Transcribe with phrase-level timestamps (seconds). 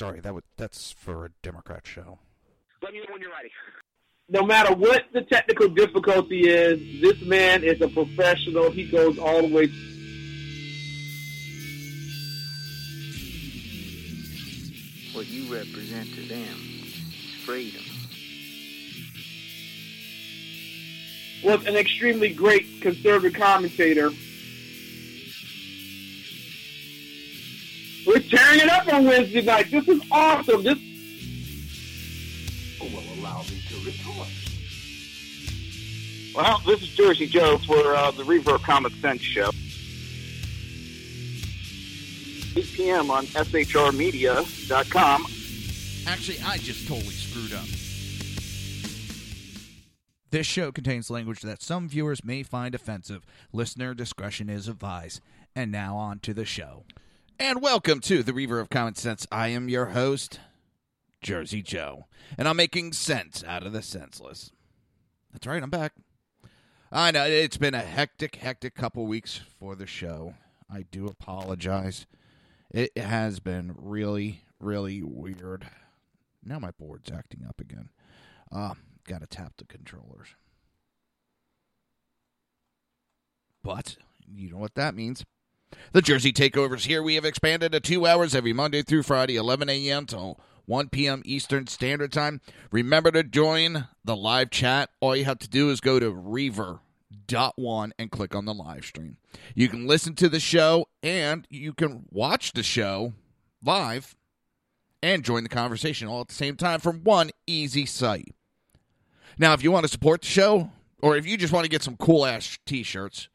[0.00, 0.20] sorry.
[0.20, 2.18] That would that's for a Democrat show.
[2.82, 3.50] Let me know when you're ready.
[4.30, 8.70] no matter what the technical difficulty is, this man is a professional.
[8.70, 9.66] He goes all the way.
[15.12, 17.82] What you represent to them is freedom.
[21.44, 24.10] Was an extremely great conservative commentator.
[28.06, 29.70] We're tearing it up on Wednesday night.
[29.70, 30.62] This is awesome.
[30.62, 30.78] This
[32.80, 34.28] will allow me to report.
[36.34, 39.50] Well, this is Jersey Joe for uh, the Reaver Common Sense Show.
[42.56, 43.10] 8 p.m.
[43.10, 45.26] on shrmedia.com.
[46.06, 47.66] Actually, I just totally screwed up.
[50.30, 53.26] This show contains language that some viewers may find offensive.
[53.52, 55.20] Listener discretion is advised.
[55.56, 56.84] And now on to the show.
[57.42, 59.26] And welcome to the Reaver of Common Sense.
[59.32, 60.40] I am your host,
[61.22, 62.04] Jersey Joe,
[62.36, 64.52] and I'm making sense out of the senseless.
[65.32, 65.94] That's right, I'm back.
[66.92, 70.34] I know it's been a hectic, hectic couple weeks for the show.
[70.70, 72.04] I do apologize.
[72.70, 75.66] It has been really, really weird.
[76.44, 77.88] Now my board's acting up again.
[78.52, 78.74] Uh,
[79.08, 80.28] gotta tap the controllers.
[83.64, 83.96] But
[84.30, 85.24] you know what that means.
[85.92, 87.02] The Jersey Takeovers here.
[87.02, 90.06] We have expanded to two hours every Monday through Friday, 11 a.m.
[90.06, 91.22] till 1 p.m.
[91.24, 92.40] Eastern Standard Time.
[92.70, 94.90] Remember to join the live chat.
[95.00, 96.80] All you have to do is go to Reaver
[97.26, 99.16] dot one and click on the live stream.
[99.54, 103.14] You can listen to the show and you can watch the show
[103.64, 104.14] live
[105.02, 108.34] and join the conversation all at the same time from one easy site.
[109.38, 110.70] Now, if you want to support the show,
[111.02, 113.28] or if you just want to get some cool ass t shirts,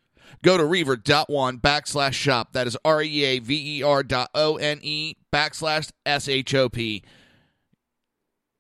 [0.43, 2.53] Go to reaver.one backslash shop.
[2.53, 6.53] That is R E A V E R dot O N E backslash S H
[6.53, 7.03] O P.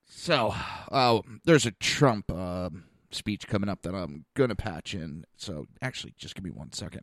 [0.07, 0.55] So,
[0.91, 2.69] uh, there's a Trump uh,
[3.11, 5.25] speech coming up that I'm going to patch in.
[5.37, 7.01] So, actually, just give me one second.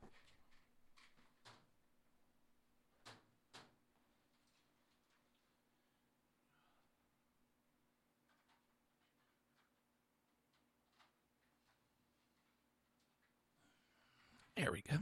[14.63, 14.99] There we go.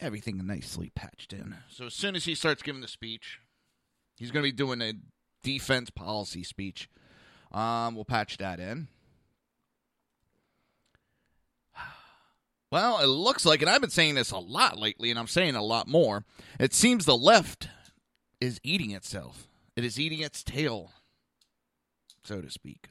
[0.00, 1.54] Everything nicely patched in.
[1.68, 3.38] So as soon as he starts giving the speech,
[4.16, 4.94] he's going to be doing a
[5.42, 6.88] defense policy speech.
[7.52, 8.88] Um, we'll patch that in.
[12.72, 15.54] Well, it looks like, and I've been saying this a lot lately, and I'm saying
[15.54, 16.24] a lot more.
[16.58, 17.68] It seems the left
[18.40, 19.46] is eating itself.
[19.76, 20.90] It is eating its tail,
[22.24, 22.88] so to speak.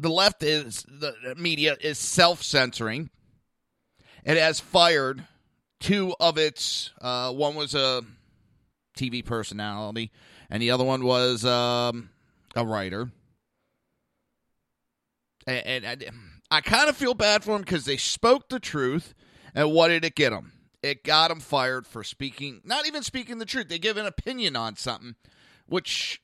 [0.00, 3.10] The left is the media is self-censoring.
[4.24, 5.26] It has fired
[5.78, 6.90] two of its.
[7.00, 8.02] Uh, one was a
[8.96, 10.10] TV personality,
[10.48, 12.10] and the other one was um,
[12.56, 13.10] a writer.
[15.46, 15.86] And, and
[16.50, 19.14] I, I kind of feel bad for them because they spoke the truth,
[19.54, 20.52] and what did it get them?
[20.82, 23.68] It got them fired for speaking, not even speaking the truth.
[23.68, 25.14] They give an opinion on something,
[25.66, 26.22] which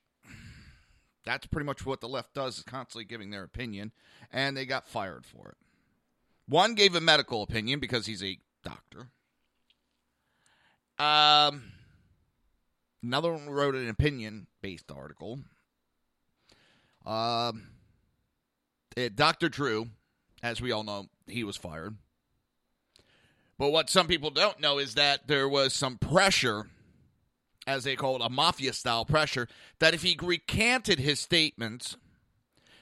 [1.27, 3.93] that's pretty much what the left does is constantly giving their opinion,
[4.33, 5.57] and they got fired for it.
[6.49, 9.09] One gave a medical opinion because he's a doctor.
[10.99, 11.73] Um,
[13.03, 15.41] another one wrote an opinion based article.
[17.05, 17.69] Um,
[18.97, 19.49] it, Dr.
[19.49, 19.89] Drew,
[20.43, 21.97] as we all know, he was fired.
[23.59, 26.69] But what some people don't know is that there was some pressure
[27.67, 29.49] as they call it, a mafia style pressure,
[29.79, 31.97] that if he recanted his statements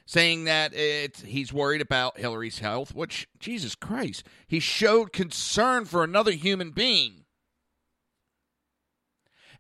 [0.07, 6.05] saying that it, he's worried about Hillary's health, which, Jesus Christ, he showed concern for
[6.05, 7.25] another human being.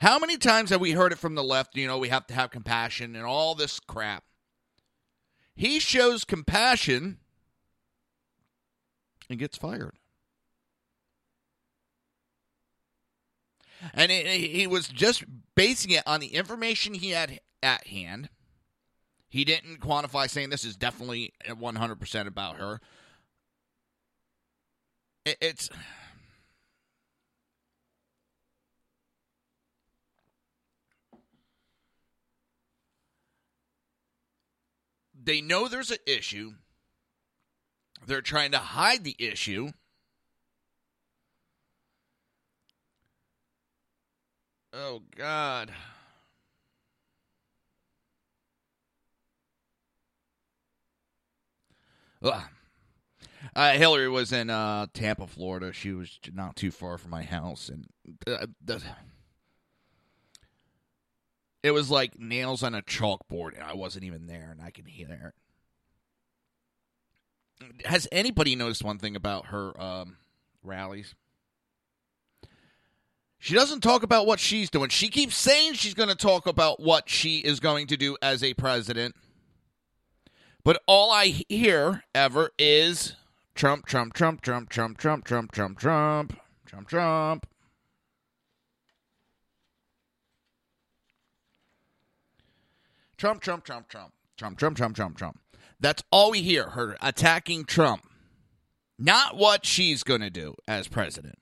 [0.00, 1.76] How many times have we heard it from the left?
[1.76, 4.24] You know, we have to have compassion and all this crap.
[5.54, 7.18] He shows compassion
[9.30, 9.94] and gets fired.
[13.92, 18.28] And it, he was just basing it on the information he had at hand.
[19.28, 22.80] He didn't quantify saying this is definitely 100% about her.
[25.24, 25.70] It, it's.
[35.20, 36.52] They know there's an issue.
[38.06, 39.70] They're trying to hide the issue.
[44.76, 45.70] Oh, God.
[52.22, 52.42] Ugh.
[53.54, 55.72] Uh, Hillary was in uh, Tampa, Florida.
[55.72, 57.86] She was not too far from my house, and
[58.26, 58.82] uh, the,
[61.62, 64.86] it was like nails on a chalkboard, and I wasn't even there, and I can
[64.86, 65.34] hear
[67.60, 67.86] it.
[67.86, 70.16] Has anybody noticed one thing about her um,
[70.62, 71.14] rallies?
[73.44, 74.88] She doesn't talk about what she's doing.
[74.88, 78.42] She keeps saying she's going to talk about what she is going to do as
[78.42, 79.14] a president.
[80.64, 83.16] But all I hear ever is
[83.54, 87.46] Trump, Trump, Trump, Trump, Trump, Trump, Trump, Trump, Trump, Trump, Trump.
[93.18, 95.40] Trump, Trump, Trump, Trump, Trump, Trump, Trump, Trump, Trump.
[95.78, 96.70] That's all we hear.
[96.70, 98.08] Her attacking Trump.
[98.98, 101.36] Not what she's going to do as president.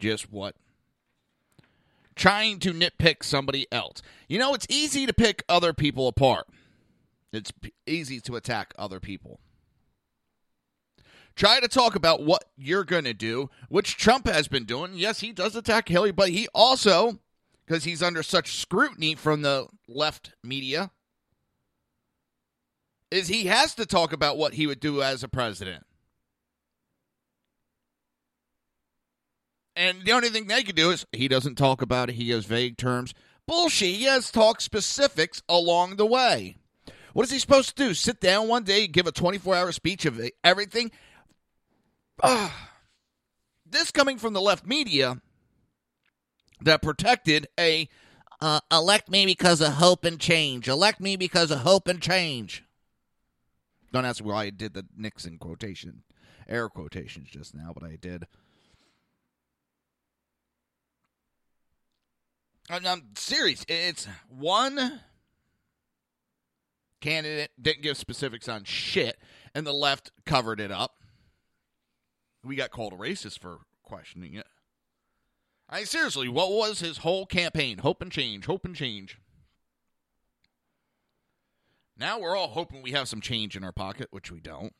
[0.00, 0.56] Just what
[2.20, 4.02] trying to nitpick somebody else.
[4.28, 6.46] You know, it's easy to pick other people apart.
[7.32, 9.40] It's p- easy to attack other people.
[11.34, 14.92] Try to talk about what you're going to do, which Trump has been doing.
[14.94, 17.20] Yes, he does attack Hillary, but he also,
[17.64, 20.90] because he's under such scrutiny from the left media,
[23.10, 25.86] is he has to talk about what he would do as a president.
[29.80, 32.16] And the only thing they can do is he doesn't talk about it.
[32.16, 33.14] He has vague terms.
[33.46, 33.94] Bullshit.
[33.94, 36.58] He has talk specifics along the way.
[37.14, 37.94] What is he supposed to do?
[37.94, 40.90] Sit down one day, give a 24 hour speech of everything?
[42.22, 42.50] Uh,
[43.64, 45.22] this coming from the left media
[46.60, 47.88] that protected a
[48.42, 50.68] uh, elect me because of hope and change.
[50.68, 52.64] Elect me because of hope and change.
[53.94, 56.02] Don't ask why I did the Nixon quotation,
[56.46, 58.26] air quotations just now, but I did.
[62.70, 63.64] Uh, I'm, I'm serious.
[63.68, 65.00] It's one
[67.00, 69.18] candidate didn't give specifics on shit,
[69.54, 70.96] and the left covered it up.
[72.44, 74.46] We got called a racist for questioning it.
[75.68, 77.78] I mean, seriously, what was his whole campaign?
[77.78, 79.18] Hope and change, hope and change.
[81.96, 84.72] Now we're all hoping we have some change in our pocket, which we don't.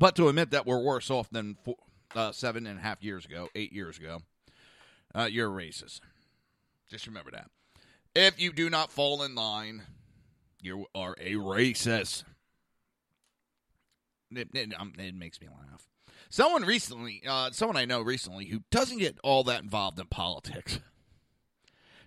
[0.00, 1.76] But to admit that we're worse off than four,
[2.16, 4.22] uh, seven and a half years ago, eight years ago,
[5.14, 6.00] uh, you're a racist.
[6.88, 7.50] Just remember that.
[8.16, 9.82] If you do not fall in line,
[10.62, 12.24] you are a racist.
[14.30, 15.86] It, it, um, it makes me laugh.
[16.30, 20.80] Someone recently, uh, someone I know recently, who doesn't get all that involved in politics,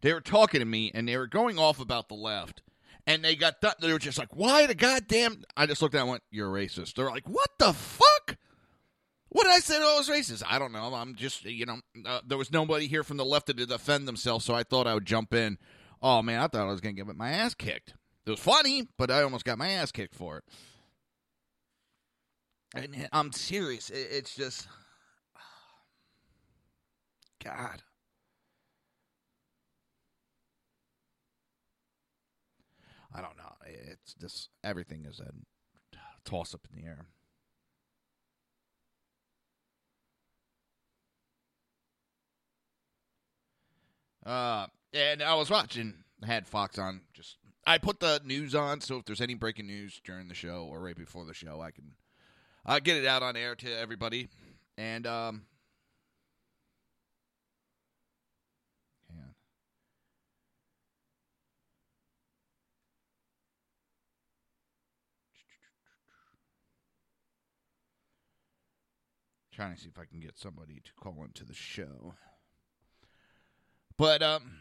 [0.01, 2.63] they were talking to me and they were going off about the left.
[3.05, 6.01] And they got th- they were just like, "Why the goddamn?" I just looked at
[6.01, 8.37] and went, "You're racist." They're like, "What the fuck?"
[9.29, 10.43] What did I say I was racist?
[10.47, 10.93] I don't know.
[10.93, 14.45] I'm just, you know, uh, there was nobody here from the left to defend themselves,
[14.45, 15.57] so I thought I would jump in.
[16.03, 17.95] Oh man, I thought I was gonna get my ass kicked.
[18.25, 20.43] It was funny, but I almost got my ass kicked for it.
[22.75, 23.89] And I'm serious.
[23.89, 24.67] It's just,
[27.43, 27.81] God.
[33.13, 33.53] I don't know.
[33.65, 35.31] It's just everything is a
[36.25, 37.05] toss up in the air.
[44.25, 47.01] Uh, and I was watching, had Fox on.
[47.13, 50.67] Just I put the news on, so if there's any breaking news during the show
[50.69, 51.93] or right before the show, I can
[52.65, 54.29] uh, get it out on air to everybody.
[54.77, 55.43] And um,
[59.13, 59.23] yeah.
[69.55, 72.15] Trying to see if I can get somebody to call into the show.
[73.97, 74.57] But um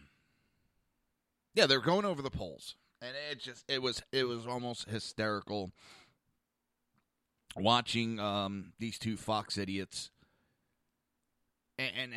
[1.54, 2.76] yeah, they're going over the polls.
[3.00, 5.72] And it just it was it was almost hysterical
[7.56, 10.10] watching um these two Fox idiots
[11.78, 12.12] and, and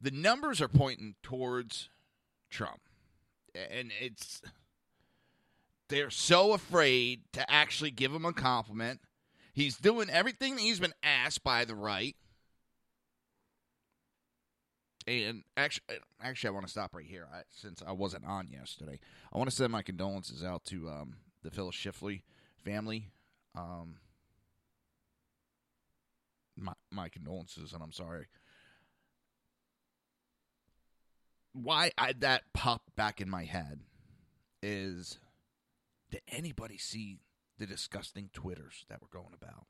[0.00, 1.88] the numbers are pointing towards
[2.50, 2.80] Trump.
[3.54, 4.42] And it's
[5.88, 9.00] they're so afraid to actually give him a compliment.
[9.52, 12.16] He's doing everything that he's been asked by the right.
[15.06, 19.00] And actually, actually, I want to stop right here I, since I wasn't on yesterday.
[19.32, 22.22] I want to send my condolences out to um, the Phyllis Schlafly
[22.64, 23.10] family.
[23.56, 23.96] Um,
[26.56, 28.26] my my condolences, and I'm sorry.
[31.52, 33.80] Why I, that popped back in my head
[34.62, 35.18] is
[36.10, 37.18] did anybody see
[37.60, 39.66] the disgusting twitters that were going about?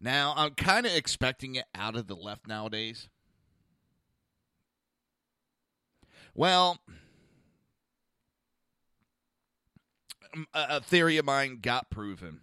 [0.00, 3.08] Now I'm kind of expecting it out of the left nowadays.
[6.34, 6.78] Well,
[10.34, 12.40] um, a theory of mine got proven.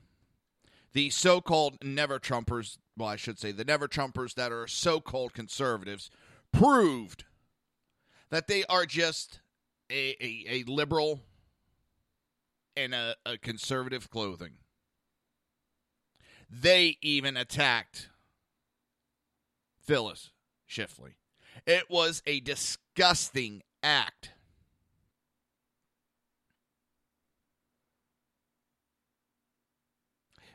[0.94, 5.00] The so called never Trumpers, well, I should say the never Trumpers that are so
[5.00, 6.10] called conservatives,
[6.52, 7.26] proved
[8.32, 9.40] that they are just
[9.92, 11.22] a, a, a liberal
[12.76, 14.54] and a, a conservative clothing.
[16.50, 18.10] They even attacked
[19.86, 20.32] Phyllis
[20.68, 21.14] Schlafly.
[21.68, 24.32] It was a disgusting act.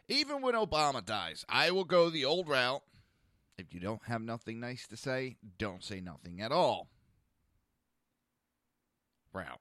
[0.08, 2.82] Even when Obama dies, I will go the old route.
[3.56, 6.88] If you don't have nothing nice to say, don't say nothing at all.
[9.32, 9.60] Route.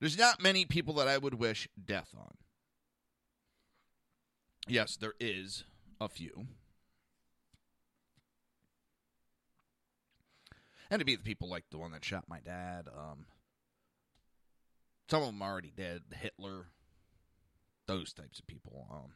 [0.00, 2.34] There's not many people that I would wish death on.
[4.68, 5.64] Yes, there is
[6.00, 6.46] a few.
[10.90, 12.88] And to be the people like the one that shot my dad.
[12.88, 13.26] Um,
[15.08, 16.02] some of them already dead.
[16.12, 16.66] Hitler,
[17.86, 18.86] those types of people.
[18.90, 19.12] Um,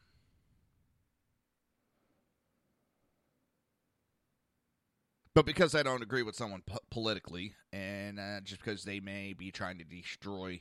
[5.35, 9.33] but because I don't agree with someone po- politically, and uh, just because they may
[9.33, 10.61] be trying to destroy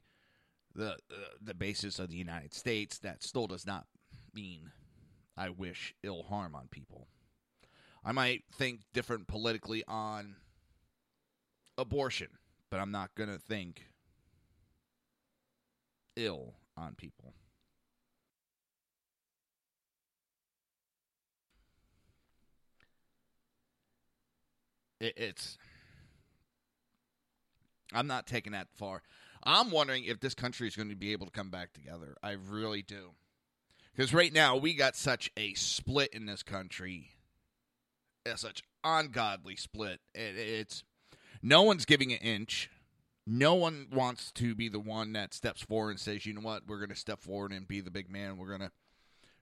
[0.76, 3.86] the uh, the basis of the United States, that still does not
[4.34, 4.72] mean
[5.40, 7.08] I wish ill harm on people.
[8.04, 10.36] I might think different politically on
[11.78, 12.28] abortion,
[12.70, 13.86] but I'm not going to think
[16.18, 17.34] ill on people.
[25.00, 25.58] It, it's.
[27.94, 29.02] I'm not taking that far.
[29.44, 32.18] I'm wondering if this country is going to be able to come back together.
[32.22, 33.12] I really do.
[33.96, 37.12] Because right now, we got such a split in this country.
[38.36, 40.00] Such ungodly split.
[40.14, 40.84] It, it's
[41.42, 42.70] no one's giving an inch.
[43.26, 46.68] No one wants to be the one that steps forward and says, "You know what?
[46.68, 48.38] We're going to step forward and be the big man.
[48.38, 48.72] We're going to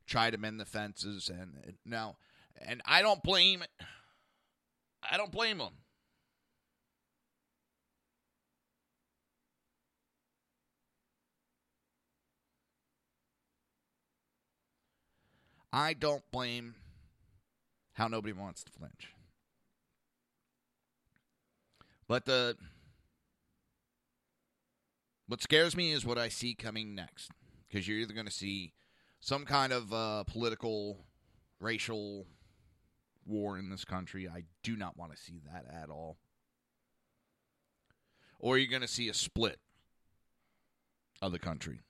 [0.06, 2.18] try to mend the fences." And now,
[2.62, 3.64] and I don't blame.
[5.10, 5.74] I don't blame them.
[15.72, 16.76] I don't blame
[17.94, 19.10] how nobody wants to flinch.
[22.08, 22.56] But the
[25.28, 27.32] what scares me is what I see coming next,
[27.68, 28.74] because you're either going to see
[29.20, 31.00] some kind of uh, political,
[31.60, 32.26] racial
[33.26, 34.30] war in this country.
[34.30, 36.18] I do not want to see that at all.
[38.40, 39.60] Or you're going to see a split
[41.22, 41.82] of the country,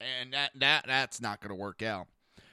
[0.00, 2.06] and that that that's not going to work out.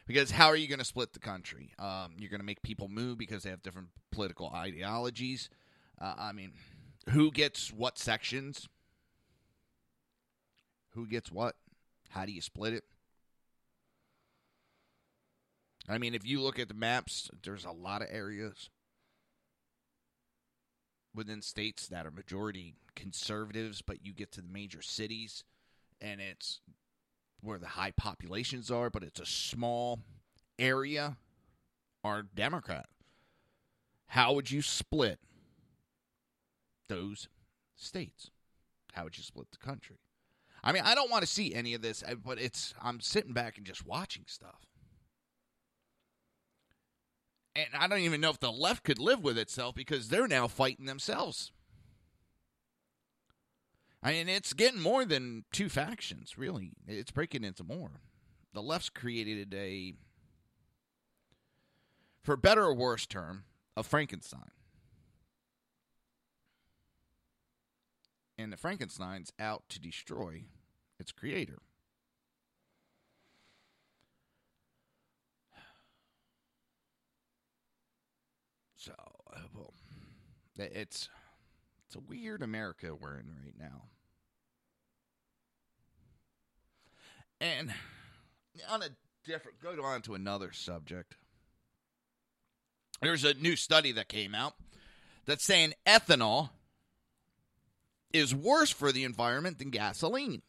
[0.10, 1.72] Because how are you going to split the country?
[1.78, 5.52] Um, you're going to make people move because they have different political ideologies.
[6.02, 6.54] Uh, I mean,
[7.12, 8.68] who gets what sections?
[10.96, 11.58] Who gets what?
[12.10, 12.86] How do you split it?
[15.88, 18.72] I mean, if you look at the maps, there's a lot of areas
[21.14, 25.44] within states that are majority conservatives, but you get to the major cities
[26.02, 26.62] and it's
[27.42, 30.00] where the high populations are, but it's a small
[30.58, 31.18] area
[32.04, 32.88] are Democrat.
[34.08, 35.20] How would you split
[36.88, 37.28] those
[37.76, 38.32] states?
[38.94, 40.00] How would you split the country?
[40.64, 43.34] I mean, I don't want to see any of this, uh, but it's I'm sitting
[43.34, 44.66] back and just watching stuff.
[47.56, 50.48] And I don't even know if the left could live with itself because they're now
[50.48, 51.52] fighting themselves.
[54.02, 56.72] I mean, it's getting more than two factions, really.
[56.88, 58.02] It's breaking into more.
[58.54, 59.94] The left's created a,
[62.24, 63.44] for better or worse term,
[63.76, 64.52] a Frankenstein.
[68.38, 70.46] And the Frankenstein's out to destroy
[70.98, 71.60] its creator.
[78.78, 78.94] So,
[79.54, 79.74] well,
[80.58, 81.10] it's
[81.90, 83.86] it's a weird America we're in right now.
[87.42, 87.74] And
[88.70, 88.90] on a
[89.26, 91.16] different, go on to another subject.
[93.02, 94.54] There's a new study that came out
[95.26, 96.52] that's saying ethanol
[98.14, 100.44] is worse for the environment than gasoline.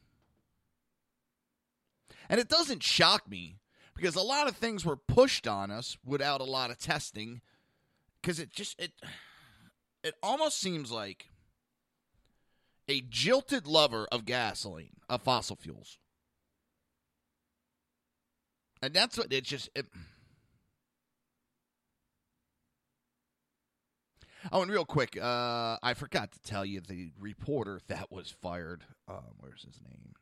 [2.28, 3.60] And it doesn't shock me
[3.96, 7.40] because a lot of things were pushed on us without a lot of testing
[8.20, 8.92] because it just it
[10.02, 11.29] it almost seems like
[12.90, 15.98] a jilted lover of gasoline, of fossil fuels.
[18.82, 19.86] And that's what it just it,
[24.50, 28.84] Oh, and real quick, uh, I forgot to tell you the reporter that was fired.
[29.06, 30.14] Um, where's his name?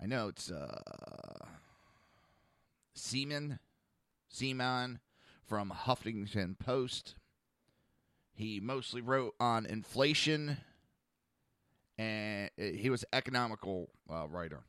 [0.00, 1.46] I know it's uh,
[2.94, 3.58] Seaman,
[4.28, 5.00] Seaman
[5.44, 7.16] from Huffington Post.
[8.32, 10.58] He mostly wrote on inflation,
[11.98, 14.64] and he was economical uh, writer.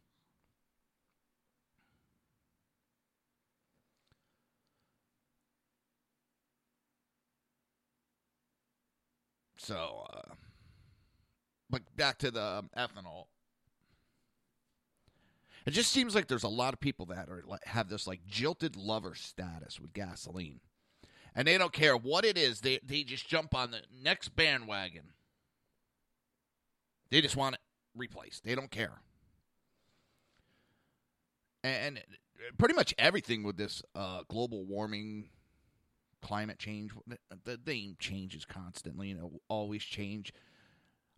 [9.58, 10.34] So, uh,
[11.72, 13.25] but back to the um, ethanol.
[15.65, 18.75] It just seems like there's a lot of people that are have this like jilted
[18.75, 20.60] lover status with gasoline,
[21.34, 22.62] and they don't care what it is.
[22.62, 25.15] They they just jump on the next bandwagon.
[27.10, 27.62] They just want it
[27.96, 28.44] replaced.
[28.44, 29.02] They don't care.
[31.64, 32.02] And
[32.58, 35.30] pretty much everything with this uh, global warming
[36.22, 36.92] climate change.
[37.44, 40.34] The, name changes constantly, and it will always change.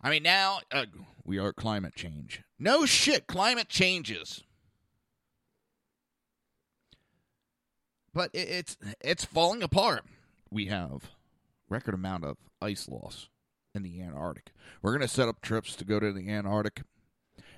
[0.01, 0.86] I mean, now uh,
[1.25, 2.44] we are climate change.
[2.60, 4.44] No shit, climate changes.
[8.13, 10.03] But it, it's it's falling apart.
[10.50, 11.12] We have
[11.70, 13.27] record amount of ice loss
[13.75, 14.51] in the Antarctic.
[14.81, 16.83] We're going to set up trips to go to the Antarctic,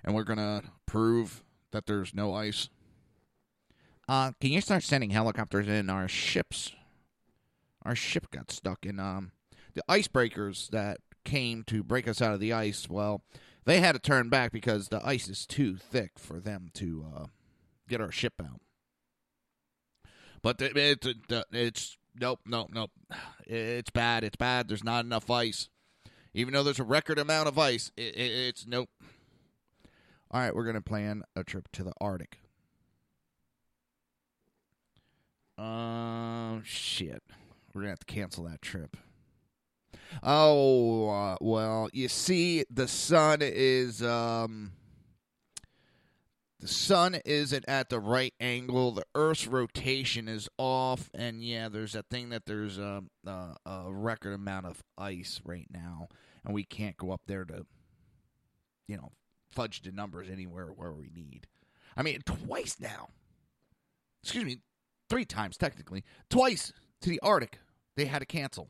[0.03, 2.69] and we're going to prove that there's no ice.
[4.07, 6.71] Uh, can you start sending helicopters in our ships
[7.83, 9.31] our ship got stuck in um,
[9.73, 12.89] the icebreakers that came to break us out of the ice.
[12.89, 13.23] Well,
[13.65, 17.25] they had to turn back because the ice is too thick for them to uh,
[17.87, 18.61] get our ship out.
[20.41, 22.91] But it, it, it, it's nope, nope, nope.
[23.51, 24.23] It's bad.
[24.23, 24.67] It's bad.
[24.67, 25.69] There's not enough ice.
[26.39, 28.89] Even though there's a record amount of ice, it's nope.
[30.31, 32.39] All right, we're gonna plan a trip to the Arctic.
[35.57, 37.21] Um, shit.
[37.73, 38.95] We're gonna have to cancel that trip.
[40.23, 44.71] Oh uh, well, you see, the sun is um,
[46.59, 48.91] the sun isn't at the right angle.
[48.91, 53.85] The Earth's rotation is off, and yeah, there's a thing that there's a, a, a
[53.87, 56.09] record amount of ice right now,
[56.43, 57.65] and we can't go up there to,
[58.87, 59.11] you know,
[59.49, 61.47] fudge the numbers anywhere where we need.
[61.95, 63.09] I mean, twice now.
[64.21, 64.59] Excuse me,
[65.09, 67.59] three times technically, twice to the Arctic.
[67.95, 68.69] They had to cancel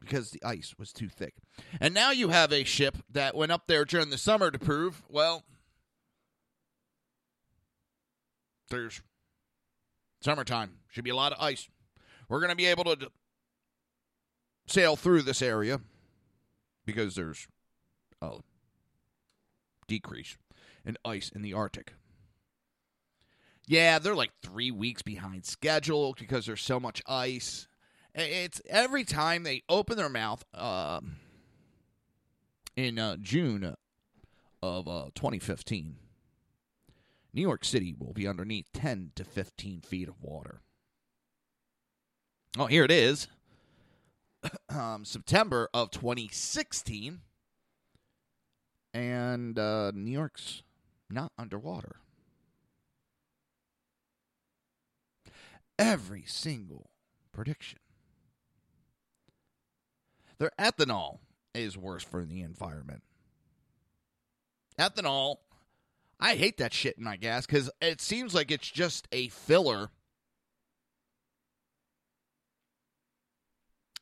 [0.00, 1.34] because the ice was too thick.
[1.80, 5.02] And now you have a ship that went up there during the summer to prove,
[5.08, 5.44] well,
[8.70, 9.02] there's
[10.20, 10.78] summertime.
[10.88, 11.68] Should be a lot of ice.
[12.28, 13.10] We're going to be able to
[14.66, 15.80] sail through this area
[16.86, 17.46] because there's
[18.22, 18.38] a
[19.86, 20.36] decrease
[20.84, 21.94] in ice in the Arctic.
[23.66, 27.66] Yeah, they're like three weeks behind schedule because there's so much ice.
[28.14, 31.00] It's every time they open their mouth uh,
[32.76, 33.74] in uh, June
[34.62, 35.96] of uh, 2015,
[37.34, 40.60] New York City will be underneath 10 to 15 feet of water.
[42.56, 43.26] Oh, here it is.
[44.68, 47.20] um, September of 2016,
[48.92, 50.62] and uh, New York's
[51.10, 51.96] not underwater.
[55.76, 56.90] Every single
[57.32, 57.80] prediction.
[60.38, 61.18] Their ethanol
[61.52, 63.02] is worse for the environment.
[64.78, 65.38] Ethanol,
[66.20, 69.90] I hate that shit in my gas because it seems like it's just a filler.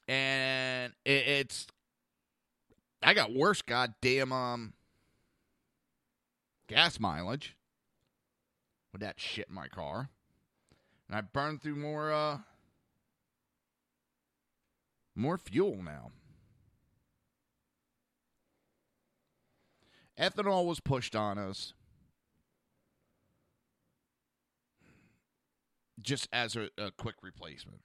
[0.07, 1.67] And it, it's,
[3.03, 4.75] I got worse goddamn um
[6.69, 7.57] gas mileage
[8.93, 10.11] with that shit in my car.
[11.09, 12.39] And I burn through more uh
[15.15, 16.11] more fuel now.
[20.19, 21.75] Ethanol was pushed on us
[26.03, 27.81] just as a, a quick replacement.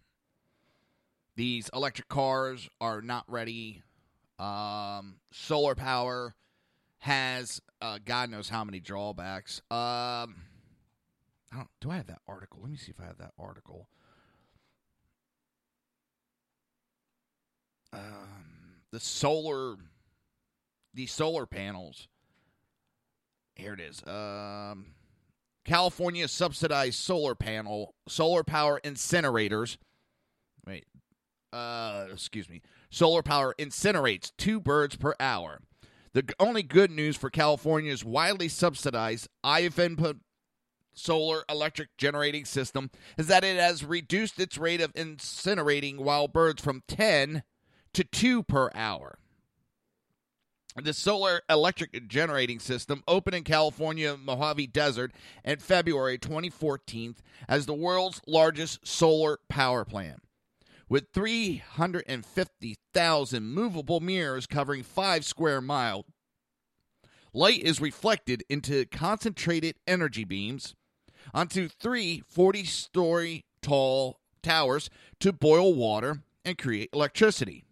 [1.38, 3.84] these electric cars are not ready.
[4.40, 6.36] Um, solar power
[7.00, 9.62] has uh, God knows how many drawbacks.
[9.70, 10.36] Um,
[11.52, 12.60] I don't, do I have that article?
[12.62, 13.88] Let me see if I have that article.
[17.94, 19.76] Um, the solar,
[20.94, 22.08] the solar panels.
[23.56, 24.04] Here it is.
[24.06, 24.88] Um,
[25.68, 29.78] California subsidized solar panel, solar power incinerators.
[30.66, 30.86] Wait,
[31.52, 32.62] uh, excuse me.
[32.90, 35.60] Solar power incinerates two birds per hour.
[36.14, 40.22] The only good news for California's widely subsidized Ivan
[40.94, 46.62] solar electric generating system is that it has reduced its rate of incinerating wild birds
[46.62, 47.44] from 10
[47.94, 49.20] to 2 per hour.
[50.80, 55.12] The solar electric generating system opened in California Mojave Desert
[55.44, 57.16] in February 2014
[57.50, 60.22] as the world's largest solar power plant.
[60.88, 66.06] With 350,000 movable mirrors covering 5 square miles,
[67.34, 70.76] light is reflected into concentrated energy beams
[71.34, 77.64] onto three 40 story tall towers to boil water and create electricity.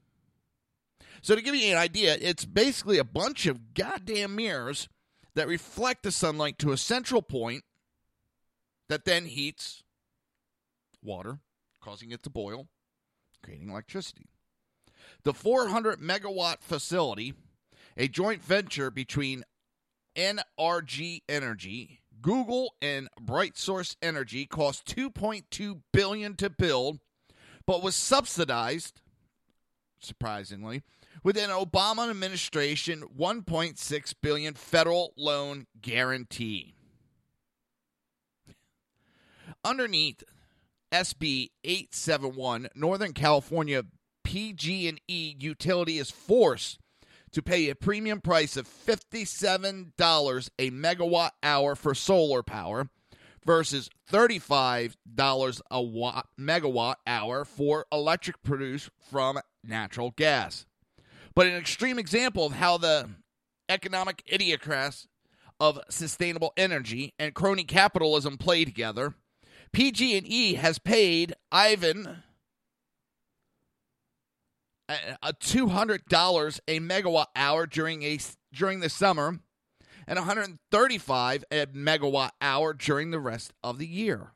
[1.25, 4.87] So, to give you an idea, it's basically a bunch of goddamn mirrors
[5.33, 7.63] that reflect the sunlight to a central point
[8.89, 9.81] that then heats
[11.01, 11.39] water,
[11.81, 12.67] causing it to boil,
[13.41, 14.27] creating electricity.
[15.23, 17.33] The 400 megawatt facility,
[17.97, 19.45] a joint venture between
[20.15, 26.99] NRG Energy, Google, and BrightSource Energy, cost 2.2 billion to build,
[27.65, 29.01] but was subsidized,
[29.99, 30.83] surprisingly,
[31.25, 36.75] with an Obama administration 1.6 billion federal loan guarantee.
[39.63, 40.23] Underneath
[40.91, 43.81] SB 871, Northern California
[44.23, 46.77] PG&E utility is forced
[47.31, 52.87] to pay a premium price of $57 a megawatt hour for solar power
[53.43, 60.67] versus $35 a watt, megawatt hour for electric produced from natural gas.
[61.35, 63.09] But an extreme example of how the
[63.67, 65.07] economic idiocrats
[65.59, 69.15] of sustainable energy and crony capitalism play together,
[69.73, 72.23] PG&E has paid Ivan
[74.87, 78.19] a two hundred dollars a megawatt hour during a
[78.53, 79.39] during the summer,
[80.07, 84.34] and one hundred thirty five a megawatt hour during the rest of the year.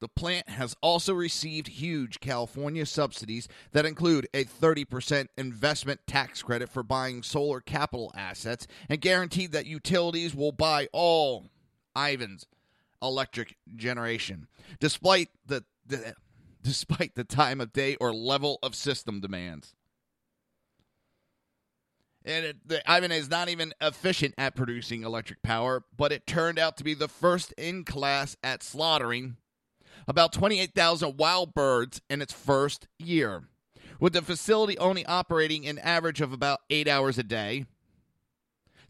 [0.00, 6.70] The plant has also received huge California subsidies that include a 30% investment tax credit
[6.70, 11.50] for buying solar capital assets and guaranteed that utilities will buy all
[11.94, 12.46] Ivan's
[13.02, 14.46] electric generation,
[14.78, 16.14] despite the, the
[16.62, 19.74] despite the time of day or level of system demands.
[22.24, 26.58] And it, the, Ivan is not even efficient at producing electric power, but it turned
[26.58, 29.36] out to be the first in class at slaughtering
[30.06, 33.44] about 28,000 wild birds in its first year,
[33.98, 37.66] with the facility only operating an average of about eight hours a day.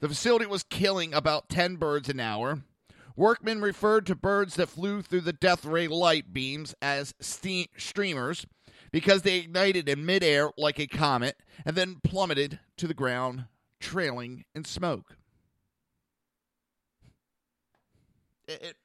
[0.00, 2.62] The facility was killing about 10 birds an hour.
[3.16, 8.46] Workmen referred to birds that flew through the death ray light beams as ste- streamers
[8.92, 13.44] because they ignited in midair like a comet and then plummeted to the ground,
[13.78, 15.16] trailing in smoke.
[18.48, 18.76] It, it,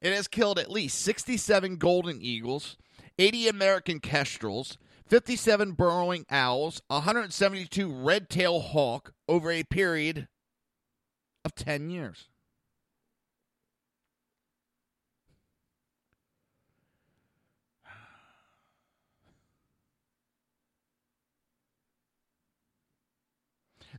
[0.00, 2.76] it has killed at least 67 golden eagles,
[3.18, 10.28] 80 American kestrels, 57 burrowing owls, 172 red tailed hawk over a period
[11.44, 12.28] of 10 years.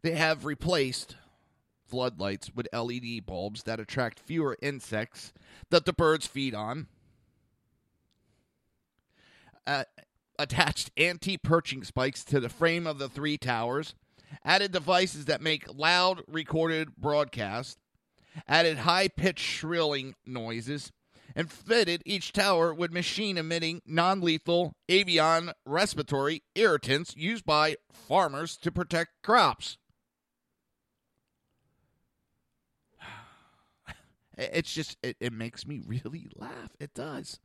[0.01, 1.17] They have replaced
[1.89, 5.33] floodlights with LED bulbs that attract fewer insects
[5.69, 6.87] that the birds feed on.
[9.65, 9.83] Uh,
[10.37, 13.93] attached anti perching spikes to the frame of the three towers.
[14.45, 17.77] Added devices that make loud recorded broadcasts.
[18.47, 20.91] Added high pitched shrilling noises.
[21.35, 28.57] And fitted each tower with machine emitting non lethal avian respiratory irritants used by farmers
[28.57, 29.77] to protect crops.
[34.39, 36.69] It's just, it, it makes me really laugh.
[36.79, 37.39] It does.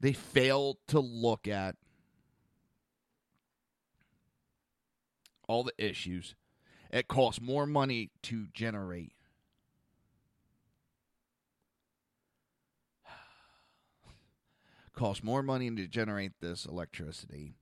[0.00, 1.76] They fail to look at
[5.46, 6.34] all the issues.
[6.90, 9.12] It costs more money to generate.
[14.92, 17.54] costs more money to generate this electricity,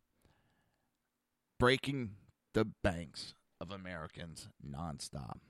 [1.59, 2.13] breaking
[2.55, 5.41] the banks of Americans nonstop.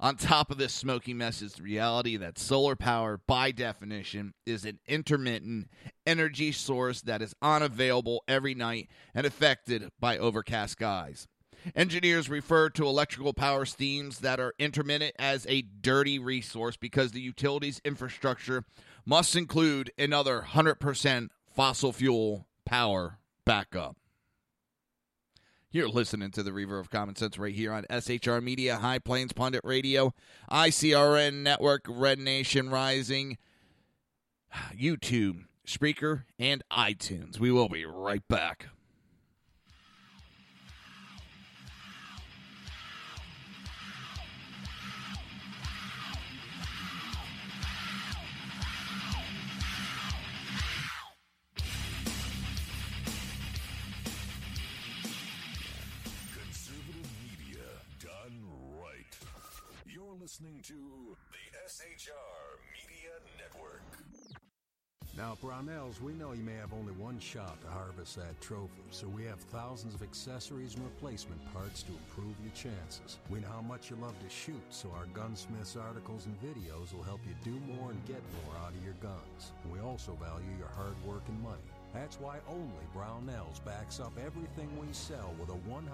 [0.00, 4.64] On top of this smoky mess is the reality that solar power, by definition, is
[4.64, 5.68] an intermittent
[6.06, 11.26] energy source that is unavailable every night and affected by overcast skies.
[11.74, 17.20] Engineers refer to electrical power steams that are intermittent as a dirty resource because the
[17.20, 18.64] utilities infrastructure
[19.06, 23.96] must include another 100% fossil fuel power backup.
[25.74, 29.32] You're listening to the Reaver of Common Sense right here on SHR Media, High Plains
[29.32, 30.14] Pundit Radio,
[30.48, 33.38] ICRN Network, Red Nation Rising,
[34.72, 37.40] YouTube, Spreaker, and iTunes.
[37.40, 38.68] We will be right back.
[61.84, 63.82] SHR Media Network.
[65.16, 69.06] Now, Brownells, we know you may have only one shot to harvest that trophy, so
[69.06, 73.18] we have thousands of accessories and replacement parts to improve your chances.
[73.28, 77.02] We know how much you love to shoot, so our gunsmiths articles and videos will
[77.02, 79.52] help you do more and get more out of your guns.
[79.70, 81.68] We also value your hard work and money.
[81.92, 85.84] That's why only Brownells backs up everything we sell with a 100%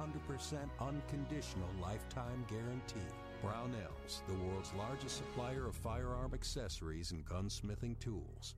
[0.80, 3.10] unconditional lifetime guarantee.
[3.42, 8.54] Brownells, the world's largest supplier of firearm accessories and gunsmithing tools.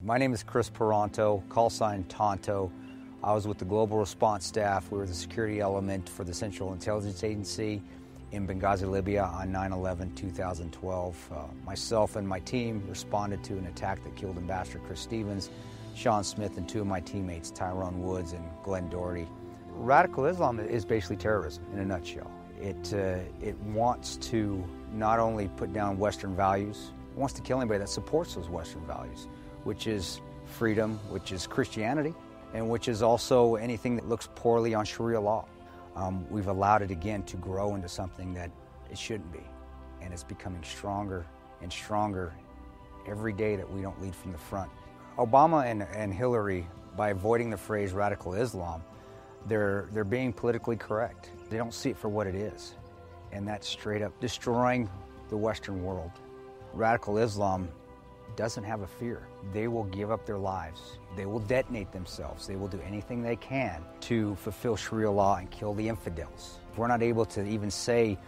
[0.00, 2.70] My name is Kris Paronto, call sign Tonto.
[3.22, 4.92] I was with the Global Response Staff.
[4.92, 7.82] We were the security element for the Central Intelligence Agency
[8.30, 11.30] in Benghazi, Libya on 9 11 2012.
[11.32, 15.50] Uh, myself and my team responded to an attack that killed Ambassador Chris Stevens,
[15.96, 19.26] Sean Smith, and two of my teammates, Tyrone Woods and Glenn Doherty.
[19.70, 22.30] Radical Islam is basically terrorism in a nutshell.
[22.60, 27.58] It, uh, it wants to not only put down Western values, it wants to kill
[27.60, 29.28] anybody that supports those Western values
[29.64, 32.14] which is freedom, which is Christianity,
[32.54, 35.46] and which is also anything that looks poorly on Sharia law.
[35.94, 38.50] Um, we've allowed it again to grow into something that
[38.90, 39.44] it shouldn't be,
[40.00, 41.26] and it's becoming stronger
[41.60, 42.32] and stronger
[43.06, 44.70] every day that we don't lead from the front.
[45.18, 46.66] Obama and, and Hillary,
[46.96, 48.82] by avoiding the phrase radical Islam,
[49.46, 51.30] they're, they're being politically correct.
[51.50, 52.74] They don't see it for what it is,
[53.32, 54.88] and that's straight up destroying
[55.28, 56.10] the Western world.
[56.74, 57.68] Radical Islam
[58.36, 59.26] doesn't have a fear.
[59.52, 60.98] They will give up their lives.
[61.16, 62.46] They will detonate themselves.
[62.46, 66.58] They will do anything they can to fulfill Sharia law and kill the infidels.
[66.70, 68.18] If we're not able to even say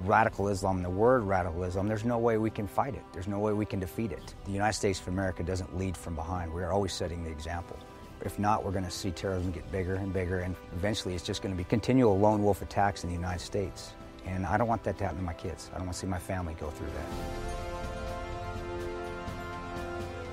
[0.00, 3.02] radical Islam, the word radical Islam, there's no way we can fight it.
[3.12, 4.34] There's no way we can defeat it.
[4.44, 6.52] The United States of America doesn't lead from behind.
[6.52, 7.78] We are always setting the example.
[8.24, 11.42] If not, we're going to see terrorism get bigger and bigger, and eventually it's just
[11.42, 13.92] going to be continual lone wolf attacks in the United States.
[14.26, 15.70] And I don't want that to happen to my kids.
[15.72, 17.06] I don't want to see my family go through that.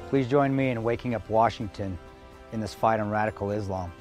[0.09, 1.97] Please join me in waking up Washington
[2.53, 3.91] in this fight on radical Islam,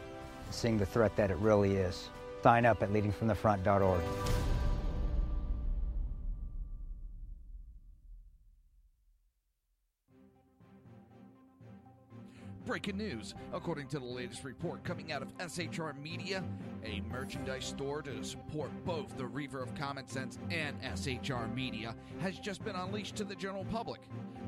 [0.51, 2.09] seeing the threat that it really is.
[2.43, 4.01] Sign up at leadingfromthefront.org.
[12.71, 13.35] Breaking news.
[13.53, 16.45] According to the latest report coming out of SHR Media,
[16.85, 22.39] a merchandise store to support both the Reaver of Common Sense and SHR Media has
[22.39, 24.03] just been unleashed to the general public.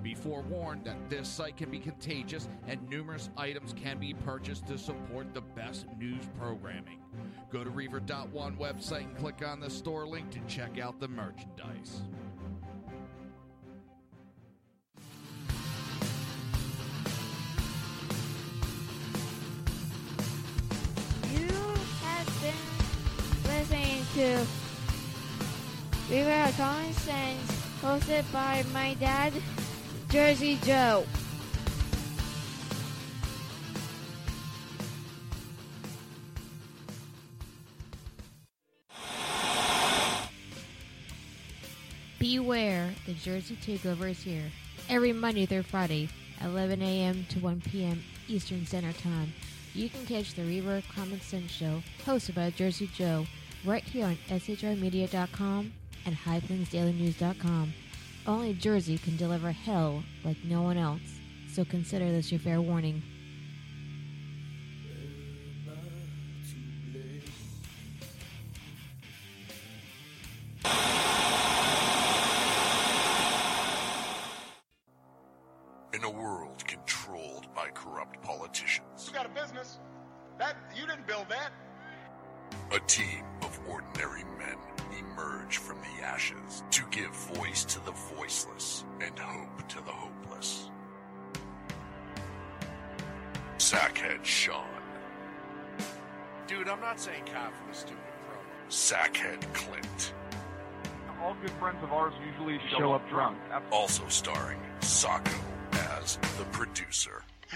[0.04, 4.78] Be forewarned that this site can be contagious and numerous items can be purchased to
[4.78, 7.00] support the best news programming.
[7.50, 12.02] Go to Reaver.one website and click on the store link to check out the merchandise.
[22.42, 22.52] Been
[23.44, 24.44] listening to
[26.10, 29.32] Reaver of Common Sense, hosted by my dad,
[30.08, 31.04] Jersey Joe.
[42.18, 44.50] Beware, the Jersey Takeover is here.
[44.88, 46.08] Every Monday through Friday,
[46.42, 47.24] 11 a.m.
[47.28, 48.02] to 1 p.m.
[48.26, 49.32] Eastern Standard Time.
[49.74, 53.26] You can catch the Reaver Common Sense Show, hosted by Jersey Joe,
[53.64, 55.72] right here on SHRmedia.com
[56.04, 57.72] and HighPlainsDailyNews.com.
[58.26, 61.00] Only Jersey can deliver hell like no one else,
[61.50, 63.02] so consider this your fair warning.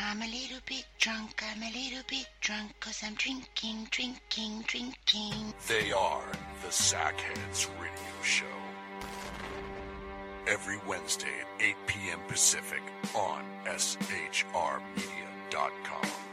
[0.09, 5.53] I'm a little bit drunk, I'm a little bit drunk, cause I'm drinking, drinking, drinking.
[5.67, 6.23] They are
[6.63, 8.47] the Sackheads Radio Show.
[10.47, 12.21] Every Wednesday at 8 p.m.
[12.29, 12.83] Pacific
[13.17, 16.26] on SHRmedia.com.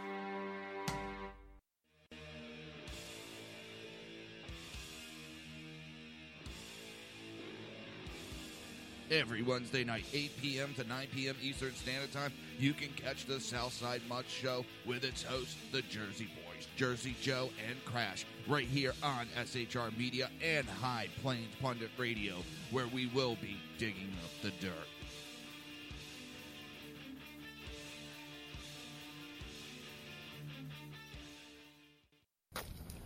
[9.13, 10.73] Every Wednesday night, 8 p.m.
[10.73, 11.35] to 9 p.m.
[11.39, 16.27] Eastern Standard Time, you can catch the Southside Mud Show with its host, the Jersey
[16.33, 22.37] Boys, Jersey Joe and Crash, right here on SHR Media and High Plains Pundit Radio,
[22.71, 24.73] where we will be digging up the dirt.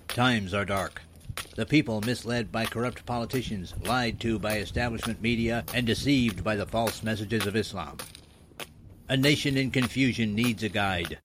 [0.07, 1.01] Times are dark.
[1.57, 6.67] The people misled by corrupt politicians, lied to by establishment media, and deceived by the
[6.67, 7.97] false messages of Islam.
[9.09, 11.17] A nation in confusion needs a guide.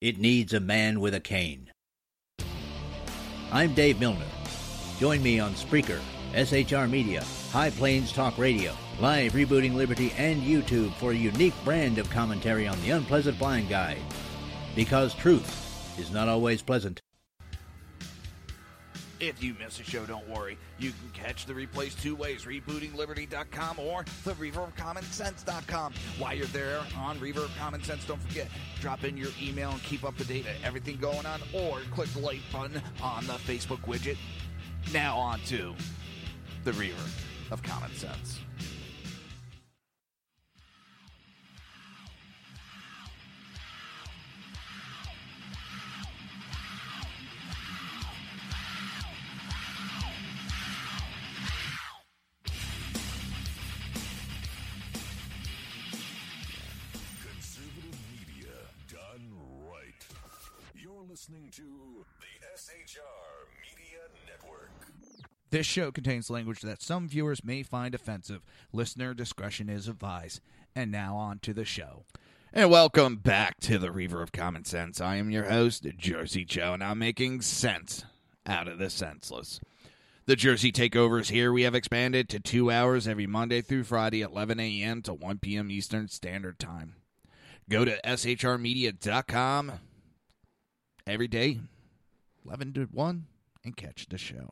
[0.00, 1.70] It needs a man with a cane.
[3.52, 4.26] I'm Dave Milner.
[4.98, 6.00] Join me on Spreaker,
[6.34, 7.22] SHR Media,
[7.52, 12.66] High Plains Talk Radio, Live Rebooting Liberty, and YouTube for a unique brand of commentary
[12.66, 14.02] on the unpleasant blind guide.
[14.74, 17.00] Because truth is not always pleasant.
[19.22, 20.58] If you miss a show, don't worry.
[20.80, 25.92] You can catch the replays two ways rebootingliberty.com or the reavercommonsense.com.
[26.18, 28.48] While you're there on Reaver Common Sense, don't forget,
[28.80, 32.08] drop in your email and keep up to date on everything going on, or click
[32.08, 34.16] the like button on the Facebook widget.
[34.92, 35.72] Now, on to
[36.64, 37.08] the Reaver
[37.52, 38.41] of Common Sense.
[61.22, 61.62] Listening to
[62.18, 64.70] the SHR Media Network.
[65.50, 68.42] This show contains language that some viewers may find offensive.
[68.72, 70.40] Listener discretion is advised.
[70.74, 72.06] And now on to the show.
[72.52, 75.00] And welcome back to the Reaver of Common Sense.
[75.00, 78.04] I am your host, Jersey Joe, and I'm making sense
[78.44, 79.60] out of the senseless.
[80.26, 81.52] The Jersey Takeovers here.
[81.52, 85.02] We have expanded to two hours every Monday through Friday, 11 a.m.
[85.02, 85.70] to 1 p.m.
[85.70, 86.96] Eastern Standard Time.
[87.68, 89.78] Go to shrmedia.com
[91.06, 91.60] every day,
[92.46, 93.26] 11 to 1,
[93.64, 94.50] and catch the show.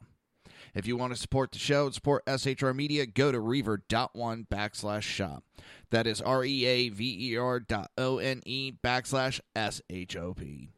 [0.75, 5.03] If you want to support the show and support SHR Media, go to reaver.one backslash
[5.03, 5.45] shop.
[5.91, 10.17] That is R E A V E R dot O N E backslash S H
[10.17, 10.71] O P.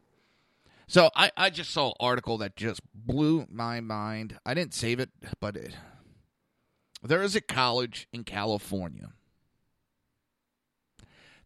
[0.86, 4.38] So I, I just saw an article that just blew my mind.
[4.44, 5.74] I didn't save it, but it,
[7.02, 9.12] there is a college in California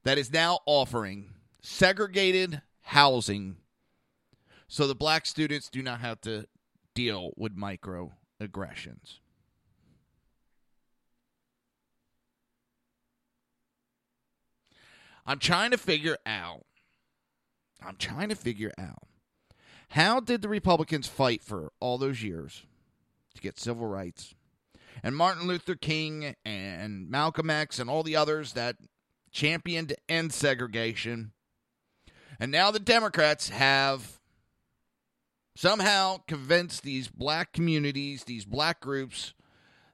[0.02, 1.30] that is now offering
[1.62, 3.56] segregated housing
[4.68, 6.46] so the black students do not have to
[6.94, 9.20] deal with microaggressions.
[15.26, 16.64] I'm trying to figure out.
[17.84, 19.06] I'm trying to figure out
[19.90, 22.64] how did the Republicans fight for all those years
[23.34, 24.34] to get civil rights?
[25.02, 28.76] And Martin Luther King and Malcolm X and all the others that
[29.30, 31.32] championed to end segregation.
[32.40, 34.15] And now the Democrats have
[35.56, 39.34] somehow convince these black communities, these black groups,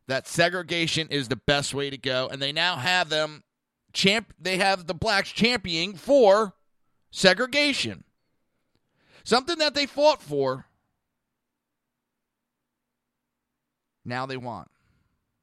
[0.08, 2.28] that segregation is the best way to go.
[2.30, 3.44] And they now have them
[3.92, 6.54] champ they have the blacks championing for
[7.10, 8.04] segregation.
[9.24, 10.66] Something that they fought for.
[14.04, 14.68] Now they want.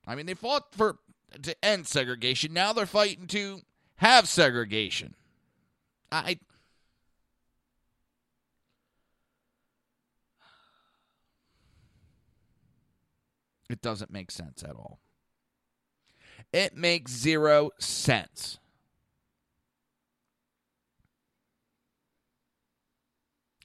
[0.05, 0.97] I mean, they fought for
[1.43, 2.51] to end segregation.
[2.51, 3.61] Now they're fighting to
[3.95, 5.15] have segregation.
[6.11, 6.39] I
[13.69, 14.99] It doesn't make sense at all.
[16.51, 18.57] It makes zero sense.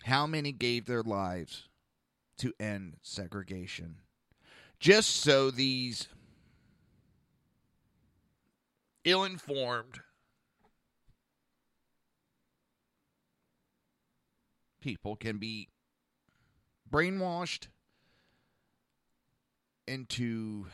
[0.05, 1.69] How many gave their lives
[2.39, 3.97] to end segregation?
[4.79, 6.09] Just so these
[9.05, 10.01] ill informed
[14.83, 15.69] people can be
[16.91, 17.69] brainwashed
[19.87, 20.67] into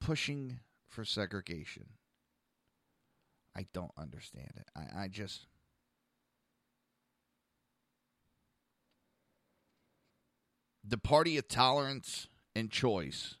[0.00, 1.86] pushing for segregation.
[3.56, 4.66] I don't understand it.
[4.76, 5.46] I, I just.
[10.86, 13.34] The party of tolerance and choice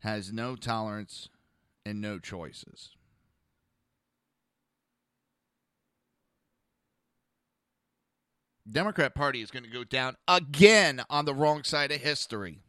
[0.00, 1.28] has no tolerance
[1.86, 2.90] and no choices.
[8.70, 12.60] Democrat Party is going to go down again on the wrong side of history.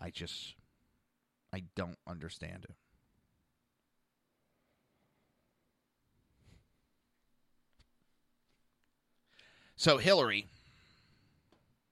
[0.00, 0.54] I just
[1.52, 2.76] I don't understand it.
[9.76, 10.46] So Hillary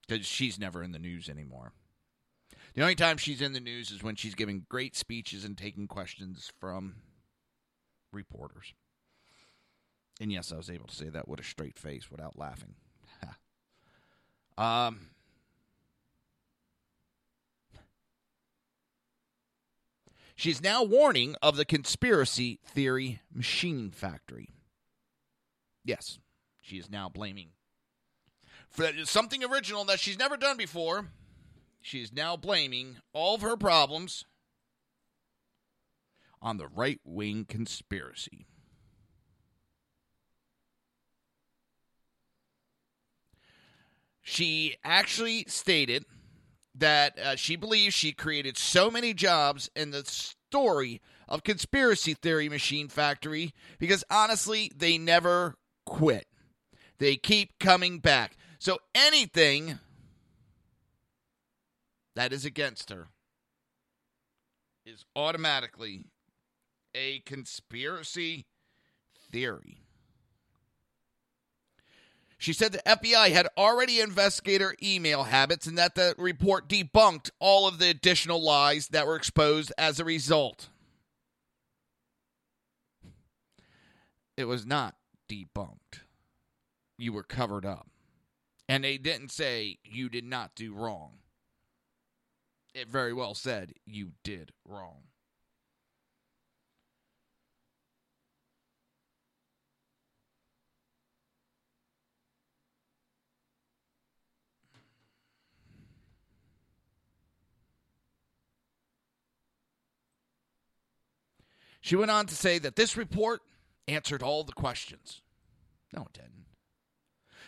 [0.08, 1.72] cuz she's never in the news anymore.
[2.74, 5.86] The only time she's in the news is when she's giving great speeches and taking
[5.86, 6.96] questions from
[8.12, 8.74] reporters.
[10.20, 12.74] And yes, I was able to say that with a straight face without laughing.
[14.58, 15.10] um,
[20.34, 24.50] she's now warning of the conspiracy theory machine factory.
[25.84, 26.18] Yes,
[26.60, 27.50] she is now blaming
[28.68, 31.06] for something original that she's never done before.
[31.84, 34.24] She is now blaming all of her problems
[36.40, 38.46] on the right wing conspiracy.
[44.22, 46.06] She actually stated
[46.74, 52.48] that uh, she believes she created so many jobs in the story of conspiracy theory
[52.48, 56.26] machine factory because honestly they never quit
[56.98, 59.78] they keep coming back so anything
[62.14, 63.08] that is against her
[64.86, 66.06] is automatically
[66.94, 68.46] a conspiracy
[69.30, 69.78] theory.
[72.38, 77.30] She said the FBI had already investigated her email habits and that the report debunked
[77.38, 80.68] all of the additional lies that were exposed as a result.
[84.36, 84.96] It was not
[85.28, 86.00] debunked.
[86.98, 87.88] You were covered up.
[88.68, 91.18] And they didn't say you did not do wrong.
[92.74, 95.04] It very well said you did wrong.
[111.80, 113.42] She went on to say that this report
[113.86, 115.20] answered all the questions.
[115.94, 116.46] No, it didn't.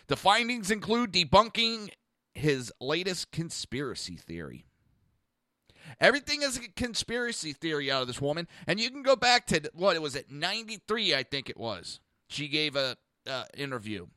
[0.05, 1.89] The findings include debunking
[2.35, 4.66] his latest conspiracy theory.
[5.99, 9.69] Everything is a conspiracy theory out of this woman, and you can go back to
[9.73, 11.99] what it was at '93, I think it was.
[12.27, 14.07] She gave a uh, interview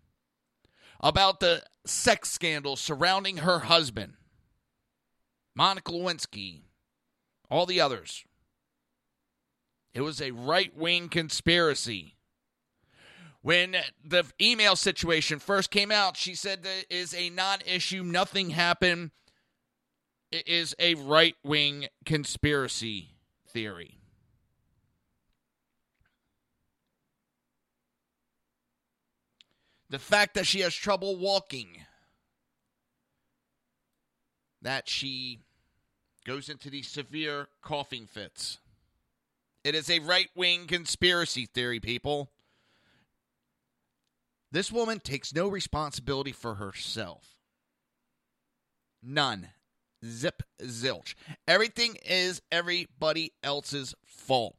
[1.00, 4.14] about the sex scandal surrounding her husband,
[5.54, 6.62] Monica Lewinsky,
[7.50, 8.24] all the others.
[9.92, 12.16] It was a right wing conspiracy.
[13.42, 18.50] When the email situation first came out, she said that is a non issue, nothing
[18.50, 19.12] happened.
[20.30, 23.10] It is a right wing conspiracy
[23.48, 23.96] theory.
[29.88, 31.68] The fact that she has trouble walking,
[34.62, 35.40] that she
[36.24, 38.58] goes into these severe coughing fits.
[39.64, 42.30] It is a right wing conspiracy theory, people.
[44.52, 47.36] This woman takes no responsibility for herself.
[49.02, 49.48] None.
[50.04, 51.14] Zip zilch.
[51.46, 54.56] Everything is everybody else's fault.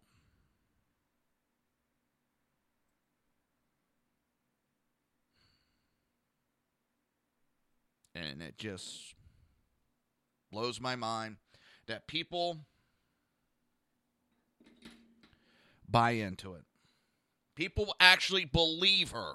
[8.14, 9.16] And it just
[10.52, 11.38] blows my mind
[11.88, 12.60] that people
[15.88, 16.64] buy into it.
[17.56, 19.34] People actually believe her.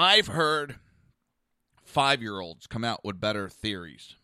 [0.00, 0.76] I've heard
[1.82, 4.14] five year olds come out with better theories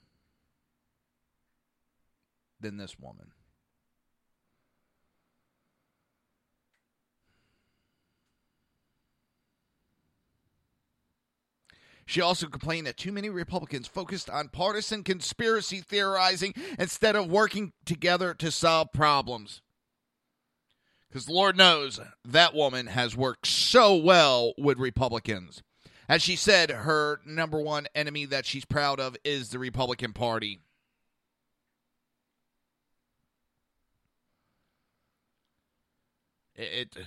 [2.61, 3.33] than this woman.
[12.07, 17.73] She also complained that too many Republicans focused on partisan conspiracy theorizing instead of working
[17.85, 19.61] together to solve problems.
[21.15, 25.63] Because Lord knows that woman has worked so well with Republicans.
[26.09, 30.59] As she said, her number one enemy that she's proud of is the Republican Party.
[36.57, 36.97] It.
[36.97, 37.07] it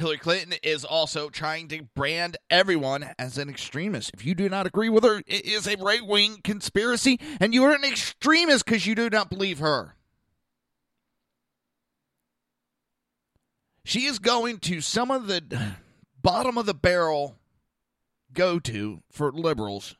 [0.00, 4.10] Hillary Clinton is also trying to brand everyone as an extremist.
[4.14, 7.64] If you do not agree with her, it is a right wing conspiracy, and you
[7.64, 9.94] are an extremist because you do not believe her.
[13.84, 15.74] She is going to some of the
[16.22, 17.36] bottom of the barrel
[18.32, 19.96] go to for liberals.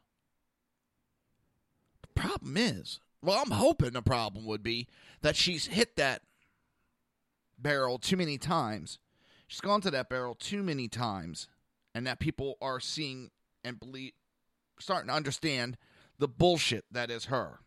[2.00, 4.88] The problem is, well, I'm hoping the problem would be
[5.20, 6.22] that she's hit that
[7.58, 8.98] barrel too many times
[9.50, 11.48] She's gone to that barrel too many times,
[11.92, 13.32] and that people are seeing
[13.64, 14.12] and believe,
[14.78, 15.76] starting to understand
[16.20, 17.58] the bullshit that is her.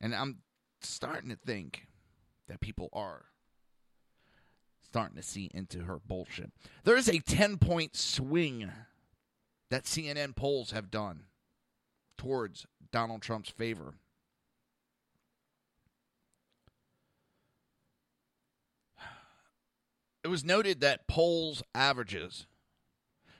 [0.00, 0.38] And I'm
[0.80, 1.88] starting to think
[2.46, 3.24] that people are
[4.82, 6.52] starting to see into her bullshit.
[6.84, 8.70] There is a 10 point swing
[9.70, 11.24] that CNN polls have done
[12.16, 13.94] towards Donald Trump's favor.
[20.24, 22.46] It was noted that polls averages,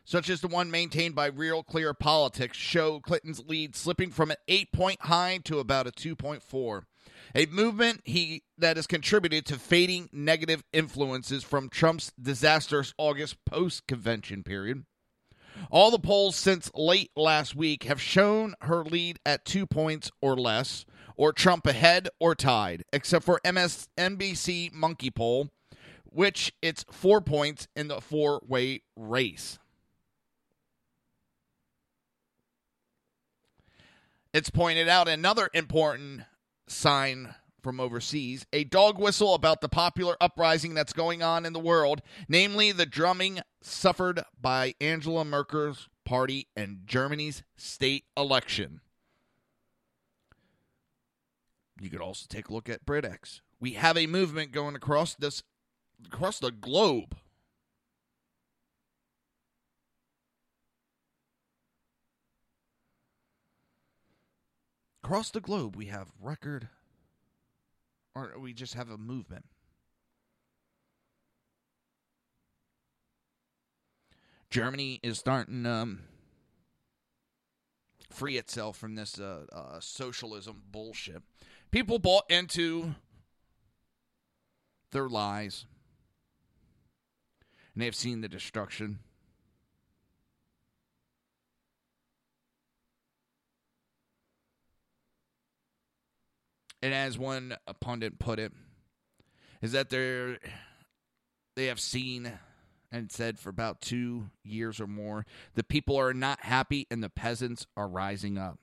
[0.05, 4.37] such as the one maintained by Real Clear Politics, show Clinton's lead slipping from an
[4.49, 6.83] eight point high to about a 2.4.
[7.35, 13.87] A movement he that has contributed to fading negative influences from Trump's disastrous August post
[13.87, 14.85] convention period.
[15.71, 20.37] All the polls since late last week have shown her lead at two points or
[20.37, 20.85] less,
[21.17, 25.51] or Trump ahead or tied, except for MSNBC Monkey Poll,
[26.05, 29.59] which it's four points in the four way race.
[34.33, 36.23] It's pointed out another important
[36.67, 41.59] sign from overseas, a dog whistle about the popular uprising that's going on in the
[41.59, 48.83] world, namely the drumming suffered by Angela Merkel's party in Germany's state election.
[51.81, 53.41] You could also take a look at Brexit.
[53.59, 55.43] We have a movement going across this
[56.07, 57.17] across the globe.
[65.03, 66.69] Across the globe, we have record
[68.15, 69.45] or we just have a movement.
[74.51, 76.01] Germany is starting um,
[78.11, 81.23] free itself from this uh, uh, socialism bullshit.
[81.73, 82.95] People bought into
[84.93, 85.67] their lies,
[87.75, 89.01] and they've seen the destruction.
[96.85, 98.53] And as one pundit put it,
[99.62, 100.39] is that they're
[101.57, 102.30] they have seen
[102.93, 105.24] and said for about two years or more,
[105.55, 108.59] the people are not happy and the peasants are rising up.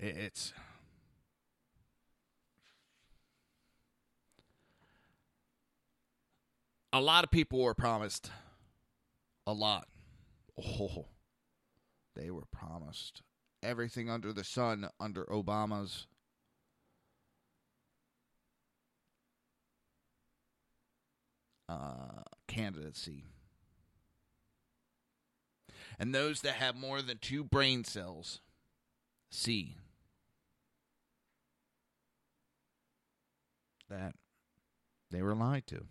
[0.00, 0.52] It's
[6.92, 8.30] a lot of people were promised
[9.46, 9.88] a lot.
[10.58, 11.06] Oh,
[12.14, 13.22] they were promised
[13.62, 16.06] everything under the sun under Obama's
[21.68, 23.24] uh, candidacy.
[25.98, 28.40] And those that have more than two brain cells
[29.30, 29.76] see
[33.88, 34.14] that
[35.10, 35.86] they were lied to.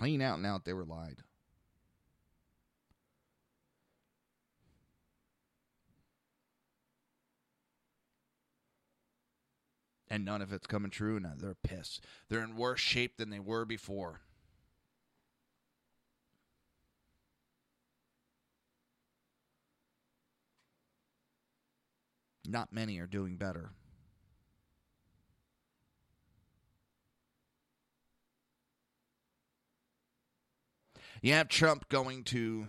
[0.00, 1.18] Plain out and out, they were lied.
[10.08, 12.06] And none of it's coming true, and they're pissed.
[12.30, 14.22] They're in worse shape than they were before.
[22.48, 23.72] Not many are doing better.
[31.20, 32.68] You have Trump going to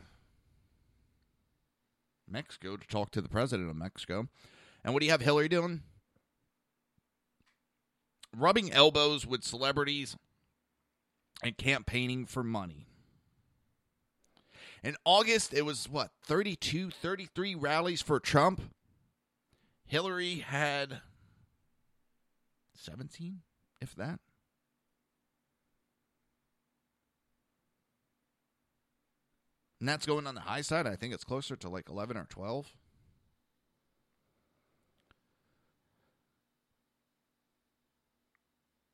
[2.30, 4.28] Mexico to talk to the president of Mexico.
[4.84, 5.84] And what do you have Hillary doing?
[8.36, 10.18] Rubbing elbows with celebrities
[11.44, 12.88] and campaigning for money.
[14.84, 18.62] In August, it was what, 32, 33 rallies for Trump?
[19.86, 21.02] Hillary had
[22.74, 23.42] 17,
[23.80, 24.20] if that.
[29.82, 30.86] And that's going on the high side.
[30.86, 32.72] I think it's closer to like 11 or 12.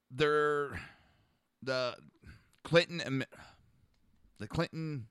[0.10, 0.80] They're
[1.62, 1.98] the
[2.64, 3.26] Clinton
[4.40, 5.08] the Clinton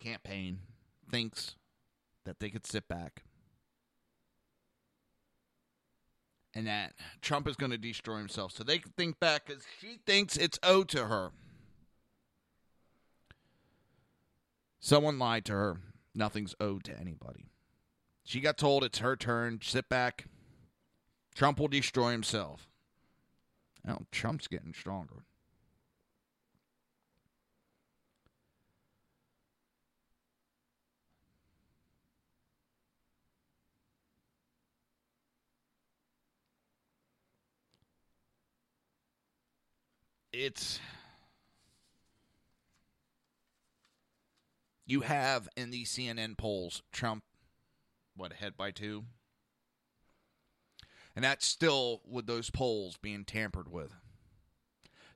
[0.00, 0.58] campaign
[1.08, 1.54] thinks
[2.24, 3.22] that they could sit back
[6.52, 8.50] and that Trump is going to destroy himself.
[8.50, 11.30] So they can think back because she thinks it's owed to her.
[14.84, 15.76] Someone lied to her.
[16.12, 17.46] Nothing's owed to anybody.
[18.24, 19.60] She got told it's her turn.
[19.62, 20.26] Sit back.
[21.36, 22.68] Trump will destroy himself.
[23.88, 25.22] Oh, Trump's getting stronger.
[40.32, 40.80] It's
[44.92, 47.24] you have in these CNN polls Trump
[48.14, 49.04] what ahead by 2
[51.16, 53.94] and that's still with those polls being tampered with.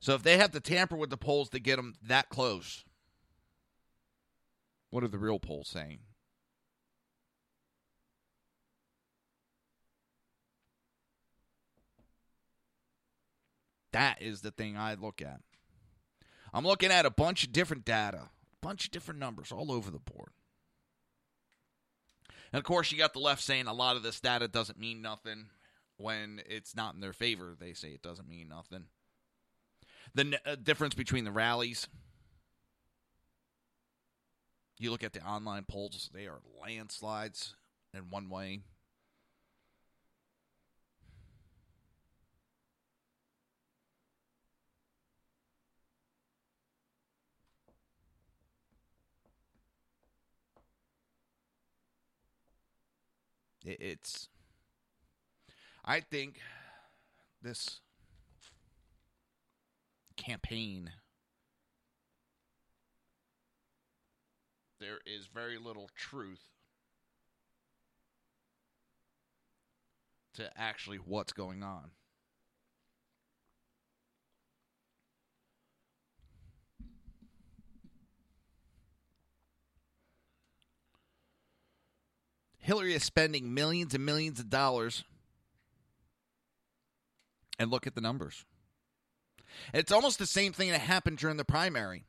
[0.01, 2.85] So if they have to tamper with the polls to get them that close,
[4.91, 6.01] what are the real polls saying?
[13.93, 15.41] That is the thing I look at.
[16.53, 18.29] I'm looking at a bunch of different data,
[18.67, 20.31] bunch of different numbers all over the board.
[22.53, 25.01] And of course, you got the left saying a lot of this data doesn't mean
[25.01, 25.51] nothing
[25.99, 27.55] when it's not in their favor.
[27.57, 28.87] They say it doesn't mean nothing.
[30.17, 31.87] The uh, difference between the rallies,
[34.81, 37.55] you look at the online polls, they are landslides
[37.95, 38.63] in one way.
[53.67, 54.29] It's
[55.85, 56.39] I think
[57.43, 57.81] this
[60.17, 60.93] campaign
[64.79, 66.51] there is very little truth
[70.35, 71.91] to actually what's going on.
[82.67, 85.05] Hillary is spending millions and millions of dollars
[87.61, 88.45] and look at the numbers.
[89.73, 92.07] It's almost the same thing that happened during the primary.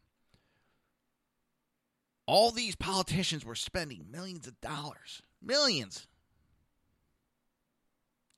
[2.26, 6.08] All these politicians were spending millions of dollars, millions.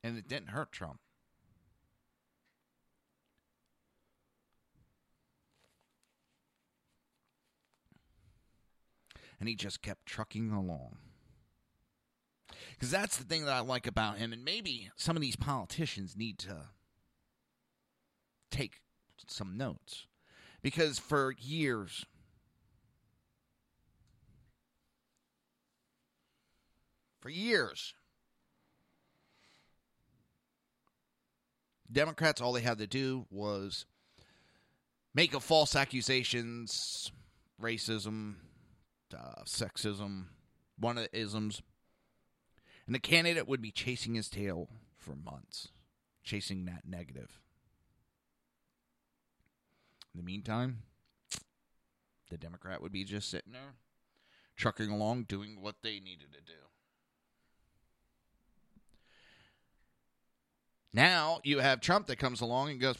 [0.03, 0.99] And it didn't hurt Trump.
[9.39, 10.97] And he just kept trucking along.
[12.73, 14.33] Because that's the thing that I like about him.
[14.33, 16.69] And maybe some of these politicians need to
[18.51, 18.81] take
[19.27, 20.07] some notes
[20.61, 22.05] because for years
[27.19, 27.93] for years
[31.91, 33.85] Democrats all they had to do was
[35.13, 37.11] make a false accusations
[37.61, 38.35] racism
[39.15, 40.25] uh, sexism
[40.77, 41.61] one of the isms
[42.89, 44.67] and the candidate would be chasing his tail
[44.97, 45.67] for months
[46.23, 47.39] chasing that negative
[50.13, 50.79] in the meantime,
[52.29, 53.75] the Democrat would be just sitting there,
[54.55, 56.57] trucking along, doing what they needed to do.
[60.91, 62.97] Now you have Trump that comes along and goes,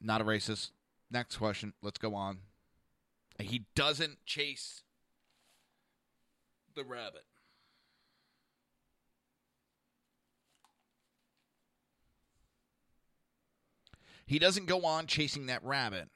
[0.00, 0.70] not a racist.
[1.10, 1.74] Next question.
[1.82, 2.38] Let's go on.
[3.38, 4.82] He doesn't chase
[6.74, 7.24] the rabbit.
[14.32, 16.08] He doesn't go on chasing that rabbit.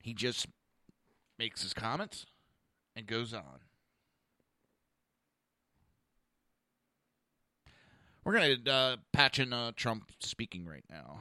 [0.00, 0.46] He just
[1.38, 2.24] makes his comments
[2.96, 3.60] and goes on.
[8.24, 11.18] We're going to uh, patch in uh, Trump speaking right now.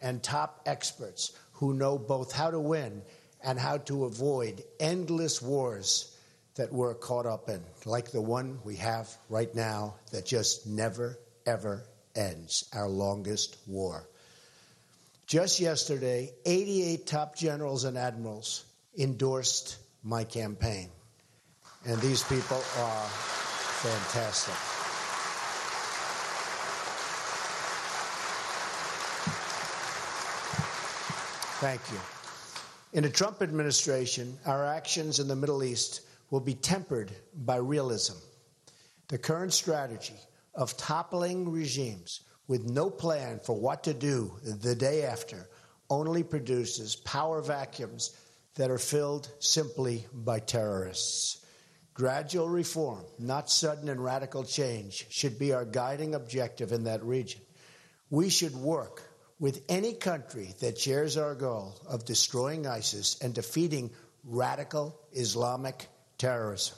[0.00, 3.02] And top experts who know both how to win
[3.44, 6.15] and how to avoid endless wars
[6.56, 11.18] that we're caught up in, like the one we have right now that just never,
[11.44, 11.84] ever
[12.14, 14.08] ends our longest war.
[15.26, 18.64] Just yesterday, 88 top generals and admirals
[18.98, 20.88] endorsed my campaign.
[21.84, 23.06] And these people are
[23.82, 24.54] fantastic.
[31.58, 31.98] Thank you.
[32.92, 38.16] In the Trump administration, our actions in the Middle East will be tempered by realism.
[39.08, 40.18] The current strategy
[40.54, 45.48] of toppling regimes with no plan for what to do the day after
[45.88, 48.16] only produces power vacuums
[48.54, 51.44] that are filled simply by terrorists.
[51.94, 57.40] Gradual reform, not sudden and radical change, should be our guiding objective in that region.
[58.10, 59.02] We should work
[59.38, 63.90] with any country that shares our goal of destroying ISIS and defeating
[64.24, 65.88] radical Islamic
[66.18, 66.76] terrorism.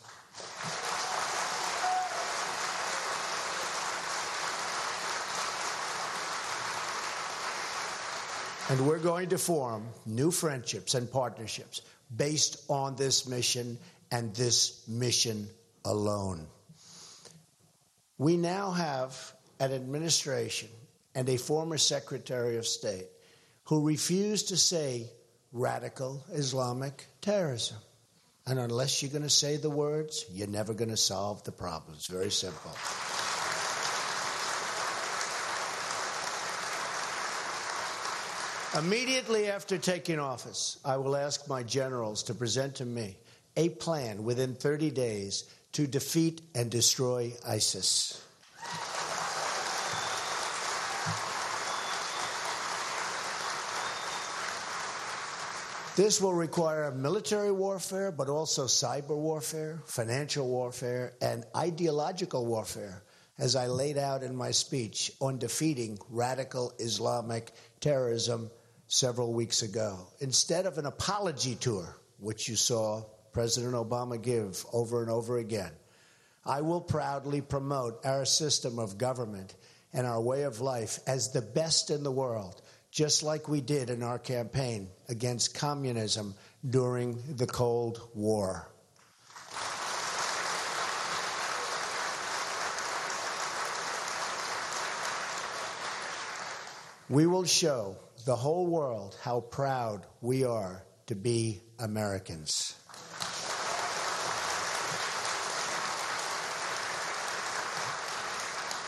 [8.71, 11.81] And we're going to form new friendships and partnerships
[12.15, 13.79] based on this mission
[14.11, 15.49] and this mission
[15.85, 16.47] alone.
[18.19, 19.17] We now have
[19.59, 20.69] an administration
[21.15, 23.07] and a former Secretary of State
[23.65, 25.11] who refused to say
[25.53, 27.79] radical Islamic terrorism.
[28.49, 31.95] And unless you're going to say the words, you're never going to solve the problem.
[31.95, 32.73] It's very simple.
[38.79, 43.19] Immediately after taking office, I will ask my generals to present to me
[43.57, 48.23] a plan within 30 days to defeat and destroy ISIS.
[55.99, 63.03] This will require military warfare, but also cyber warfare, financial warfare, and ideological warfare,
[63.37, 68.49] as I laid out in my speech on defeating radical Islamic terrorism
[68.87, 70.07] several weeks ago.
[70.21, 75.73] Instead of an apology tour, which you saw President Obama give over and over again,
[76.47, 79.57] I will proudly promote our system of government
[79.93, 83.91] and our way of life as the best in the world, just like we did
[83.91, 86.35] in our campaign against communism
[86.69, 88.69] during the Cold War.
[97.11, 102.75] We will show the whole world how proud we are to be Americans.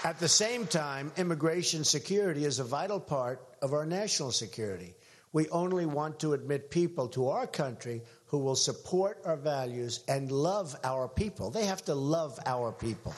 [0.03, 4.95] At the same time, immigration security is a vital part of our national security.
[5.35, 10.33] We only want to admit people to our country who will support our values and
[10.33, 11.51] love our people.
[11.51, 13.15] They have to love our people.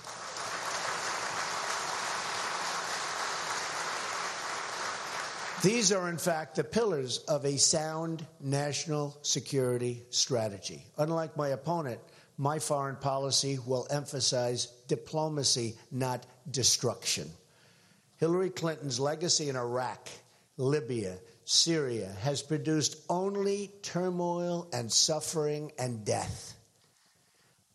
[5.62, 10.84] These are, in fact, the pillars of a sound national security strategy.
[10.98, 12.00] Unlike my opponent,
[12.38, 17.30] my foreign policy will emphasize diplomacy, not destruction.
[18.18, 20.08] Hillary Clinton's legacy in Iraq,
[20.56, 26.54] Libya, Syria has produced only turmoil and suffering and death.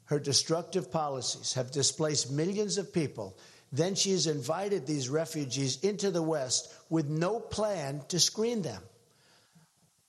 [0.05, 3.37] Her destructive policies have displaced millions of people
[3.71, 8.81] then she has invited these refugees into the West with no plan to screen them,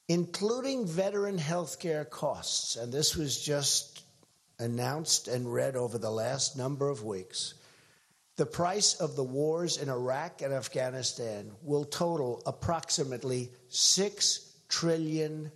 [0.06, 2.76] including veteran health care costs.
[2.76, 4.02] And this was just
[4.60, 7.54] announced and read over the last number of weeks.
[8.38, 15.50] The price of the wars in Iraq and Afghanistan will total approximately $6 trillion.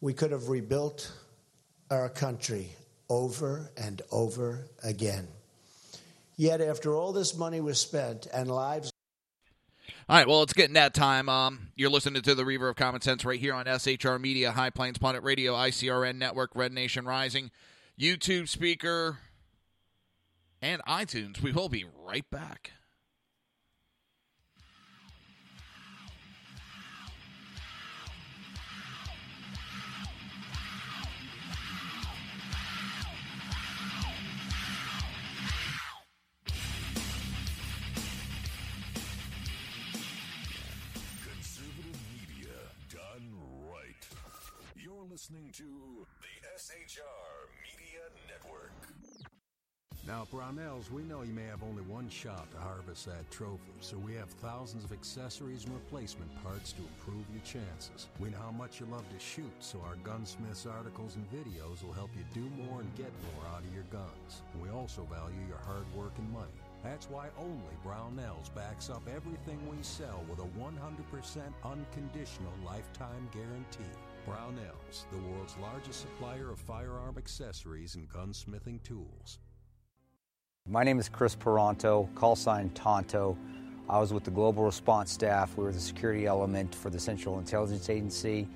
[0.00, 1.12] We could have rebuilt
[1.92, 2.70] our country
[3.08, 5.28] over and over again.
[6.36, 8.92] Yet, after all this money was spent and lives.
[10.08, 11.28] All right, well, it's getting that time.
[11.28, 14.70] Um, you're listening to the Reaver of Common Sense right here on SHR Media, High
[14.70, 17.52] Plains Planet Radio, ICRN Network, Red Nation Rising,
[17.98, 19.18] YouTube Spreaker,
[20.66, 21.40] and iTunes.
[21.40, 22.72] We will be right back.
[41.22, 42.56] Conservative media
[42.90, 43.32] done
[43.70, 44.08] right.
[44.74, 47.35] You're listening to the SHR
[50.06, 53.98] Now, Brownells, we know you may have only one shot to harvest that trophy, so
[53.98, 58.06] we have thousands of accessories and replacement parts to improve your chances.
[58.20, 61.92] We know how much you love to shoot, so our gunsmiths articles and videos will
[61.92, 64.42] help you do more and get more out of your guns.
[64.62, 66.54] We also value your hard work and money.
[66.84, 70.70] That's why only Brownells backs up everything we sell with a 100%
[71.64, 73.98] unconditional lifetime guarantee.
[74.24, 79.40] Brownells, the world's largest supplier of firearm accessories and gunsmithing tools.
[80.68, 83.38] My name is Kris Paronto, call sign Tonto.
[83.88, 85.56] I was with the Global Response Staff.
[85.56, 88.48] We were the security element for the Central Intelligence Agency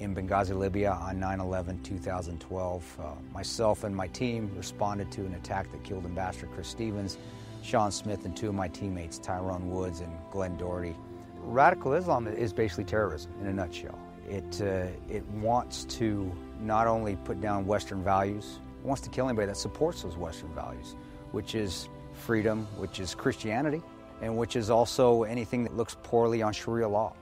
[0.00, 2.98] in Benghazi, Libya on 9 11 2012.
[2.98, 3.04] Uh,
[3.34, 7.18] myself and my team responded to an attack that killed Ambassador Chris Stevens,
[7.62, 10.96] Sean Smith, and two of my teammates, Tyrone Woods and Glenn Doherty.
[11.36, 13.98] Radical Islam is basically terrorism in a nutshell.
[14.26, 19.28] It, uh, it wants to not only put down Western values, it wants to kill
[19.28, 20.96] anybody that supports those Western values
[21.32, 23.82] which is freedom, which is Christianity,
[24.20, 27.14] and which is also anything that looks poorly on Sharia law.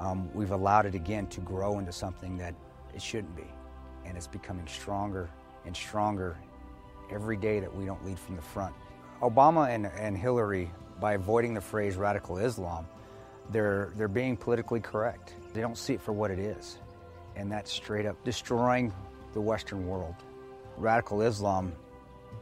[0.00, 2.54] Um, we've allowed it again to grow into something that
[2.94, 3.46] it shouldn't be.
[4.04, 5.30] And it's becoming stronger
[5.64, 6.36] and stronger
[7.10, 8.74] every day that we don't lead from the front.
[9.22, 12.86] Obama and, and Hillary, by avoiding the phrase radical Islam,
[13.50, 15.34] they're, they're being politically correct.
[15.52, 16.78] They don't see it for what it is.
[17.36, 18.92] And that's straight up destroying
[19.32, 20.14] the Western world.
[20.76, 21.72] Radical Islam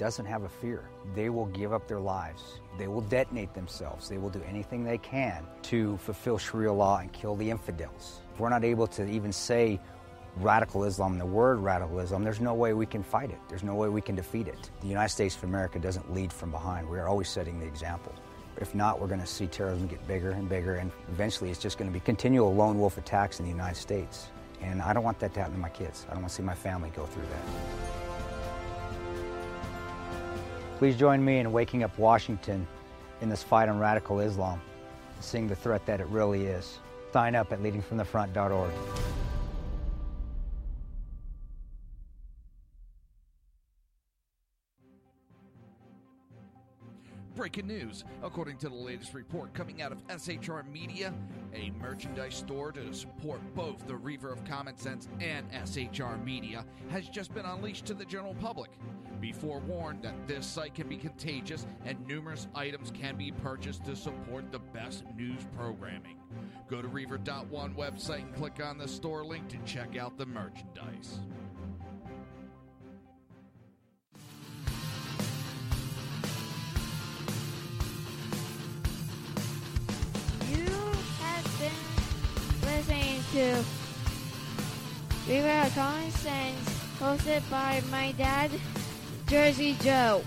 [0.02, 0.82] doesn't have a fear.
[1.14, 2.58] They will give up their lives.
[2.76, 4.08] They will detonate themselves.
[4.08, 8.20] They will do anything they can to fulfill Sharia law and kill the infidels.
[8.34, 9.78] If we're not able to even say
[10.38, 13.38] radical Islam, the word radical Islam, there's no way we can fight it.
[13.48, 14.70] There's no way we can defeat it.
[14.80, 16.90] The United States of America doesn't lead from behind.
[16.90, 18.12] We are always setting the example.
[18.56, 21.78] If not, we're going to see terrorism get bigger and bigger, and eventually it's just
[21.78, 24.30] going to be continual lone wolf attacks in the United States.
[24.60, 26.06] And I don't want that to happen to my kids.
[26.08, 28.31] I don't want to see my family go through that.
[30.82, 32.66] Please join me in waking up Washington
[33.20, 34.60] in this fight on radical Islam,
[35.20, 36.80] seeing the threat that it really is.
[37.12, 38.72] Sign up at leadingfromthefront.org.
[47.34, 48.04] Breaking news.
[48.22, 51.14] According to the latest report coming out of SHR Media,
[51.54, 57.08] a merchandise store to support both the Reaver of Common Sense and SHR Media has
[57.08, 58.70] just been unleashed to the general public.
[59.18, 63.96] Be forewarned that this site can be contagious and numerous items can be purchased to
[63.96, 66.18] support the best news programming.
[66.68, 71.20] Go to Reaver.one website and click on the store link to check out the merchandise.
[80.52, 80.66] You
[81.20, 83.64] have been listening to
[85.64, 88.50] of Common Sense, hosted by my dad,
[89.26, 90.22] Jersey Joe.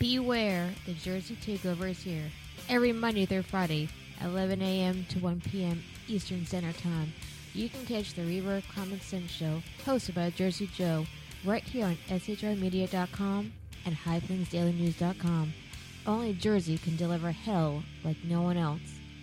[0.00, 2.30] Beware, the Jersey Takeover is here.
[2.68, 3.88] Every Monday through Friday,
[4.22, 5.06] 11 a.m.
[5.10, 5.82] to 1 p.m.
[6.08, 7.12] Eastern Standard Time.
[7.54, 11.06] You can catch the Reaver Common Sense Show, hosted by Jersey Joe,
[11.44, 13.52] right here on SHRmedia.com
[13.86, 15.54] and HighPlainsDailyNews.com.
[16.04, 18.80] Only Jersey can deliver hell like no one else,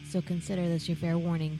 [0.09, 1.59] so consider this your fair warning.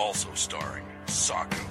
[0.00, 1.62] Also starring Sacco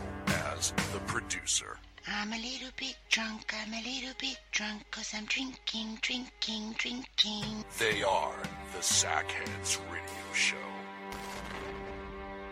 [0.53, 1.79] as the producer.
[2.07, 7.65] I'm a little bit drunk, I'm a little bit drunk, cause I'm drinking, drinking, drinking.
[7.79, 8.35] They are
[8.73, 10.55] the Sackheads Radio Show.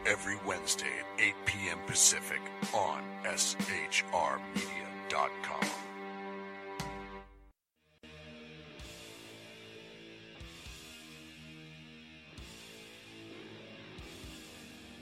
[0.07, 1.78] Every Wednesday at 8 p.m.
[1.86, 2.41] Pacific
[2.73, 4.39] on SHRmedia.com.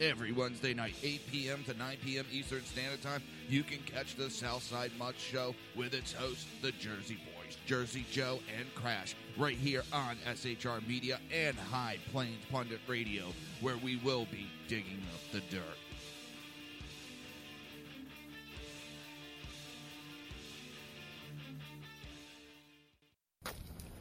[0.02, 1.64] every Wednesday night, 8 p.m.
[1.66, 2.26] to 9 p.m.
[2.32, 3.22] Eastern Standard Time.
[3.50, 8.40] You can catch the Southside Mud Show with its hosts, the Jersey Boys, Jersey Joe,
[8.58, 13.26] and Crash, right here on SHR Media and High Plains Pundit Radio,
[13.62, 15.64] where we will be digging up the dirt.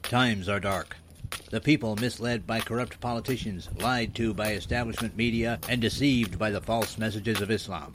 [0.02, 0.96] Times are dark.
[1.50, 6.60] The people misled by corrupt politicians, lied to by establishment media, and deceived by the
[6.60, 7.92] false messages of Islam.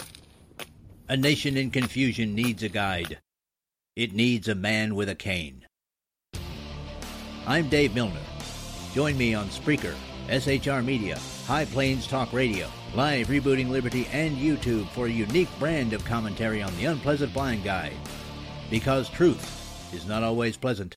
[1.09, 3.19] A nation in confusion needs a guide.
[3.95, 5.65] It needs a man with a cane.
[7.47, 8.21] I'm Dave Milner.
[8.93, 9.95] Join me on Spreaker,
[10.27, 15.93] SHR Media, High Plains Talk Radio, Live Rebooting Liberty, and YouTube for a unique brand
[15.93, 17.97] of commentary on the unpleasant blind guide.
[18.69, 20.95] Because truth is not always pleasant.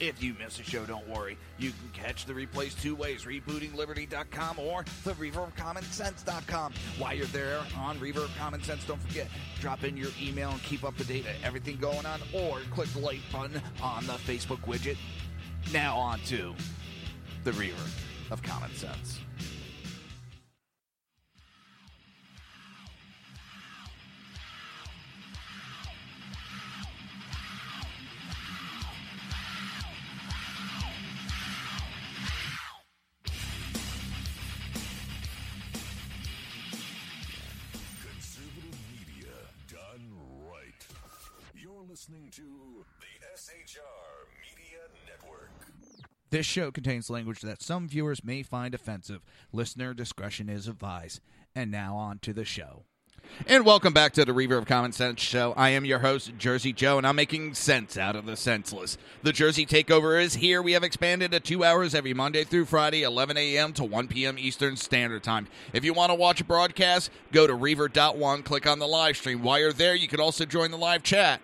[0.00, 1.38] If you miss a show, don't worry.
[1.58, 6.72] You can catch the replays two ways rebootingliberty.com or the reavercommonsense.com.
[6.98, 9.28] While you're there on Reaver Common Sense, don't forget,
[9.60, 12.88] drop in your email and keep up to date on everything going on, or click
[12.88, 14.96] the like button on the Facebook widget.
[15.72, 16.54] Now, on to
[17.44, 17.90] the Reaver
[18.30, 19.23] of Common Sense.
[42.36, 42.42] To
[42.98, 45.50] the SHR Media Network.
[46.30, 49.22] This show contains language that some viewers may find offensive.
[49.52, 51.20] Listener discretion is advised.
[51.54, 52.86] And now on to the show.
[53.46, 55.54] And welcome back to the Reaver Common Sense Show.
[55.56, 58.98] I am your host, Jersey Joe, and I'm making sense out of the senseless.
[59.22, 60.60] The Jersey Takeover is here.
[60.60, 63.72] We have expanded to two hours every Monday through Friday, 11 a.m.
[63.74, 64.40] to 1 p.m.
[64.40, 65.46] Eastern Standard Time.
[65.72, 69.42] If you want to watch a broadcast, go to Reaver.one, click on the live stream.
[69.42, 71.40] While you're there, you can also join the live chat.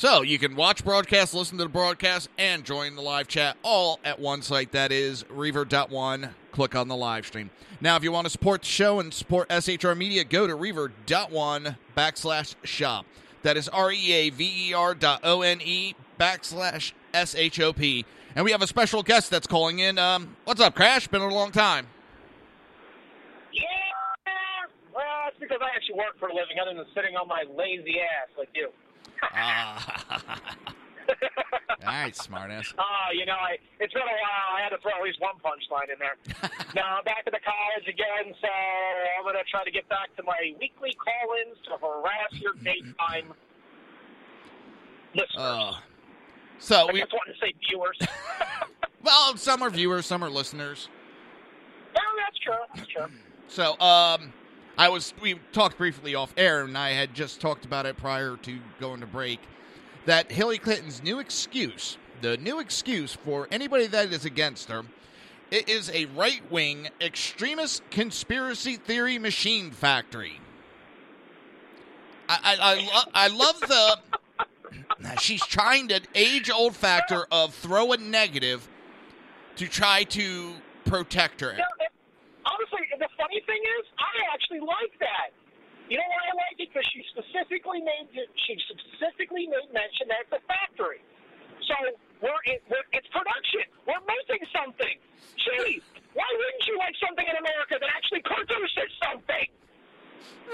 [0.00, 4.00] So you can watch broadcast, listen to the broadcast, and join the live chat all
[4.02, 4.72] at one site.
[4.72, 6.30] That is Reaver.one.
[6.52, 7.50] Click on the live stream.
[7.82, 11.76] Now, if you want to support the show and support SHR Media, go to Reaver.one
[11.94, 13.04] backslash shop.
[13.42, 17.60] That is R E A V E R dot O N E backslash S H
[17.60, 18.06] O P.
[18.34, 19.98] And we have a special guest that's calling in.
[19.98, 21.08] Um, what's up, Crash?
[21.08, 21.86] Been a long time.
[23.52, 23.60] Yeah.
[24.94, 28.00] Well, it's because I actually work for a living other than sitting on my lazy
[28.00, 28.70] ass like you.
[31.80, 32.74] All right, smartass.
[32.78, 34.56] Ah, you know, I, it's been a while.
[34.56, 36.16] I had to throw at least one punchline in there.
[36.74, 38.48] now I'm back at the college again, so
[39.18, 43.32] I'm going to try to get back to my weekly call-ins to harass your daytime
[45.14, 45.36] listeners.
[45.36, 45.72] Uh,
[46.58, 47.98] so I we just wanted to say viewers.
[49.02, 50.88] well, some are viewers, some are listeners.
[51.94, 52.54] no, that's true.
[52.74, 53.06] That's true.
[53.48, 54.32] So, um,
[54.78, 58.36] I was we talked briefly off air, and I had just talked about it prior
[58.42, 59.40] to going to break.
[60.06, 64.82] That Hillary Clinton's new excuse, the new excuse for anybody that is against her,
[65.50, 70.40] it is a right wing extremist conspiracy theory machine factory.
[72.28, 73.98] I I, I, lo- I love the
[75.20, 78.68] she's trying to age old factor of throw a negative
[79.56, 80.54] to try to
[80.84, 81.52] protect her.
[81.52, 81.64] No,
[82.46, 83.08] honestly, the
[83.50, 85.34] thing is, I actually like that.
[85.90, 86.70] You know why I like it?
[86.70, 91.02] Because she specifically made she specifically made mention that it's a factory.
[91.66, 91.74] So
[92.22, 92.38] we're,
[92.70, 93.66] we're it's production.
[93.90, 94.96] We're making something.
[95.34, 95.82] Gee,
[96.14, 99.50] why wouldn't you like something in America that actually produces something?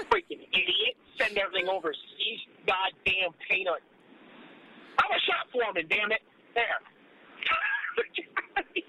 [0.09, 0.97] Freaking idiot!
[1.21, 2.41] Send everything overseas.
[2.65, 3.85] Goddamn peanut.
[4.97, 5.85] I'm a shop foreman.
[5.85, 6.25] Damn it.
[6.57, 6.81] There.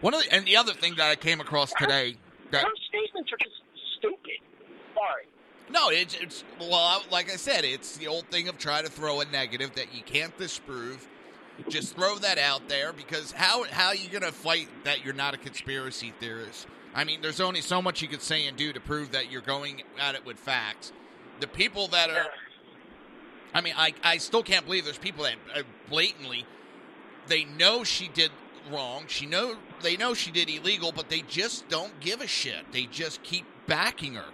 [0.00, 2.16] One of the, and the other thing that I came across today
[2.52, 3.62] that statements are just
[3.98, 4.38] stupid.
[4.94, 5.26] Sorry.
[5.70, 9.20] no, it's it's well, like I said, it's the old thing of trying to throw
[9.20, 11.08] a negative that you can't disprove.
[11.68, 15.34] Just throw that out there because how how are you gonna fight that you're not
[15.34, 16.66] a conspiracy theorist?
[16.94, 19.40] I mean, there's only so much you could say and do to prove that you're
[19.42, 20.92] going at it with facts.
[21.40, 22.26] The people that are,
[23.54, 26.46] I mean, I I still can't believe there's people that uh, blatantly
[27.28, 28.30] they know she did
[28.72, 29.04] wrong.
[29.08, 32.72] She know they know she did illegal, but they just don't give a shit.
[32.72, 34.24] They just keep backing her.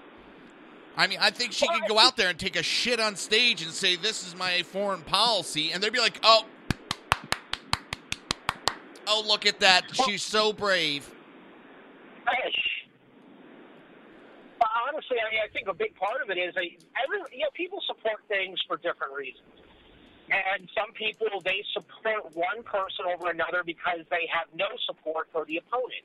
[0.97, 3.63] I mean, I think she could go out there and take a shit on stage
[3.63, 6.45] and say, "This is my foreign policy," and they'd be like, "Oh,
[9.07, 9.85] oh, look at that!
[10.07, 11.09] She's so brave."
[14.89, 17.51] Honestly, I mean, I think a big part of it is a, every, you know,
[17.55, 19.45] people support things for different reasons.
[20.29, 25.45] And some people, they support one person over another because they have no support for
[25.49, 26.05] the opponent.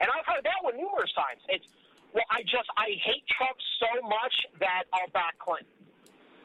[0.00, 1.40] And I've heard that one numerous times.
[1.48, 1.64] It's,
[2.12, 5.72] well, I just, I hate Trump so much that I'll back Clinton.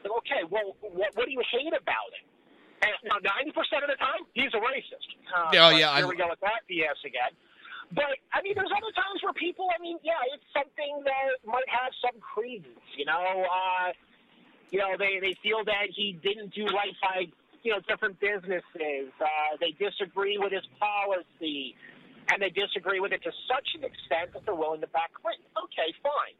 [0.07, 2.23] Okay, well, what, what do you hate about it?
[2.79, 3.51] And now, 90%
[3.83, 5.09] of the time, he's a racist.
[5.27, 7.35] Uh, oh, but yeah, I- Here we go with that BS again.
[7.91, 11.67] But I mean, there's other times where people, I mean, yeah, it's something that might
[11.71, 12.83] have some credence.
[12.99, 13.15] You know,
[13.47, 13.95] uh,
[14.71, 17.27] you know, they they feel that he didn't do right by
[17.63, 19.11] you know different businesses.
[19.19, 21.75] Uh, they disagree with his policy,
[22.31, 25.47] and they disagree with it to such an extent that they're willing to back Clinton.
[25.55, 26.35] Okay, fine.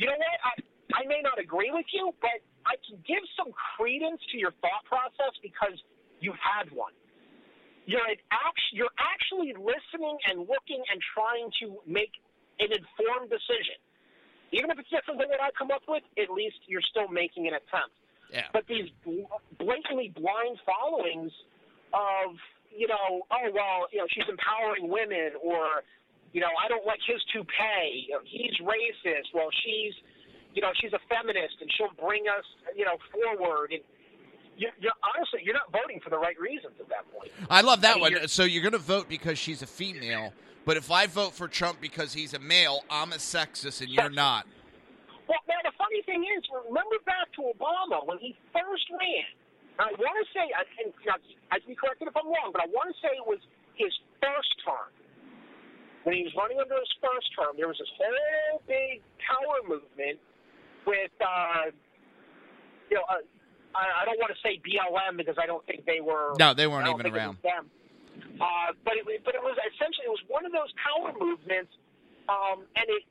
[0.00, 0.38] You know what?
[0.44, 0.54] I
[0.96, 4.84] I may not agree with you, but I can give some credence to your thought
[4.88, 5.76] process because
[6.20, 6.96] you had one.
[7.84, 12.12] You're an act- you're actually listening and looking and trying to make
[12.60, 13.80] an informed decision.
[14.52, 17.46] Even if it's different something that I come up with, at least you're still making
[17.46, 17.92] an attempt.
[18.32, 18.48] Yeah.
[18.52, 19.28] But these bl-
[19.58, 21.32] blatantly blind followings
[21.92, 22.36] of,
[22.72, 25.84] you know, oh well, you know, she's empowering women, or,
[26.32, 28.08] you know, I don't like his toupee.
[28.08, 29.32] You know, he's racist.
[29.32, 29.94] Well, she's,
[30.54, 32.44] you know, she's a feminist, and she'll bring us,
[32.76, 33.72] you know, forward.
[33.72, 33.80] And
[34.56, 37.30] you're, you're honestly, you're not voting for the right reasons at that point.
[37.48, 38.28] I love that I mean, one.
[38.28, 40.32] So you're going to vote because she's a female,
[40.68, 44.12] but if I vote for Trump because he's a male, I'm a sexist and you're
[44.12, 44.44] not.
[45.24, 49.32] Well, now the funny thing is, remember back to Obama when he first ran.
[49.80, 50.92] I want to say, I can,
[51.48, 53.40] I can be corrected if I'm wrong, but I want to say it was
[53.80, 53.88] his
[54.20, 54.92] first term.
[56.04, 60.20] When he was running under his first term, there was this whole big power movement
[60.84, 61.72] with, uh,
[62.92, 63.24] you know, uh,
[63.72, 66.36] I, I don't want to say BLM because I don't think they were.
[66.36, 67.40] No, they weren't even around.
[67.40, 67.72] them.
[68.36, 71.72] Uh, but it, but it was essentially it was one of those power movements,
[72.28, 73.02] um, and it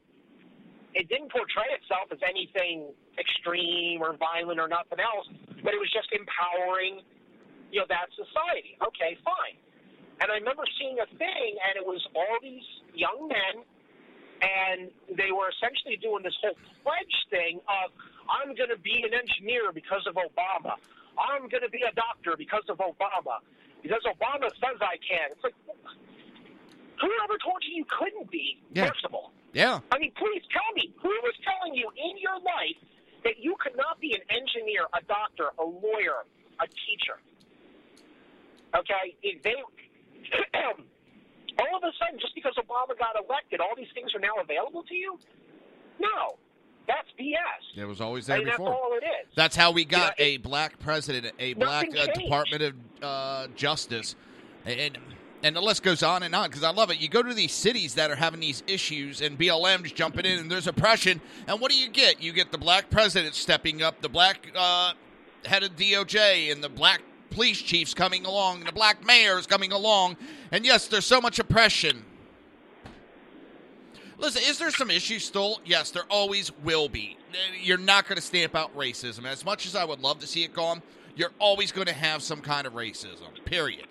[0.94, 2.90] it didn't portray itself as anything
[3.20, 5.28] extreme or violent or nothing else,
[5.62, 7.02] but it was just empowering,
[7.70, 8.78] you know, that society.
[8.82, 9.58] Okay, fine.
[10.22, 12.66] And I remember seeing a thing, and it was all these
[12.96, 13.62] young men,
[14.42, 17.94] and they were essentially doing this whole pledge thing of,
[18.26, 20.78] I'm going to be an engineer because of Obama.
[21.18, 23.42] I'm going to be a doctor because of Obama.
[23.84, 25.32] Because Obama says I can.
[25.32, 25.56] It's like,
[27.00, 28.88] whoever told you you couldn't be, Yeah.
[28.88, 29.32] first of all?
[29.54, 29.80] Yeah.
[29.92, 32.78] I mean, please tell me who was telling you in your life
[33.24, 36.26] that you could not be an engineer, a doctor, a lawyer,
[36.60, 37.18] a teacher.
[38.76, 39.56] Okay, if they
[41.60, 44.84] all of a sudden just because Obama got elected, all these things are now available
[44.84, 45.18] to you.
[46.00, 46.38] No,
[46.88, 47.82] that's BS.
[47.82, 48.74] It was always I there mean, that's before.
[48.74, 49.28] all it is.
[49.36, 52.08] That's how we You got know, a black president, a black uh.
[52.14, 54.16] Department of uh, Justice,
[54.66, 54.98] and
[55.44, 57.00] and the list goes on and on because I love it.
[57.00, 60.50] You go to these cities that are having these issues, and BLM's jumping in, and
[60.52, 62.22] there's oppression, and what do you get?
[62.22, 64.94] You get the black president stepping up, the black uh,
[65.46, 69.72] head of DOJ, and the black police chiefs coming along, and the black mayors coming
[69.72, 70.18] along,
[70.52, 72.04] and yes, there's so much oppression.
[74.18, 75.60] Listen, is there some issues still?
[75.66, 77.18] Yes, there always will be.
[77.62, 79.26] You're not going to stamp out racism.
[79.26, 80.82] As much as I would love to see it gone,
[81.16, 83.86] you're always going to have some kind of racism, period.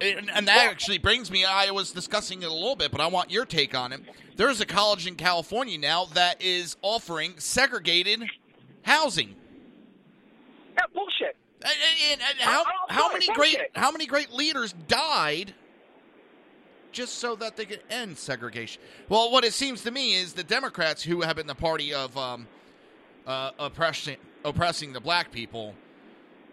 [0.00, 3.08] And, and that actually brings me, I was discussing it a little bit, but I
[3.08, 4.00] want your take on it.
[4.36, 8.22] There's a college in California now that is offering segregated
[8.82, 9.34] housing.
[10.74, 11.36] Yeah, bullshit.
[11.62, 11.72] And,
[12.12, 15.52] and- and how, how many great how many great leaders died
[16.92, 18.82] just so that they could end segregation?
[19.08, 22.16] Well, what it seems to me is the Democrats, who have been the party of
[22.16, 22.46] um,
[23.26, 25.74] uh, oppressing oppressing the black people,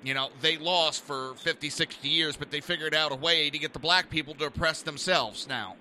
[0.04, 3.58] you know, they lost for 50, 60 years, but they figured out a way to
[3.58, 5.76] get the black people to oppress themselves now.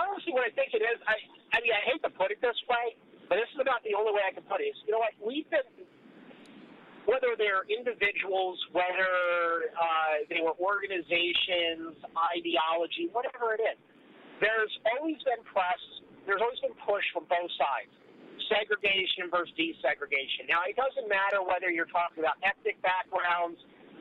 [0.00, 1.14] honestly, what I think it is, I,
[1.56, 2.96] I mean, I hate to put it this way,
[3.28, 4.64] but this is about the only way I can put it.
[4.64, 5.12] Is, you know what?
[5.24, 5.62] We've been,
[7.04, 11.96] whether they're individuals, whether uh, they were organizations,
[12.32, 13.78] ideology, whatever it is,
[14.40, 15.80] there's always been press,
[16.24, 17.92] there's always been push from both sides.
[18.50, 20.50] Segregation versus desegregation.
[20.50, 23.56] Now, it doesn't matter whether you're talking about ethnic backgrounds,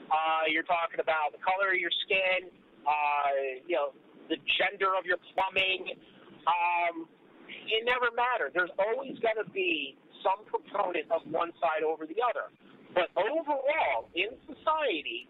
[0.10, 2.52] uh, you're talking about the color of your skin,
[2.84, 3.96] uh, you know,
[4.28, 5.96] the gender of your plumbing.
[6.44, 7.08] Um,
[7.48, 8.52] it never matters.
[8.52, 12.52] There's always going to be some proponent of one side over the other.
[12.94, 15.28] But overall, in society,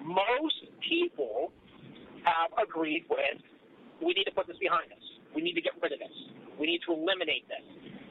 [0.00, 1.52] most people
[2.24, 3.40] have agreed with
[4.02, 5.04] we need to put this behind us.
[5.30, 6.16] We need to get rid of this.
[6.58, 7.62] We need to eliminate this.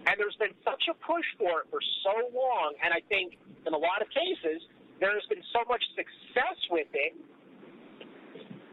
[0.08, 3.38] And there's been such a push for it for so long, and I think
[3.68, 4.64] in a lot of cases,
[4.98, 7.14] there's been so much success with it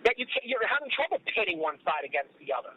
[0.06, 2.72] that you can, you're having trouble pitting one side against the other.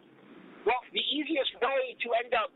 [0.67, 2.51] Well, the easiest way to end up,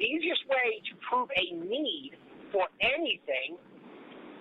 [0.00, 2.18] the easiest way to prove a need
[2.50, 3.60] for anything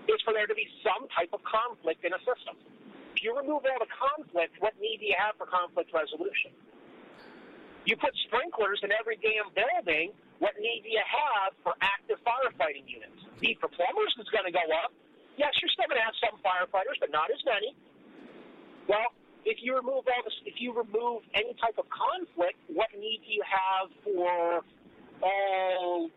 [0.09, 2.57] is for there to be some type of conflict in a system.
[3.15, 6.51] If you remove all the conflict, what need do you have for conflict resolution?
[7.85, 12.83] You put sprinklers in every damn building, what need do you have for active firefighting
[12.89, 13.15] units?
[13.39, 14.91] Need for plumbers is going to go up.
[15.37, 17.75] Yes, you're still going to have some firefighters, but not as many.
[18.87, 19.15] Well,
[19.45, 23.31] if you remove all this, if you remove any type of conflict, what need do
[23.31, 24.65] you have for
[25.21, 26.09] all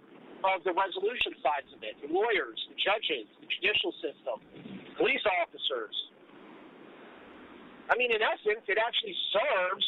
[0.44, 1.98] of the resolution sides of it?
[2.02, 4.38] The lawyers, the judges, the judicial system,
[4.96, 5.94] police officers.
[7.90, 9.86] I mean, in essence, it actually serves,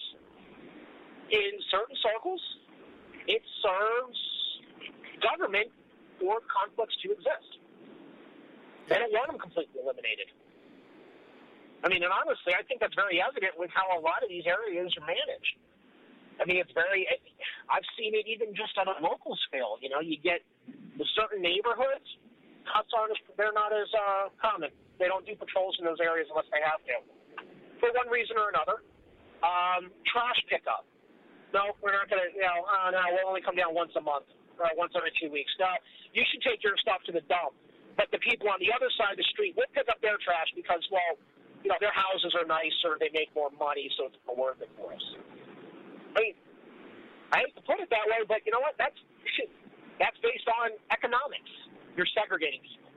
[1.30, 2.40] in certain circles,
[3.28, 4.18] it serves
[5.20, 5.68] government
[6.18, 7.60] for conflicts to exist.
[8.88, 10.32] They don't want them completely eliminated.
[11.84, 14.44] I mean, and honestly, I think that's very evident with how a lot of these
[14.44, 15.56] areas are managed.
[16.40, 17.04] I mean, it's very.
[17.68, 19.76] I've seen it even just on a local scale.
[19.84, 20.40] You know, you get
[20.96, 22.08] the certain neighborhoods,
[22.64, 24.72] cops aren't they're not as uh, common.
[24.96, 26.96] They don't do patrols in those areas unless they have to,
[27.80, 28.80] for one reason or another.
[29.40, 30.84] Um, trash pickup.
[31.56, 32.20] No, we're not to.
[32.32, 34.28] You know, uh, no, we'll only come down once a month
[34.60, 35.52] or once every two weeks.
[35.60, 35.68] No,
[36.12, 37.56] you should take your stuff to the dump.
[37.96, 40.48] But the people on the other side of the street will pick up their trash
[40.56, 41.20] because, well,
[41.60, 44.72] you know, their houses are nicer, they make more money, so it's more worth it
[44.78, 45.04] for us.
[46.16, 46.34] I mean,
[47.32, 48.74] I hate to put it that way, but you know what?
[48.78, 48.96] That's
[49.98, 51.50] that's based on economics.
[51.94, 52.88] You're segregating people.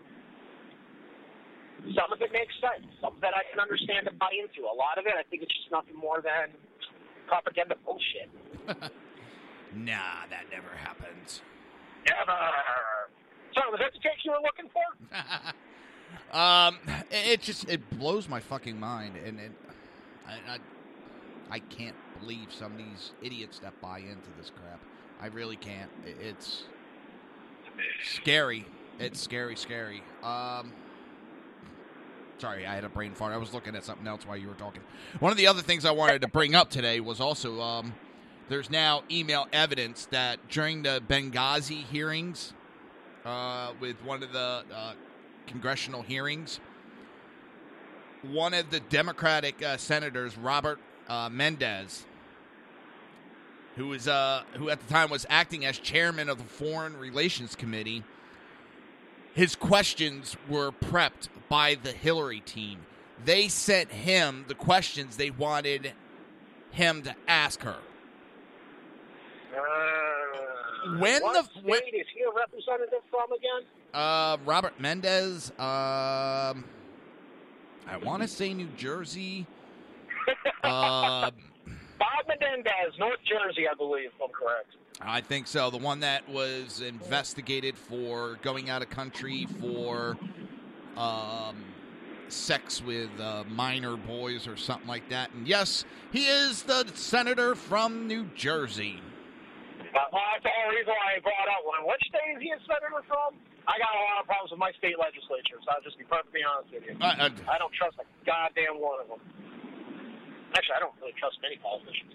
[2.00, 2.88] Some of it makes sense.
[3.04, 4.64] Some of it I can understand and buy into.
[4.64, 6.56] A lot of it, I think it's just nothing more than
[7.28, 8.32] propaganda bullshit.
[9.76, 11.44] nah, that never happens.
[12.08, 12.40] Never.
[13.52, 14.88] So, was that the take you were looking for?
[16.32, 16.78] Um,
[17.12, 19.52] it, it just it blows my fucking mind, and it,
[20.28, 20.58] I, I,
[21.50, 24.80] I can't believe some of these idiots that buy into this crap.
[25.22, 25.90] I really can't.
[26.06, 26.64] It's
[28.04, 28.66] scary.
[29.00, 30.04] It's scary, scary.
[30.24, 30.72] Um,
[32.38, 33.34] sorry, I had a brain fart.
[33.34, 34.82] I was looking at something else while you were talking.
[35.20, 37.94] One of the other things I wanted to bring up today was also um,
[38.50, 42.54] there's now email evidence that during the Benghazi hearings,
[43.26, 44.94] uh, with one of the uh,
[45.48, 46.60] congressional hearings.
[48.22, 52.06] One of the Democratic uh, senators, Robert uh, Mendez,
[53.76, 57.56] who was uh, who at the time was acting as chairman of the Foreign Relations
[57.56, 58.04] Committee,
[59.34, 62.80] his questions were prepped by the Hillary team.
[63.26, 65.94] They sent him the questions they wanted
[66.72, 67.78] him to ask her.
[69.56, 69.60] Uh,
[71.00, 73.62] When the- when- is he a representative from again?
[73.94, 75.52] Uh, Robert Mendez.
[75.52, 76.66] Um,
[77.88, 79.46] I want to say New Jersey.
[80.64, 81.32] Uh,
[82.00, 84.76] Bob Menendez, North Jersey, I believe, if I'm correct.
[85.02, 85.70] I think so.
[85.70, 90.18] The one that was investigated for going out of country for
[90.98, 91.56] um,
[92.30, 95.32] sex with uh, minor boys or something like that.
[95.34, 99.00] And yes, he is the senator from New Jersey.
[99.94, 101.86] Uh, well, that's the whole reason why I brought up one.
[101.86, 103.38] Which state is he a senator from?
[103.68, 106.44] I got a lot of problems with my state legislature, so I'll just be perfectly
[106.44, 106.98] honest with you.
[107.00, 109.22] Uh, uh, I don't trust a goddamn one of them.
[110.56, 112.14] Actually, I don't really trust many politicians.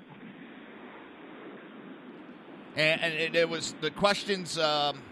[2.77, 4.59] and, and it, it was the questions.
[4.59, 5.03] Um,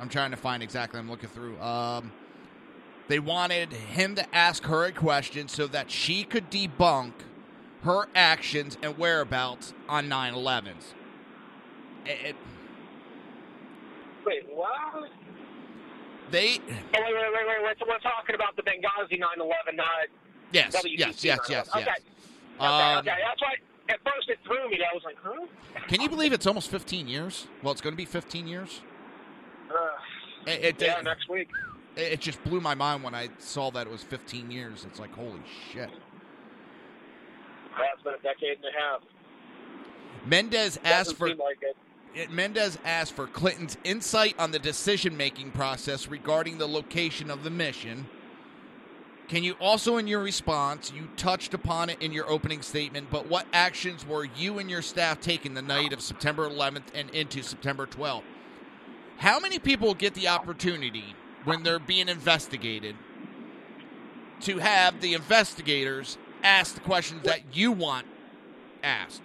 [0.00, 0.98] I'm trying to find exactly.
[1.00, 1.58] I'm looking through.
[1.60, 2.12] Um,
[3.08, 7.12] they wanted him to ask her a question so that she could debunk
[7.82, 10.94] her actions and whereabouts on 9/11s.
[12.06, 12.36] It, it-
[14.26, 15.10] Wait, what?
[16.30, 17.76] they Oh, wait, wait, wait, wait.
[17.78, 19.86] So we're talking about the Benghazi 9/11, not
[20.54, 21.76] yes, WTC yes, yes, yes, 9/11.
[21.76, 21.84] Okay.
[21.86, 22.00] yes.
[22.56, 23.10] Okay, Um, okay.
[23.26, 23.54] That's why
[23.90, 24.78] at first it threw me.
[24.90, 25.46] I was like, huh?
[25.88, 27.46] Can you believe it's almost 15 years?
[27.62, 28.80] Well, it's going to be 15 years.
[29.70, 29.76] Uh,
[30.50, 31.48] It, it, yeah, it- next week.
[31.96, 34.84] it- it just blew my mind when I saw that it was 15 years.
[34.84, 35.90] It's like, holy shit.
[37.76, 39.00] That's been a decade and a half.
[40.26, 41.76] Mendez asked for like it.
[42.14, 47.50] it- Mendez asked for Clinton's insight on the decision-making process regarding the location of the
[47.50, 48.06] mission.
[49.34, 53.26] Can you also, in your response, you touched upon it in your opening statement, but
[53.26, 57.42] what actions were you and your staff taking the night of September 11th and into
[57.42, 58.22] September 12th?
[59.16, 62.94] How many people get the opportunity when they're being investigated
[64.42, 68.06] to have the investigators ask the questions that you want
[68.84, 69.22] asked?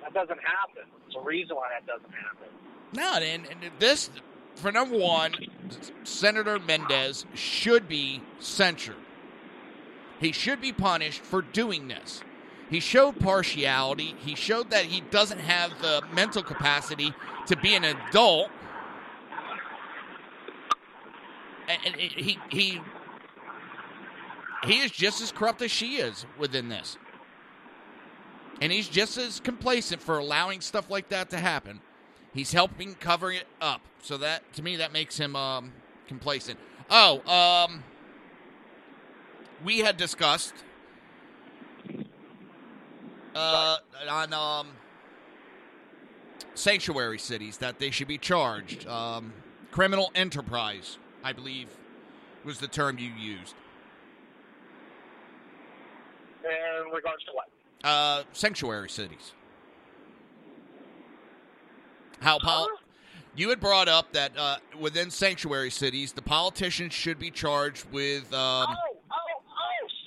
[0.00, 0.84] That doesn't happen.
[1.02, 2.48] There's a reason why that doesn't happen.
[2.94, 4.08] No, and, and this,
[4.56, 5.34] for number one,
[6.04, 8.96] Senator Mendez should be censured.
[10.18, 12.22] He should be punished for doing this.
[12.70, 14.16] He showed partiality.
[14.18, 17.12] He showed that he doesn't have the mental capacity
[17.46, 18.48] to be an adult.
[21.68, 22.80] And he he
[24.64, 26.96] he is just as corrupt as she is within this.
[28.60, 31.80] And he's just as complacent for allowing stuff like that to happen.
[32.36, 33.80] He's helping cover it up.
[34.02, 35.72] So that to me that makes him um,
[36.06, 36.58] complacent.
[36.90, 37.82] Oh, um
[39.64, 40.52] we had discussed
[43.34, 44.68] uh on um
[46.54, 49.32] sanctuary cities that they should be charged um
[49.70, 50.98] criminal enterprise.
[51.24, 51.68] I believe
[52.44, 53.54] was the term you used.
[56.44, 57.48] In regards to what?
[57.82, 59.32] Uh, sanctuary cities.
[62.20, 62.68] How pol-
[63.34, 68.32] you had brought up that uh, within sanctuary cities, the politicians should be charged with.
[68.32, 69.16] Um, oh, oh,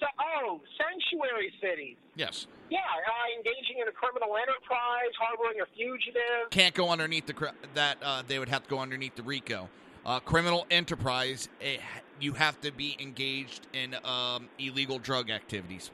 [0.02, 0.08] oh,
[0.44, 1.96] oh, sanctuary cities.
[2.16, 6.50] yes, Yeah, uh, engaging in a criminal enterprise, harboring a fugitive.
[6.50, 9.70] can't go underneath the cr- that uh, they would have to go underneath the RICO.
[10.06, 11.82] Uh, criminal enterprise, it,
[12.20, 15.92] you have to be engaged in um, illegal drug activities.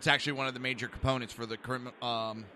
[0.00, 1.92] It's actually one of the major components for the criminal.
[2.02, 2.46] Um,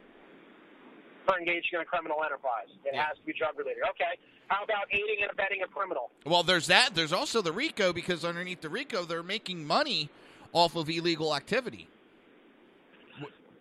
[1.27, 2.69] For engaging in a criminal enterprise.
[2.87, 3.83] It has to be drug related.
[3.91, 4.19] Okay.
[4.49, 6.11] How about aiding and abetting a criminal?
[6.25, 6.95] well, there's that.
[6.95, 10.09] There's also the RICO because underneath the RICO, they're making money
[10.55, 11.87] off of illegal activity.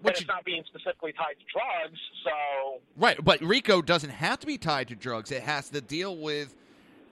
[0.01, 4.47] Which is not being specifically tied to drugs, so Right, but RICO doesn't have to
[4.47, 5.29] be tied to drugs.
[5.29, 6.55] It has to deal with.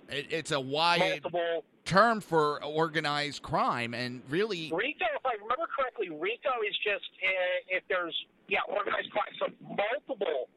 [0.07, 1.65] It, it's a wide multiple.
[1.91, 7.76] Term for organized crime, and really, RICO, if I remember correctly, RICO is just uh,
[7.76, 8.15] if there's
[8.47, 10.47] yeah organized crime, so multiple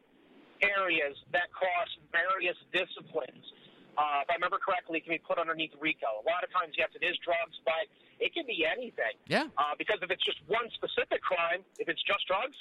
[0.63, 3.43] areas that cross various disciplines.
[3.95, 6.23] Uh, if I remember correctly, it can be put underneath RICO.
[6.23, 7.87] A lot of times, yes, it is drugs, but
[8.19, 9.15] it can be anything.
[9.31, 9.47] Yeah.
[9.55, 12.59] Uh, because if it's just one specific crime, if it's just drugs,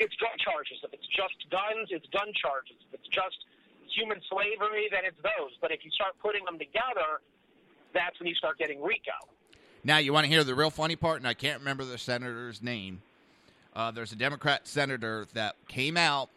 [0.00, 0.80] it's drug charges.
[0.80, 2.80] If it's just guns, it's gun charges.
[2.88, 3.36] If it's just
[3.92, 5.52] human slavery, then it's those.
[5.60, 7.20] But if you start putting them together,
[7.96, 9.12] that's when you start getting RICO.
[9.82, 12.62] now you want to hear the real funny part, and I can't remember the senator's
[12.62, 13.02] name.
[13.74, 16.30] Uh, there's a Democrat senator that came out.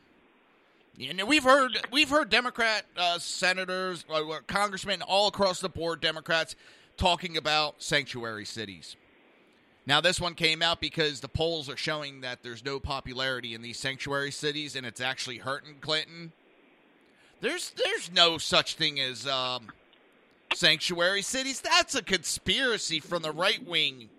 [1.00, 6.56] And we've heard we've heard Democrat uh, senators, uh, congressmen all across the board, Democrats
[6.98, 8.98] talking about sanctuary cities.
[9.86, 13.62] Now this one came out because the polls are showing that there's no popularity in
[13.62, 16.34] these sanctuary cities, and it's actually hurting Clinton.
[17.40, 19.70] There's there's no such thing as um,
[20.54, 21.62] sanctuary cities.
[21.62, 24.10] That's a conspiracy from the right wing.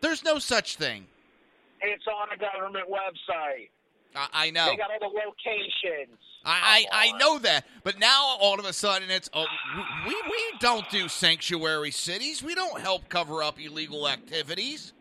[0.00, 1.06] There's no such thing.
[1.80, 3.68] It's on a government website.
[4.14, 4.66] I, I know.
[4.66, 6.18] They got all the locations.
[6.44, 9.46] I, I, I know that, but now all of a sudden it's oh
[10.06, 12.42] we we don't do sanctuary cities.
[12.42, 14.92] We don't help cover up illegal activities.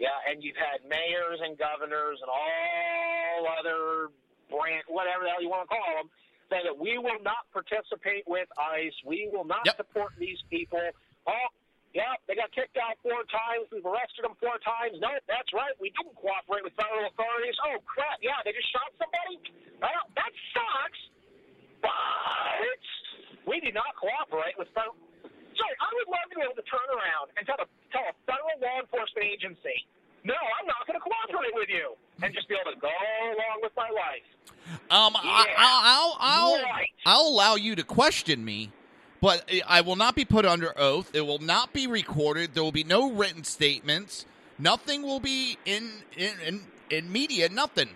[0.00, 4.08] Yeah, and you've had mayors and governors and all other
[4.50, 6.10] branch, whatever the hell you want to call them,
[6.52, 8.92] that we will not participate with ICE.
[9.08, 10.84] We will not support these people.
[11.24, 11.48] Oh,
[11.96, 13.68] yeah, they got kicked out four times.
[13.72, 14.96] We've arrested them four times.
[15.00, 15.72] No, that's right.
[15.80, 17.56] We didn't cooperate with federal authorities.
[17.64, 18.20] Oh, crap.
[18.24, 19.40] Yeah, they just shot somebody?
[19.80, 21.00] Well, that sucks.
[21.84, 22.80] But
[23.44, 24.96] we did not cooperate with federal.
[25.52, 28.14] Sorry, I would love to be able to turn around and tell a, tell a
[28.24, 29.84] federal law enforcement agency,
[30.24, 33.60] no, I'm not going to cooperate with you, and just be able to go along
[33.62, 34.22] with my life.
[34.90, 36.88] Um, I, I'll I'll I'll, Right.
[37.06, 38.70] I'll allow you to question me,
[39.20, 41.10] but I will not be put under oath.
[41.14, 42.54] It will not be recorded.
[42.54, 44.24] There will be no written statements.
[44.58, 47.48] Nothing will be in in in, in media.
[47.48, 47.88] Nothing.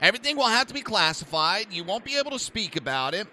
[0.00, 1.66] Everything will have to be classified.
[1.70, 3.26] You won't be able to speak about it.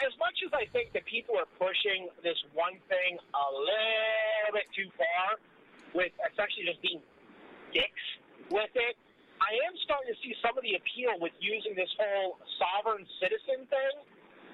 [0.00, 4.64] As much as I think that people are pushing this one thing a little bit
[4.72, 5.36] too far
[5.92, 7.04] with essentially just being
[7.76, 8.06] dicks
[8.48, 8.96] with it,
[9.42, 13.68] I am starting to see some of the appeal with using this whole sovereign citizen
[13.68, 13.94] thing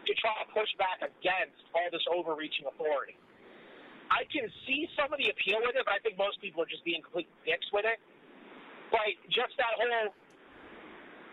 [0.09, 3.15] to try to push back against all this overreaching authority.
[4.09, 6.71] I can see some of the appeal with it, but I think most people are
[6.71, 8.01] just being complete dicks with it.
[8.89, 10.17] Like, just that whole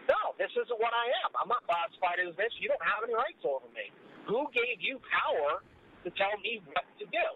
[0.06, 1.34] no, this isn't what I am.
[1.34, 2.54] I'm not classified as this.
[2.62, 3.90] You don't have any rights over me.
[4.30, 5.62] Who gave you power
[6.06, 7.28] to tell me what to do?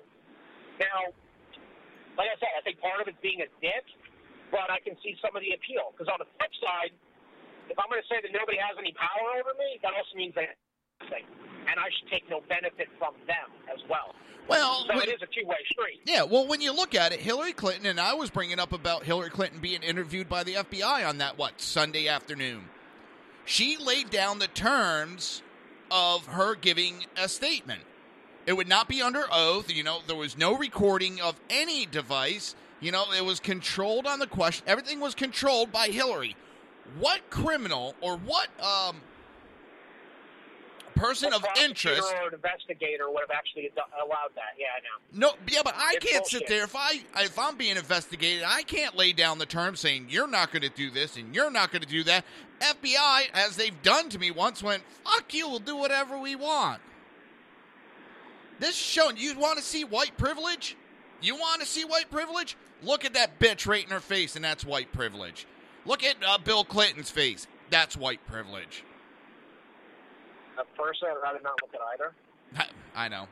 [0.78, 1.12] Now,
[2.18, 3.86] like I said, I think part of it's being a dick,
[4.54, 5.94] but I can see some of the appeal.
[5.94, 6.94] Because on the flip side,
[7.70, 10.34] if I'm going to say that nobody has any power over me, that also means
[10.38, 10.50] they
[11.02, 11.49] nothing.
[11.70, 14.16] And I should take no benefit from them as well.
[14.48, 16.02] Well, so it is a two-way street.
[16.06, 19.04] Yeah, well, when you look at it, Hillary Clinton, and I was bringing up about
[19.04, 22.64] Hillary Clinton being interviewed by the FBI on that, what, Sunday afternoon.
[23.46, 25.44] She laid down the terms
[25.92, 27.82] of her giving a statement.
[28.48, 29.72] It would not be under oath.
[29.72, 32.56] You know, there was no recording of any device.
[32.80, 34.66] You know, it was controlled on the question.
[34.68, 36.36] Everything was controlled by Hillary.
[36.98, 39.02] What criminal or what um,
[41.00, 44.54] person of interest or an investigator would have actually allowed that.
[44.58, 44.80] Yeah, I
[45.18, 45.28] know.
[45.28, 46.40] No, yeah, but I It's can't bullshit.
[46.42, 48.44] sit there if I if I'm being investigated.
[48.46, 51.52] I can't lay down the terms saying you're not going to do this and you're
[51.52, 52.26] not going to do that.
[52.62, 55.48] FBI, as they've done to me once, went fuck you.
[55.50, 56.82] We'll do whatever we want.
[58.60, 60.76] This is showing you want to see white privilege.
[61.22, 62.58] You want to see white privilege?
[62.84, 65.46] Look at that bitch right in her face, and that's white privilege.
[65.86, 67.48] Look at uh, Bill Clinton's face.
[67.70, 68.84] That's white privilege.
[70.60, 72.14] At first, I'd rather not look at either.
[72.96, 73.28] I know.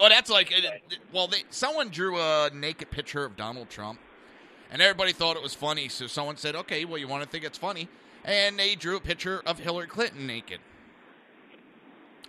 [0.00, 0.70] Oh, that's like uh,
[1.12, 3.98] well, they, someone drew a naked picture of Donald Trump,
[4.70, 5.88] and everybody thought it was funny.
[5.88, 7.88] So someone said, "Okay, well, you want to think it's funny,"
[8.24, 10.58] and they drew a picture of Hillary Clinton naked.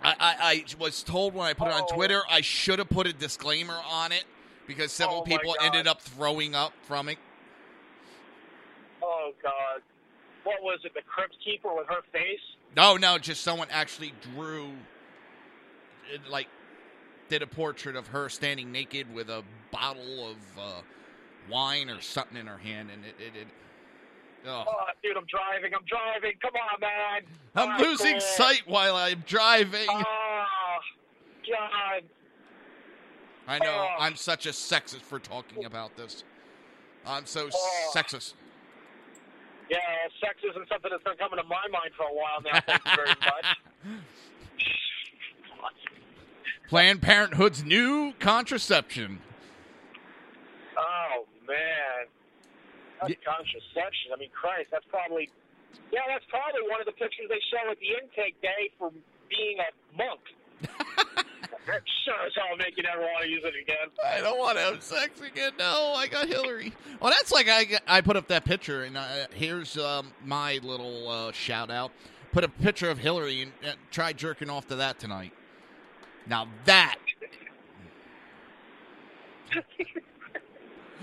[0.02, 1.94] I, I, I was told when I put it on Oh.
[1.94, 4.24] Twitter I should have put a disclaimer on it
[4.66, 5.66] because several Oh, people God.
[5.66, 7.18] ended up throwing up from it.
[9.02, 9.82] Oh God,
[10.46, 10.94] what was it?
[10.94, 12.40] The crypt keeper with her face?
[12.76, 14.68] No, no, just someone actually drew,
[16.12, 16.46] it, like,
[17.28, 19.42] did a portrait of her standing naked with a
[19.72, 20.80] bottle of uh,
[21.50, 23.14] wine or something in her hand, and it.
[23.18, 23.46] it, it
[24.46, 24.64] oh.
[24.68, 25.74] Oh, dude, I'm driving.
[25.74, 26.36] I'm driving.
[26.40, 27.22] Come on, man.
[27.56, 29.88] I'm Ah, losing sight while I'm driving.
[29.90, 30.44] Oh,
[31.50, 32.02] God.
[33.48, 33.88] I know.
[33.90, 33.96] oh.
[33.98, 36.22] I'm such a sexist for talking about this.
[37.06, 37.90] I'm so Oh.
[37.94, 38.34] sexist.
[39.70, 39.78] Yeah,
[40.20, 42.60] sex isn't something that's been coming to my mind for a while now.
[42.66, 43.46] Thank you very much.
[46.68, 49.20] Planned Parenthood's new contraception.
[50.76, 52.10] Oh man,
[53.00, 54.10] that's contraception.
[54.12, 55.30] I mean, Christ, that's probably
[55.92, 58.90] yeah, that's probably one of the pictures they show at the intake day for
[59.30, 60.20] being a monk.
[61.16, 63.88] Sure as hell make you never want to use it again.
[64.04, 65.52] I don't want to have sex again.
[65.58, 66.72] No, I got Hillary.
[67.00, 71.08] Well, that's like I, I put up that picture, and uh, here's um, my little
[71.08, 71.92] uh, shout out.
[72.32, 75.32] Put a picture of Hillary and uh, try jerking off to that tonight.
[76.26, 76.96] Now that.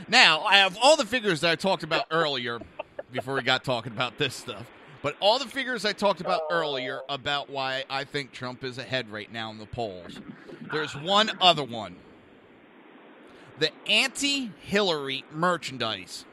[0.08, 2.60] Now I have all the figures that I talked about earlier
[3.12, 4.66] before we got talking about this stuff.
[5.04, 9.12] But all the figures I talked about earlier about why I think Trump is ahead
[9.12, 10.20] right now in the polls.
[10.72, 11.98] There's one other one.
[13.60, 16.24] The anti Hillary merchandise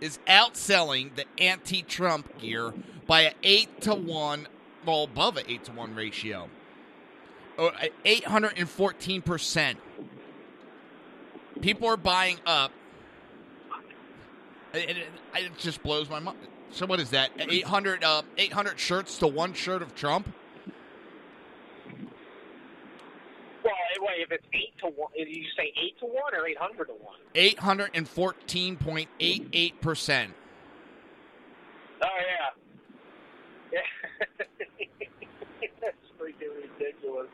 [0.00, 2.72] is outselling the anti Trump gear
[3.08, 4.46] by an 8 to 1,
[4.86, 6.48] well, above an 8 to 1 ratio.
[7.58, 7.70] Uh,
[8.04, 9.76] 814%.
[11.60, 12.70] People are buying up.
[14.72, 16.38] It, it, it just blows my mind.
[16.72, 17.30] So what is that?
[17.38, 20.32] 800, uh, 800 shirts to one shirt of Trump?
[23.64, 26.56] Well, wait, if it's eight to one, did you say eight to one or eight
[26.58, 27.18] hundred to one?
[27.34, 30.28] 814.88%.
[32.02, 32.08] Oh yeah,
[33.72, 33.80] yeah.
[35.82, 37.28] That's freaking ridiculous.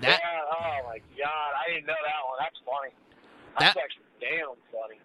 [0.00, 2.38] That- yeah, oh my god, I didn't know that one.
[2.40, 2.92] That's funny.
[3.60, 4.98] That's That- actually damn funny.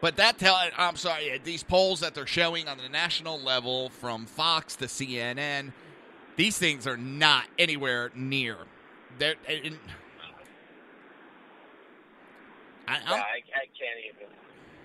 [0.00, 4.26] But that tell I'm sorry, these polls that they're showing on the national level from
[4.26, 5.72] Fox to CNN,
[6.36, 8.56] these things are not anywhere near.
[9.18, 9.78] They're in,
[12.86, 14.28] I, Yeah, I, I can't even.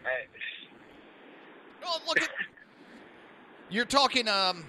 [0.05, 0.25] I,
[1.85, 2.29] oh, look at
[3.69, 4.65] you're talking um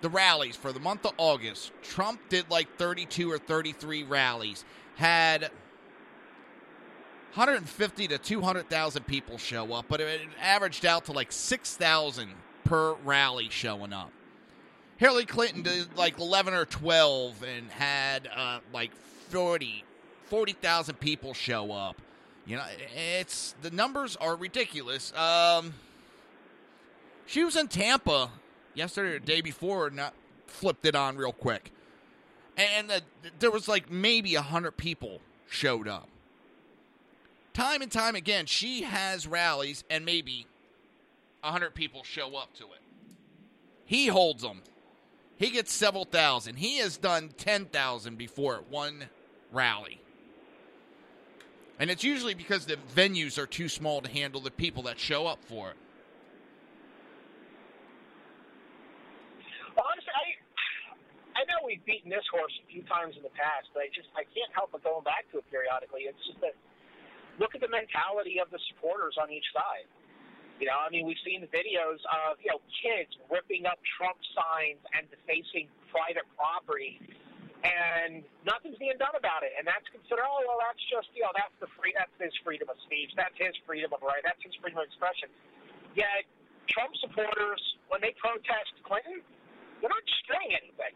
[0.00, 1.72] the rallies for the month of August.
[1.82, 4.64] Trump did like 32 or 33 rallies,
[4.96, 5.50] had
[7.34, 12.28] 150 to 200,000 people show up, but it averaged out to like 6,000
[12.64, 14.12] per rally showing up.
[14.98, 19.84] Hillary Clinton did like 11 or 12 and had uh, like 40
[20.32, 22.00] 40,000 people show up.
[22.46, 22.64] You know,
[22.96, 25.12] it's the numbers are ridiculous.
[25.14, 25.74] Um,
[27.26, 28.30] she was in Tampa
[28.74, 30.00] yesterday or the day before, and
[30.46, 31.70] flipped it on real quick,
[32.56, 33.02] and
[33.38, 36.08] there was like maybe a hundred people showed up.
[37.54, 40.46] Time and time again, she has rallies, and maybe
[41.42, 42.80] a hundred people show up to it.
[43.84, 44.62] He holds them.
[45.36, 46.56] He gets several thousand.
[46.56, 49.08] He has done ten thousand before at one
[49.52, 50.00] rally.
[51.78, 55.26] And it's usually because the venues are too small to handle the people that show
[55.26, 55.76] up for it.
[59.76, 63.82] honestly, I I know we've beaten this horse a few times in the past, but
[63.82, 66.08] I just I can't help but going back to it periodically.
[66.08, 66.54] It's just that
[67.40, 69.88] look at the mentality of the supporters on each side.
[70.60, 74.78] You know, I mean, we've seen videos of you know kids ripping up Trump signs
[74.94, 77.02] and defacing private property,
[77.66, 79.56] and nothing's being done about it.
[79.58, 82.70] And that's considered, oh well, that's just you know that's the free that's his freedom
[82.70, 85.32] of speech, that's his freedom of right, that's his freedom of expression.
[85.98, 86.28] Yet
[86.70, 89.18] Trump supporters, when they protest Clinton,
[89.82, 90.94] they're not saying anything.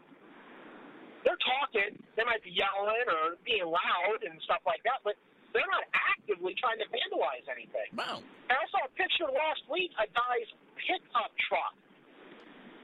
[1.27, 1.91] They're talking.
[2.15, 5.19] They might be yelling or being loud and stuff like that, but
[5.57, 7.89] they're not actively trying to vandalize anything.
[7.97, 8.21] Wow.
[8.21, 11.73] And I saw a picture last week, a guy's pickup truck.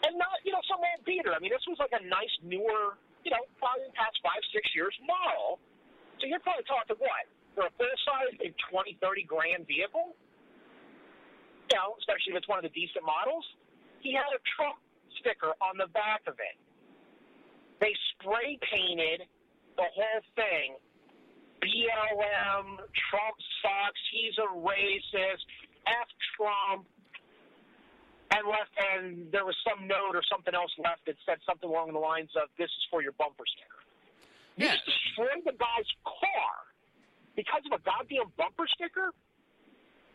[0.03, 1.31] And not, you know, some old beater.
[1.31, 4.41] I mean, this was like a nice, newer, you know, probably in the past five,
[4.51, 5.61] six years model.
[6.19, 7.23] So you're probably talking, what,
[7.55, 10.17] for a full size, a 20, 30 grand vehicle,
[11.69, 13.45] you know, especially if it's one of the decent models,
[14.03, 14.81] he had a Trump
[15.21, 16.57] sticker on the back of it.
[17.79, 19.23] They spray painted
[19.79, 20.75] the whole thing.
[21.63, 22.77] BLM,
[23.09, 25.47] Trump sucks, he's a racist,
[25.87, 26.87] F Trump,
[28.31, 31.93] and left, and there was some note or something else left that said something along
[31.93, 33.83] the lines of, "This is for your bumper sticker."
[34.57, 34.77] You Yeah.
[34.85, 36.53] destroyed the guy's car
[37.35, 39.13] because of a goddamn bumper sticker.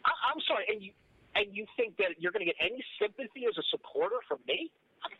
[0.04, 0.92] I, I'm sorry, and you
[1.34, 4.72] and you think that you're going to get any sympathy as a supporter from me?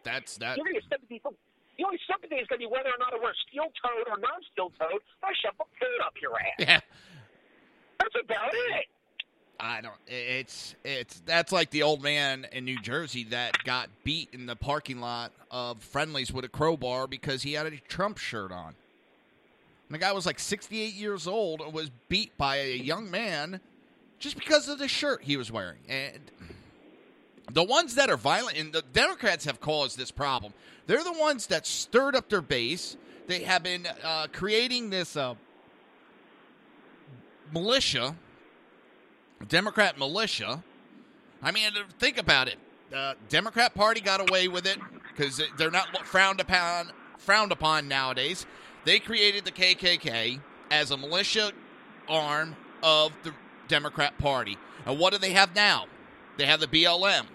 [0.03, 0.57] That's that.
[0.57, 1.37] You're going to get sympathy from.
[1.79, 4.19] The only sympathy is going to be whether or not I wear steel toed or
[4.19, 5.01] non steel toed.
[5.23, 6.59] I shove a foot up your ass.
[6.59, 6.81] Yeah.
[7.99, 8.87] That's about it.
[9.61, 9.95] I don't.
[10.07, 14.55] It's it's that's like the old man in New Jersey that got beat in the
[14.55, 18.69] parking lot of Friendlies with a crowbar because he had a Trump shirt on.
[19.89, 23.61] And the guy was like 68 years old and was beat by a young man
[24.19, 25.79] just because of the shirt he was wearing.
[25.89, 26.31] And
[27.51, 30.53] the ones that are violent, and the Democrats have caused this problem.
[30.87, 32.97] They're the ones that stirred up their base.
[33.27, 35.35] They have been uh, creating this uh,
[37.53, 38.15] militia,
[39.49, 40.63] Democrat militia.
[41.43, 42.57] I mean, think about it.
[42.91, 48.47] The Democrat Party got away with it because they're not frowned upon frowned upon nowadays.
[48.85, 51.53] They created the KKK as a militia
[52.09, 53.35] arm of the
[53.69, 54.57] Democrat Party.
[54.87, 55.87] And what do they have now?
[56.39, 57.27] They have the BLM.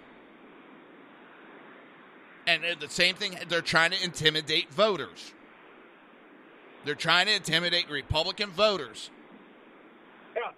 [2.46, 5.32] And the same thing, they're trying to intimidate voters.
[6.84, 9.10] They're trying to intimidate Republican voters.
[10.36, 10.52] Yeah.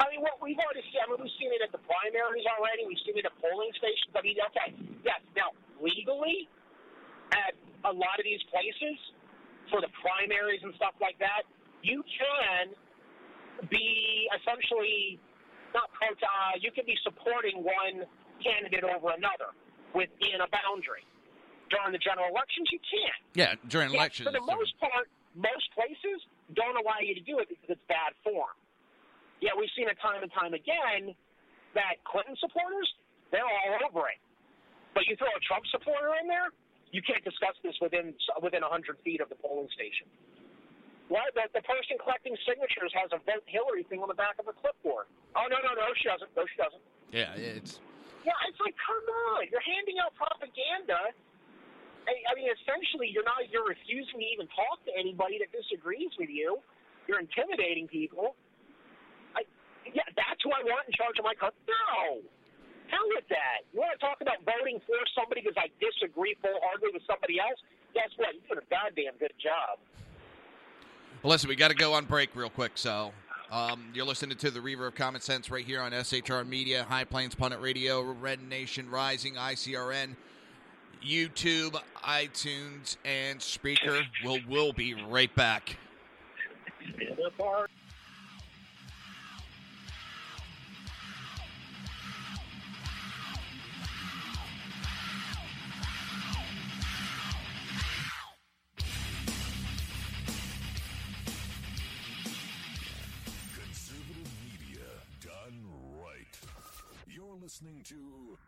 [0.00, 2.84] I mean, what we've already seen, I mean, we've seen it at the primaries already.
[2.84, 4.12] We've seen it at polling stations.
[4.12, 5.24] I mean, okay, yes.
[5.32, 6.44] Now, legally,
[7.32, 7.56] at
[7.88, 9.00] a lot of these places,
[9.72, 11.48] for the primaries and stuff like that,
[11.80, 12.76] you can
[13.72, 15.16] be essentially
[15.72, 16.12] not pro.
[16.12, 18.04] Uh, you can be supporting one
[18.42, 19.56] candidate over another
[19.94, 21.04] within a boundary.
[21.70, 23.22] During the general elections, you can't.
[23.34, 24.26] Yeah, during Yeah, elections.
[24.26, 25.06] For the most part,
[25.38, 26.18] most places
[26.58, 28.50] don't allow you to do it because it's bad form.
[29.38, 31.14] Yeah, we've seen it time and time again
[31.78, 32.90] that Clinton supporters,
[33.30, 34.18] they're all over it.
[34.94, 36.50] But you throw a Trump supporter in there,
[36.90, 40.10] you can't discuss this within within 100 feet of the polling station.
[41.06, 41.22] Why?
[41.34, 44.54] The, the person collecting signatures has a vote Hillary thing on the back of a
[44.54, 45.06] clipboard.
[45.38, 46.82] Oh no no no she doesn't no she doesn't.
[47.14, 47.78] Yeah, it's
[48.24, 49.06] Yeah, it's like come
[49.36, 51.12] on, you're handing out propaganda.
[52.04, 56.12] I, I mean, essentially, you're not you're refusing to even talk to anybody that disagrees
[56.20, 56.60] with you.
[57.08, 58.36] You're intimidating people.
[59.36, 59.44] I,
[59.88, 61.58] yeah, that's who I want in charge of my country.
[61.64, 62.20] No,
[62.92, 63.64] hell with that.
[63.72, 67.58] You want to talk about voting for somebody because I disagree full-heartedly with somebody else?
[67.94, 68.34] Guess what?
[68.34, 69.80] You did a goddamn good job.
[71.22, 72.72] Well, listen, we got to go on break real quick.
[72.74, 73.12] So,
[73.50, 77.04] um, you're listening to the Reaver of Common Sense right here on SHR Media, High
[77.04, 80.14] Plains Pundit Radio, Red Nation Rising, ICRN,
[81.04, 84.04] YouTube, iTunes, and Spreaker.
[84.24, 85.76] We'll, we'll be right back.
[107.50, 107.96] Listening to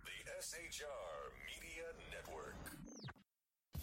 [0.07, 2.55] the SHR Media Network.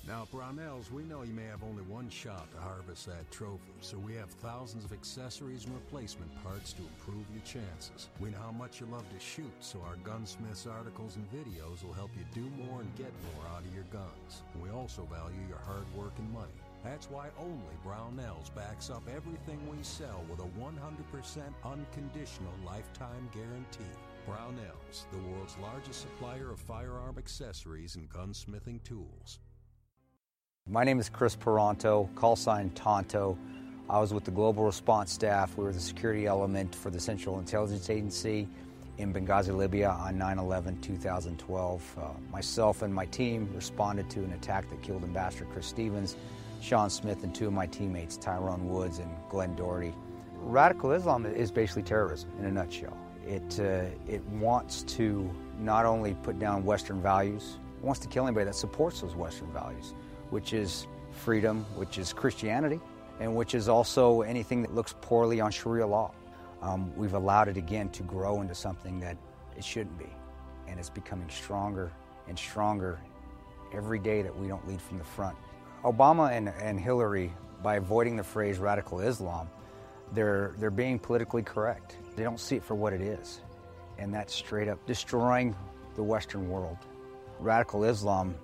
[0.07, 3.97] Now, Brownells, we know you may have only one shot to harvest that trophy, so
[3.97, 8.07] we have thousands of accessories and replacement parts to improve your chances.
[8.21, 11.91] We know how much you love to shoot, so our gunsmiths articles and videos will
[11.91, 14.43] help you do more and get more out of your guns.
[14.63, 16.63] We also value your hard work and money.
[16.81, 20.79] That's why only Brownells backs up everything we sell with a 100%
[21.65, 23.99] unconditional lifetime guarantee.
[24.27, 29.39] Brownells, the world's largest supplier of firearm accessories and gunsmithing tools.
[30.67, 33.37] My name is Kris Paronto, call sign Tonto.
[33.89, 35.57] I was with the Global Response Staff.
[35.57, 38.47] We were the security element for the Central Intelligence Agency
[38.99, 41.97] in Benghazi, Libya on 9 11 2012.
[41.97, 46.15] Uh, myself and my team responded to an attack that killed Ambassador Chris Stevens,
[46.61, 49.93] Sean Smith, and two of my teammates, Tyrone Woods and Glen Doherty.
[50.35, 52.97] Radical Islam is basically terrorism in a nutshell.
[53.27, 55.29] It, uh, it wants to
[55.59, 59.51] not only put down Western values, it wants to kill anybody that supports those Western
[59.51, 59.93] values
[60.29, 62.79] which is freedom, which is Christianity,
[63.19, 66.11] and which is also anything that looks poorly on Sharia law.
[66.61, 69.17] Um, we've allowed it again to grow into something that
[69.57, 70.09] it shouldn't be,
[70.67, 71.91] and it's becoming stronger
[72.27, 72.99] and stronger
[73.73, 75.35] every day that we don't lead from the front.
[75.83, 77.33] Obama and, and Hillary,
[77.63, 79.49] by avoiding the phrase radical Islam,
[80.13, 81.97] They're, they're being politically correct.
[82.19, 83.39] They don't see it for what it is.
[83.97, 85.55] And that's straight up destroying
[85.95, 86.75] the Western world.
[87.39, 88.35] Radical Islam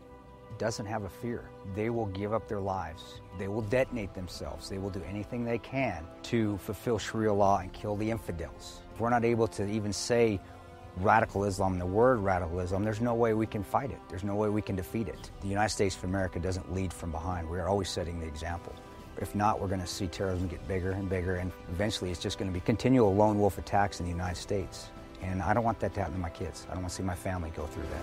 [0.57, 1.49] doesn't have a fear.
[1.75, 3.19] They will give up their lives.
[3.37, 4.69] They will detonate themselves.
[4.69, 8.79] They will do anything they can to fulfill Sharia law and kill the infidels.
[8.93, 10.39] If we're not able to even say
[10.95, 13.99] radical Islam, the word radical Islam, there's no way we can fight it.
[14.07, 15.31] There's no way we can defeat it.
[15.41, 17.49] The United States of America doesn't lead from behind.
[17.49, 18.73] We're always setting the example.
[19.21, 22.37] If not, we're going to see terrorism get bigger and bigger, and eventually it's just
[22.37, 24.89] going to be continual lone wolf attacks in the United States.
[25.21, 26.67] And I don't want that to happen to my kids.
[26.69, 28.01] I don't want to see my family go through that.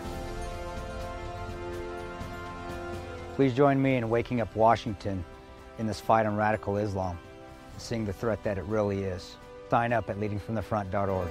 [3.37, 5.25] Please join me in waking up Washington
[5.79, 7.19] in this fight on radical Islam,
[7.79, 9.37] seeing the threat that it really is.
[9.71, 11.29] Sign up at leadingfromthefront.org.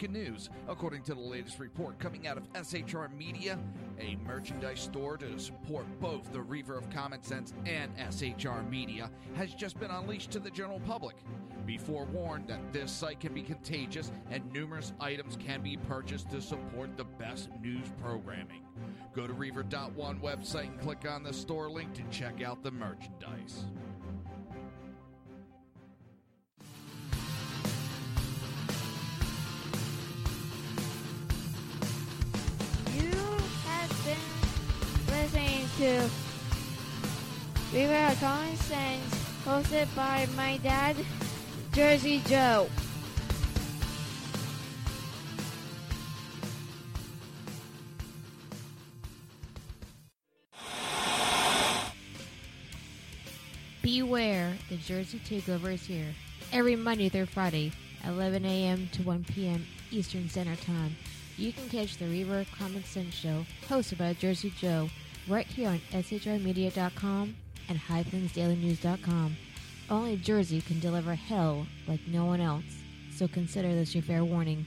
[0.00, 0.48] Breaking news.
[0.66, 3.58] According to the latest report coming out of SHR Media,
[3.98, 9.52] a merchandise store to support both the Reaver of Common Sense and SHR Media has
[9.52, 11.16] just been unleashed to the general public.
[11.66, 16.40] Be forewarned that this site can be contagious and numerous items can be purchased to
[16.40, 18.62] support the best news programming.
[19.14, 23.66] Go to Reaver.one website and click on the store link to check out the merchandise.
[34.04, 34.16] Been
[35.08, 36.08] listening to
[37.72, 39.14] Reaver Common Sense,
[39.44, 40.96] hosted by my dad,
[41.72, 42.68] Jersey Joe.
[53.82, 56.14] Beware, the Jersey Takeover is here.
[56.52, 57.72] Every Monday through Friday,
[58.06, 58.88] 11 a.m.
[58.92, 59.66] to 1 p.m.
[59.90, 60.96] Eastern Standard Time.
[61.40, 64.90] You can catch the Reaver Common Sense Show, hosted by Jersey Joe,
[65.26, 67.34] right here on SHRmedia.com
[67.66, 69.36] and HighPlainsDailyNews.com.
[69.88, 72.66] Only Jersey can deliver hell like no one else,
[73.16, 74.66] so consider this your fair warning.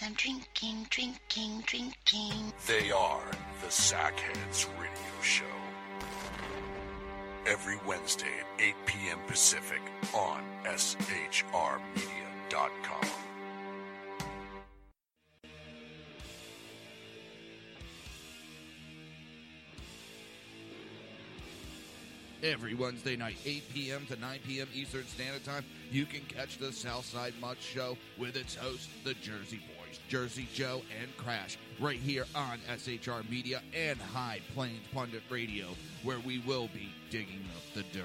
[0.00, 2.52] Cause I'm drinking, drinking, drinking.
[2.66, 3.22] They are
[3.60, 5.44] the Sackheads Radio Show.
[7.46, 9.18] Every Wednesday at 8 p.m.
[9.26, 9.80] Pacific
[10.14, 11.80] on SHRmedia.com.
[22.42, 24.06] Every Wednesday night, 8 p.m.
[24.06, 24.68] to 9 p.m.
[24.74, 29.58] Eastern Standard Time, you can catch the Southside Much Show with its host, the Jersey
[29.58, 29.79] Boys,
[30.10, 35.68] Jersey Joe and Crash, right here on SHR Media and High Plains Pundit Radio,
[36.02, 38.04] where we will be digging up the dirt.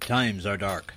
[0.00, 0.92] Times are dark.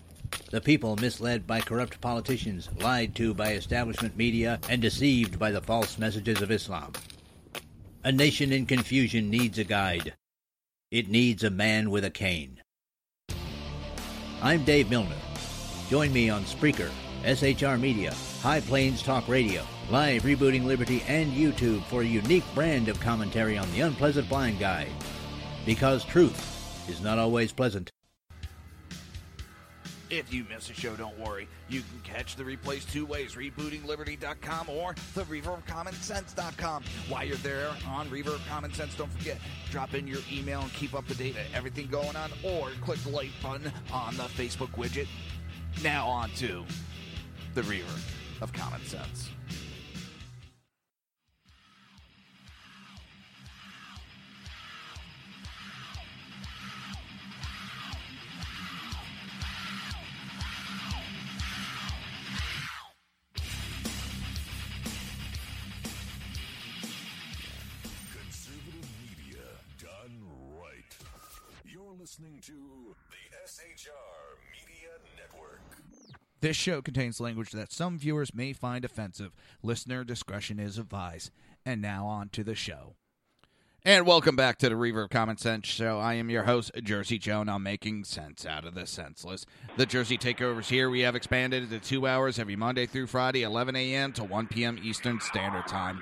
[0.51, 5.61] The people misled by corrupt politicians, lied to by establishment media, and deceived by the
[5.61, 6.91] false messages of Islam.
[8.03, 10.13] A nation in confusion needs a guide.
[10.91, 12.56] It needs a man with a cane.
[14.41, 15.15] I'm Dave Milner.
[15.89, 16.91] Join me on Spreaker,
[17.23, 22.87] SHR Media, High Plains Talk Radio, Live Rebooting Liberty, and YouTube for a unique brand
[22.87, 24.91] of commentary on the unpleasant blind guide.
[25.65, 27.91] Because truth is not always pleasant.
[30.09, 31.47] If you miss a show, don't worry.
[31.67, 36.83] You can catch the replays two ways, rebootingliberty.com or the reavercommonsense.com.
[37.09, 39.37] While you're there on Reaver Common Sense, don't forget,
[39.69, 42.99] drop in your email and keep up to date on everything going on, or click
[42.99, 45.07] the like button on the Facebook widget.
[45.83, 46.65] Now on to
[47.53, 47.99] the Reaver
[48.41, 49.29] of Common Sense.
[72.19, 73.91] Listening to the SHR
[74.51, 75.61] Media Network.
[76.41, 79.33] This show contains language that some viewers may find offensive.
[79.61, 81.29] Listener discretion is advised.
[81.63, 82.95] And now on to the show.
[83.85, 85.99] And welcome back to the Reaver Common Sense Show.
[85.99, 89.45] I am your host, Jersey Joe, and I'm making sense out of the senseless.
[89.75, 93.75] The Jersey Takeovers here, we have expanded to two hours every Monday through Friday, 11
[93.75, 94.11] a.m.
[94.13, 94.79] to 1 p.m.
[94.83, 96.01] Eastern Standard Time.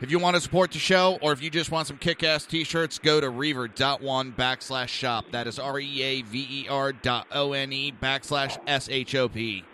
[0.00, 2.98] If you want to support the show, or if you just want some kick-ass t-shirts,
[2.98, 5.26] go to reaver.one backslash shop.
[5.30, 9.64] That is R-E-A-V-E-R dot O-N-E backslash S-H-O-P.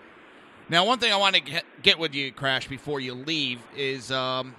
[0.68, 4.12] Now, one thing I want to get, get with you, Crash, before you leave is
[4.12, 4.54] um,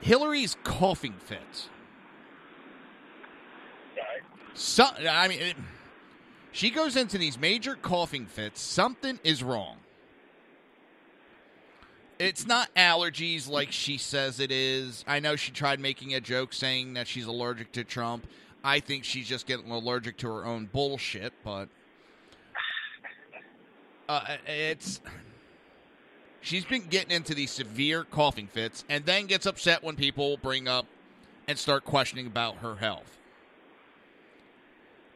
[0.00, 1.68] Hillary's coughing fits.
[4.54, 5.56] So, I mean, it,
[6.52, 8.62] she goes into these major coughing fits.
[8.62, 9.76] Something is wrong.
[12.18, 15.04] It's not allergies like she says it is.
[15.06, 18.26] I know she tried making a joke saying that she's allergic to Trump.
[18.64, 21.68] I think she's just getting allergic to her own bullshit, but
[24.08, 25.00] uh, it's
[26.40, 30.68] she's been getting into these severe coughing fits and then gets upset when people bring
[30.68, 30.86] up
[31.46, 33.18] and start questioning about her health.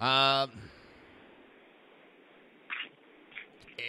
[0.01, 0.51] Um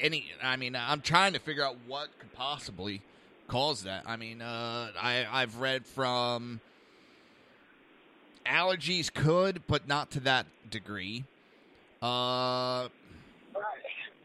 [0.02, 3.02] any I mean I'm trying to figure out what could possibly
[3.48, 4.04] cause that.
[4.06, 6.62] I mean, uh I I've read from
[8.46, 11.26] allergies could, but not to that degree.
[12.02, 12.88] Uh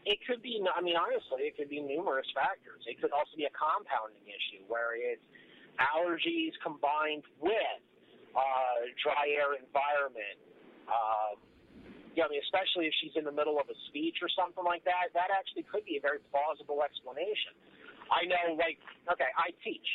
[0.05, 0.63] It could be.
[0.73, 2.81] I mean, honestly, it could be numerous factors.
[2.87, 5.21] It could also be a compounding issue where it's
[5.79, 7.81] allergies combined with
[8.31, 10.39] uh, dry air environment.
[10.87, 11.35] Uh,
[12.17, 14.65] you know, I mean, especially if she's in the middle of a speech or something
[14.65, 17.53] like that, that actually could be a very plausible explanation.
[18.09, 19.85] I know, like, okay, I teach.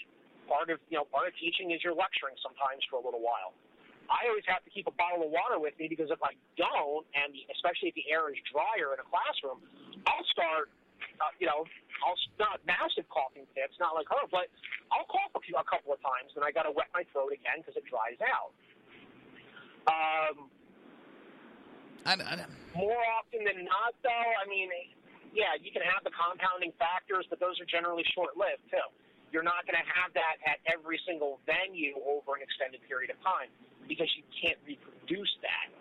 [0.47, 3.59] Part of you know, part of teaching is you're lecturing sometimes for a little while.
[4.07, 7.03] I always have to keep a bottle of water with me because if I don't,
[7.19, 9.59] and especially if the air is drier in a classroom,
[10.07, 10.71] I'll start,
[11.19, 11.67] uh, you know,
[12.07, 14.51] I'll not massive coughing fits, not like her, but
[14.95, 17.35] I'll cough a, few, a couple of times, and I got to wet my throat
[17.35, 18.53] again because it dries out.
[19.87, 20.51] Um,
[22.05, 22.35] I, I,
[22.75, 24.69] more often than not, though, I mean,
[25.31, 28.89] yeah, you can have the compounding factors, but those are generally short-lived too.
[29.33, 33.19] You're not going to have that at every single venue over an extended period of
[33.25, 33.49] time
[33.89, 35.73] because you can't reproduce that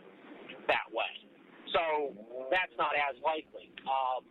[0.72, 1.12] that way.
[1.76, 2.16] So
[2.48, 3.68] that's not as likely.
[3.84, 4.24] Um,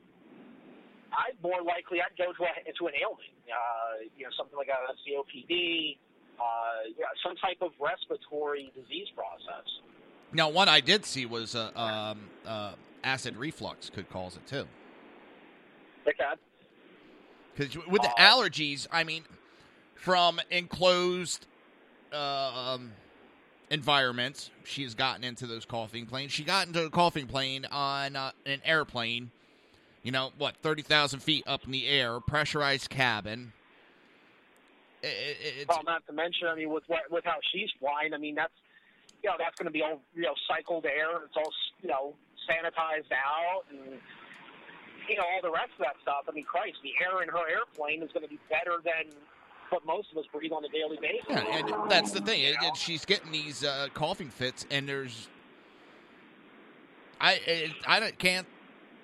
[1.12, 4.70] I'd more likely I'd go to a, to an ailment, uh, you know, something like
[4.72, 5.98] a COPD,
[6.40, 6.88] uh,
[7.20, 9.68] some type of respiratory disease process.
[10.32, 14.66] Now, one I did see was uh, um, uh, acid reflux could cause it too.
[16.07, 16.24] Okay.
[17.57, 19.24] Because with the allergies, I mean,
[19.94, 21.47] from enclosed
[22.12, 22.93] uh, um,
[23.70, 26.32] environments, she's gotten into those coughing planes.
[26.32, 29.31] She got into a coughing plane on uh, an airplane.
[30.02, 30.57] You know what?
[30.62, 33.52] Thirty thousand feet up in the air, pressurized cabin.
[35.02, 38.19] It, it, well, not to mention, I mean, with what, with how she's flying, I
[38.19, 38.52] mean, that's
[39.22, 41.22] you know that's going to be all you know cycled air.
[41.24, 41.52] It's all
[41.82, 42.14] you know
[42.48, 44.01] sanitized out and
[45.09, 46.24] you know all the rest of that stuff.
[46.28, 49.12] I mean, Christ, the air in her airplane is going to be better than
[49.70, 51.26] what most of us breathe on a daily basis.
[51.28, 52.42] Yeah, and that's the thing.
[52.42, 55.28] It, it, she's getting these uh, coughing fits, and there's,
[57.20, 58.47] I, I can't.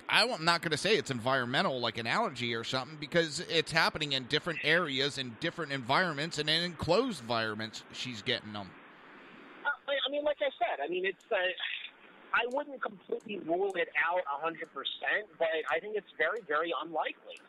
[0.09, 4.13] I'm not going to say it's environmental, like an allergy or something, because it's happening
[4.13, 7.83] in different areas, in different environments, and in enclosed environments.
[7.93, 8.71] She's getting them.
[9.89, 11.25] I I mean, like I said, I mean, it's.
[11.31, 11.37] Uh,
[12.35, 14.53] I wouldn't completely rule it out 100%,
[15.39, 17.41] but I think it's very, very unlikely.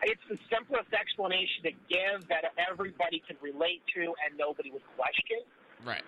[0.00, 5.44] It's the simplest explanation to give that everybody can relate to and nobody would question.
[5.84, 6.04] Right.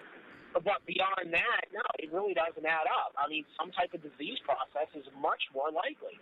[0.57, 3.13] But beyond that, no, it really doesn't add up.
[3.21, 6.17] I mean, some type of disease process is much more likely,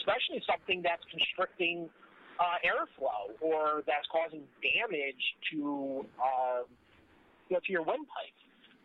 [0.00, 1.88] especially something that's constricting
[2.40, 6.68] uh, airflow or that's causing damage to, uh,
[7.48, 8.36] you know, to your windpipe.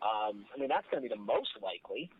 [0.04, 2.10] Um, I mean, that's going to be the most likely.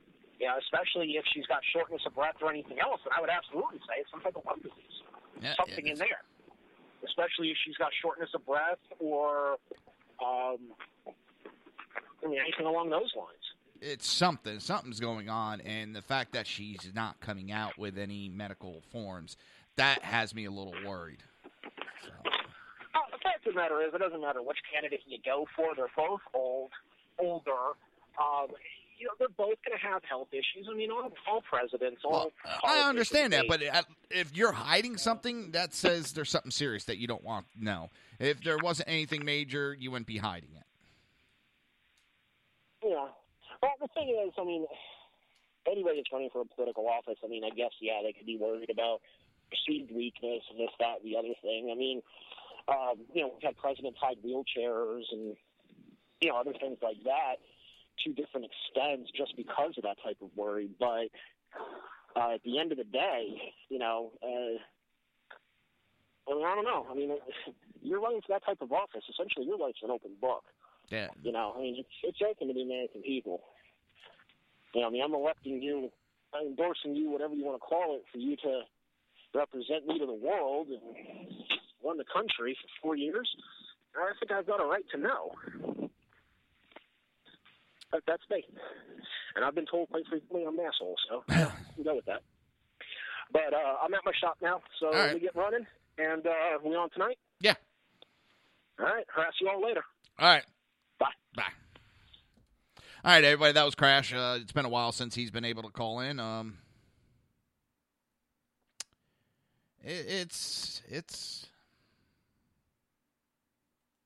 [0.41, 3.31] You know, especially if she's got shortness of breath or anything else, and I would
[3.31, 4.97] absolutely say it's some type of lung disease,
[5.41, 6.25] Yeah, something in there.
[7.07, 9.59] Especially if she's got shortness of breath or,
[10.19, 10.59] um,
[11.07, 13.45] I mean, anything along those lines.
[13.81, 14.59] It's something.
[14.59, 19.37] Something's going on, and the fact that she's not coming out with any medical forms
[19.77, 21.23] that has me a little worried.
[22.95, 25.75] Uh, the fact of the matter is, it doesn't matter which candidate you go for.
[25.77, 26.71] They're both old,
[27.19, 27.77] older.
[28.21, 28.49] Um,
[28.99, 30.69] you know, they're both going to have health issues.
[30.71, 32.33] I mean, all, all presidents, all.
[32.65, 36.99] I understand that, but uh, if you're hiding something, that says there's something serious that
[36.99, 37.91] you don't want to know.
[38.21, 40.65] If there wasn't anything major, you wouldn't be hiding it.
[42.85, 43.09] Yeah.
[43.63, 44.67] Well, the thing is, I mean,
[45.71, 48.37] anybody that's running for a political office, I mean, I guess yeah, they could be
[48.37, 49.01] worried about
[49.51, 51.71] perceived weakness and this, that, and the other thing.
[51.73, 52.03] I mean,
[52.69, 55.37] um, you know, we've had presidents hide wheelchairs and
[56.25, 57.37] you know other things like that
[58.03, 60.71] to different extents just because of that type of worry.
[60.81, 61.13] But
[62.17, 64.57] uh, at the end of the day, you know, uh,
[66.27, 66.87] I mean, I don't know.
[66.91, 67.11] I mean,
[67.83, 69.05] you're running for that type of office.
[69.11, 70.45] Essentially, your life's an open book.
[70.89, 71.09] Yeah.
[71.23, 73.43] You know, I mean, it's it's open to the American people.
[74.75, 75.91] You know, I mean, I'm electing you,
[76.33, 78.63] I'm endorsing you, whatever you want to call it, for you to
[79.35, 80.81] represent me to the world and
[81.85, 83.29] run the country for four years.
[83.95, 85.35] I think I've got a right to know.
[87.95, 88.45] But that's me.
[89.37, 91.53] And I've been told quite frequently I'm an asshole, so yeah,
[91.85, 92.23] go with that.
[93.33, 95.15] But uh, I'm at my shop now, so right.
[95.15, 95.65] we get running.
[95.97, 97.19] And uh, we on tonight?
[97.39, 97.55] Yeah.
[98.81, 99.05] All right.
[99.15, 99.85] Harass you all later.
[100.19, 100.43] All right.
[100.99, 101.07] Bye.
[101.37, 101.43] Bye.
[103.05, 103.53] All right, everybody.
[103.53, 104.13] That was Crash.
[104.13, 106.19] Uh, it's been a while since he's been able to call in.
[106.19, 106.59] Um,
[109.85, 111.47] it, it's it's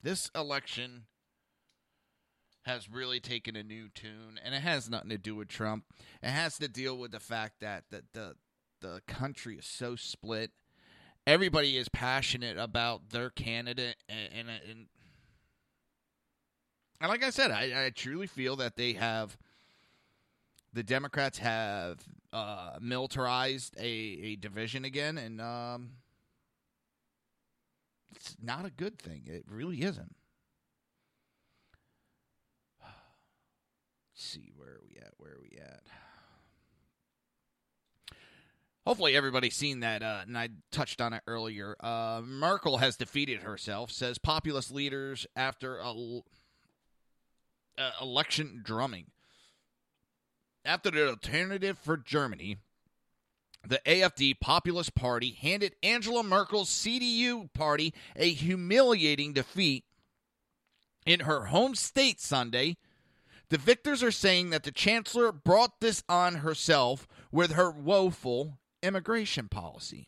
[0.03, 1.05] this election
[2.69, 5.85] has really taken a new tune, and it has nothing to do with Trump.
[6.21, 8.35] It has to deal with the fact that the the,
[8.81, 10.51] the country is so split.
[11.25, 14.87] Everybody is passionate about their candidate, and, and, and
[17.01, 19.37] and like I said, I, I truly feel that they have
[20.71, 21.99] the Democrats have
[22.31, 25.91] uh, militarized a, a division again, and um,
[28.15, 29.23] it's not a good thing.
[29.25, 30.15] It really isn't.
[34.19, 35.13] See where are we at?
[35.17, 35.81] Where are we at?
[38.85, 41.75] Hopefully, everybody's seen that, uh, and I touched on it earlier.
[41.79, 45.91] Uh, Merkel has defeated herself, says populist leaders after a
[47.77, 49.07] uh, election drumming.
[50.65, 52.57] After the alternative for Germany,
[53.67, 59.83] the AFD Populist Party handed Angela Merkel's CDU party a humiliating defeat
[61.05, 62.77] in her home state Sunday.
[63.49, 69.47] The victors are saying that the chancellor brought this on herself with her woeful immigration
[69.47, 70.07] policy.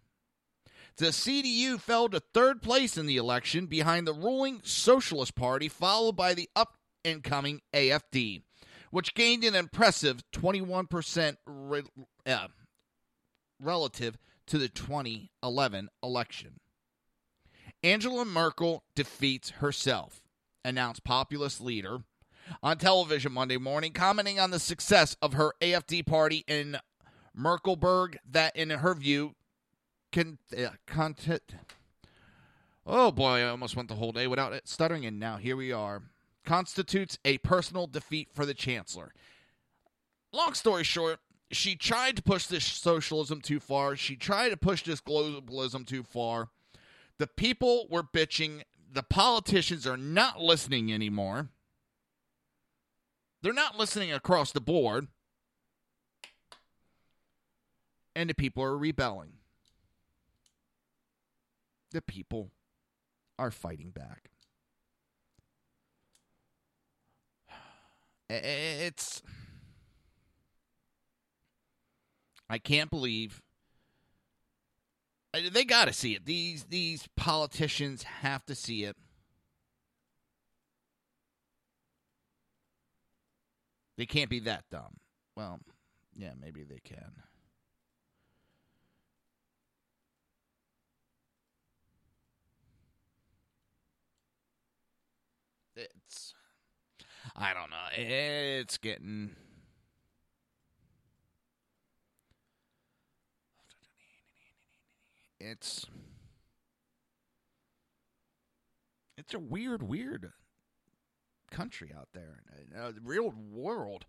[0.98, 6.16] The CDU fell to third place in the election behind the ruling Socialist Party, followed
[6.16, 8.44] by the up and coming AFD,
[8.92, 11.84] which gained an impressive 21% re-
[12.28, 12.48] uh,
[13.60, 16.60] relative to the 2011 election.
[17.82, 20.22] Angela Merkel defeats herself,
[20.64, 22.04] announced populist leader
[22.62, 26.78] on television Monday morning, commenting on the success of her AFD party in
[27.36, 29.36] Mecklenburg, that, in her view,
[30.12, 31.56] can uh, content.
[32.86, 35.72] Oh boy, I almost went the whole day without it stuttering, and now here we
[35.72, 36.02] are.
[36.46, 39.14] Constitutes a personal defeat for the chancellor.
[40.34, 41.20] Long story short,
[41.52, 43.96] she tried to push this socialism too far.
[43.96, 46.50] She tried to push this globalism too far.
[47.18, 48.64] The people were bitching.
[48.92, 51.50] The politicians are not listening anymore.
[53.42, 55.08] They're not listening across the board.
[58.16, 59.34] And the people are rebelling.
[61.92, 62.52] The people
[63.40, 64.30] are fighting back.
[68.30, 69.22] It's.
[72.50, 73.42] I can't believe
[75.34, 76.26] they got to see it.
[76.26, 78.96] These these politicians have to see it.
[84.02, 84.98] They can't be that dumb.
[85.36, 85.60] Well,
[86.16, 87.12] yeah, maybe they can.
[95.76, 96.34] It's
[97.36, 97.76] I don't know.
[97.96, 99.36] It's getting
[105.40, 105.86] it's
[109.16, 110.32] it's a weird, weird
[111.52, 112.42] country out there.
[112.76, 114.06] Uh, the real world,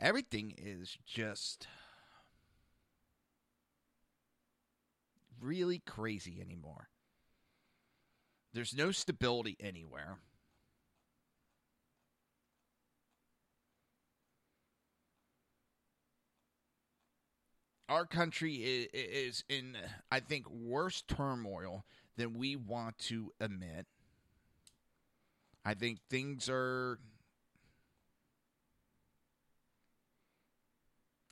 [0.00, 1.68] everything is just
[5.40, 6.88] really crazy anymore.
[8.52, 10.18] There's no stability anywhere.
[17.88, 18.56] Our country
[18.92, 19.76] is in,
[20.10, 21.84] I think, worse turmoil
[22.16, 23.86] than we want to admit.
[25.68, 26.98] I think things are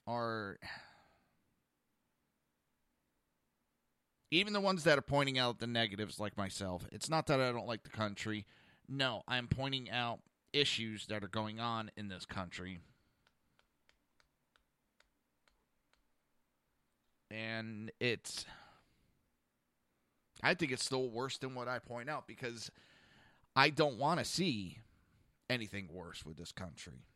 [0.07, 0.59] are
[4.31, 6.87] even the ones that are pointing out the negatives like myself.
[6.93, 8.45] It's not that I don't like the country.
[8.87, 10.19] No, I'm pointing out
[10.53, 12.81] issues that are going on in this country.
[17.31, 18.45] And it's.
[20.43, 22.71] I think it's still worse than what I point out because
[23.57, 24.81] I don't want to see
[25.49, 27.07] anything worse with this country.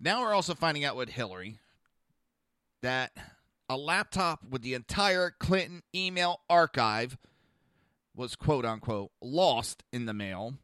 [0.00, 1.58] Now we're also finding out with Hillary
[2.82, 3.12] that
[3.68, 7.16] a laptop with the entire Clinton email archive
[8.16, 10.54] was quote unquote lost in the mail.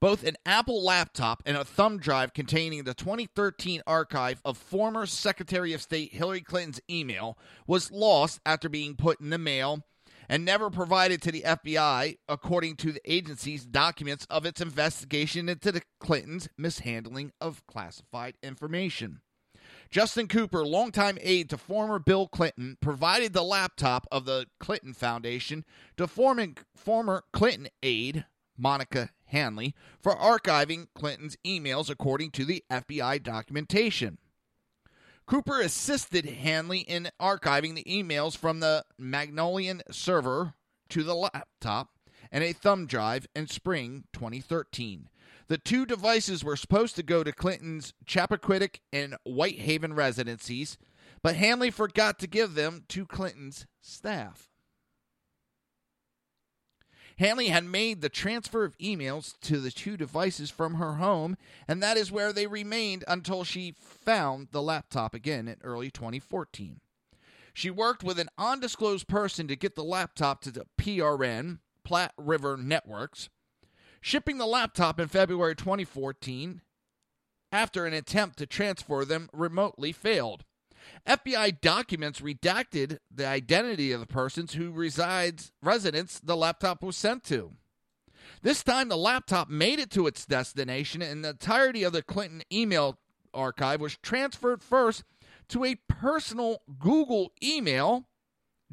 [0.00, 5.72] Both an Apple laptop and a thumb drive containing the 2013 archive of former Secretary
[5.72, 9.84] of State Hillary Clinton's email was lost after being put in the mail
[10.28, 15.72] and never provided to the FBI, according to the agency's documents of its investigation into
[15.72, 19.20] the Clintons' mishandling of classified information.
[19.90, 25.64] Justin Cooper, longtime aide to former Bill Clinton, provided the laptop of the Clinton Foundation
[25.96, 28.26] to former, Clinton aide,
[28.56, 34.18] Monica Hanley, for archiving Clinton's emails, according to the FBI documentation.
[35.28, 40.54] Cooper assisted Hanley in archiving the emails from the Magnolian server
[40.88, 41.90] to the laptop
[42.32, 45.10] and a thumb drive in spring 2013.
[45.48, 50.78] The two devices were supposed to go to Clinton's Chappaquiddick and Whitehaven residencies,
[51.22, 54.47] but Hanley forgot to give them to Clinton's staff.
[57.18, 61.36] Hanley had made the transfer of emails to the two devices from her home,
[61.66, 66.80] and that is where they remained until she found the laptop again in early 2014.
[67.52, 72.56] She worked with an undisclosed person to get the laptop to the PRN, Platte River
[72.56, 73.28] Networks,
[74.00, 76.60] shipping the laptop in February 2014
[77.50, 80.44] after an attempt to transfer them remotely failed.
[81.06, 87.24] FBI documents redacted the identity of the persons who resides residence the laptop was sent
[87.24, 87.52] to.
[88.42, 92.42] This time the laptop made it to its destination and the entirety of the Clinton
[92.52, 92.98] email
[93.34, 95.04] archive was transferred first
[95.48, 98.06] to a personal Google email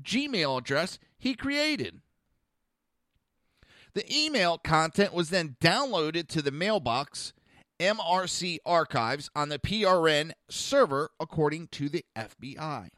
[0.01, 2.01] Gmail address he created.
[3.93, 7.33] The email content was then downloaded to the mailbox
[7.79, 12.89] MRC archives on the PRN server, according to the FBI.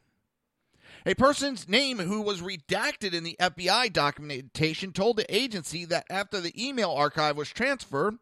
[1.06, 6.40] A person's name who was redacted in the FBI documentation told the agency that after
[6.40, 8.18] the email archive was transferred,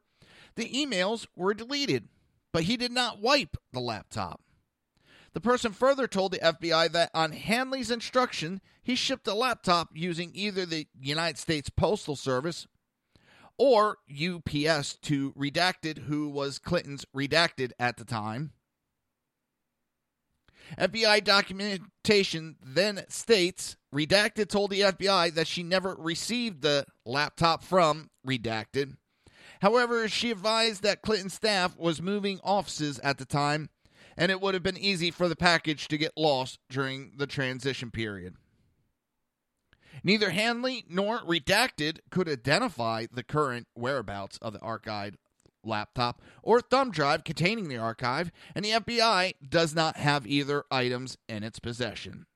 [0.56, 2.08] the emails were deleted,
[2.52, 4.40] but he did not wipe the laptop.
[5.32, 10.30] The person further told the FBI that on Hanley's instruction, he shipped the laptop using
[10.32, 12.66] either the United States Postal Service
[13.58, 18.52] or UPS to Redacted, who was Clinton's redacted at the time.
[20.78, 28.10] FBI documentation then states Redacted told the FBI that she never received the laptop from
[28.26, 28.96] Redacted.
[29.62, 33.70] However, she advised that Clinton staff was moving offices at the time,
[34.16, 37.90] and it would have been easy for the package to get lost during the transition
[37.90, 38.34] period.
[40.02, 45.14] Neither Hanley nor Redacted could identify the current whereabouts of the archived
[45.64, 51.18] laptop or thumb drive containing the archive, and the FBI does not have either items
[51.28, 52.26] in its possession.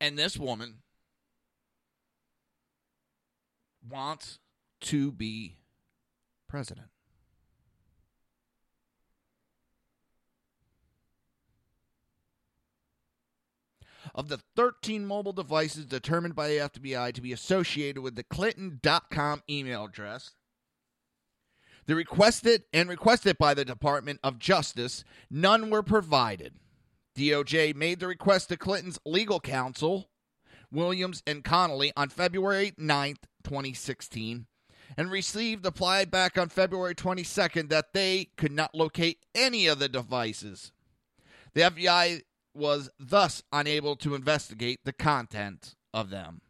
[0.00, 0.82] And this woman
[3.88, 4.38] wants
[4.82, 5.56] to be
[6.46, 6.93] president.
[14.14, 19.42] Of the 13 mobile devices determined by the FBI to be associated with the Clinton.com
[19.50, 20.30] email address.
[21.86, 26.54] The requested and requested by the Department of Justice, none were provided.
[27.16, 30.08] DOJ made the request to Clinton's legal counsel,
[30.72, 34.46] Williams and Connolly, on February 9th, 2016,
[34.96, 39.88] and received reply back on February 22nd that they could not locate any of the
[39.88, 40.72] devices.
[41.52, 42.22] The FBI
[42.54, 46.40] was thus unable to investigate the content of them.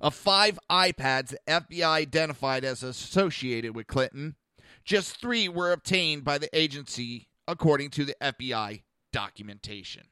[0.00, 4.36] Of five iPads the FBI identified as associated with Clinton,
[4.84, 8.82] just three were obtained by the agency, according to the FBI
[9.12, 10.08] documentation.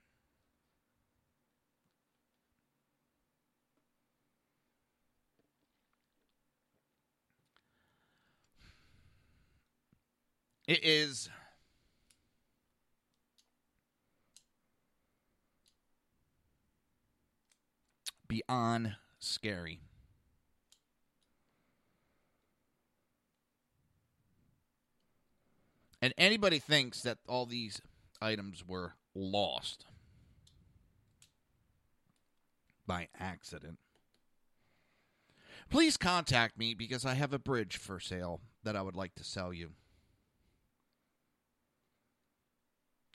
[10.67, 11.29] It is
[18.35, 19.79] beyond scary.
[26.03, 27.81] And anybody thinks that all these
[28.21, 29.87] items were lost
[32.87, 33.79] by accident.
[35.71, 39.25] please contact me because I have a bridge for sale that I would like to
[39.25, 39.71] sell you.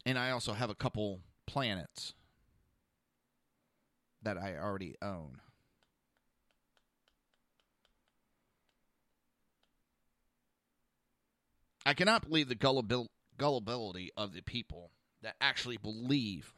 [0.06, 2.14] And I also have a couple planets
[4.24, 5.40] that I already own.
[11.86, 14.92] I cannot believe the gullibil- gullibility of the people
[15.22, 16.54] that actually believe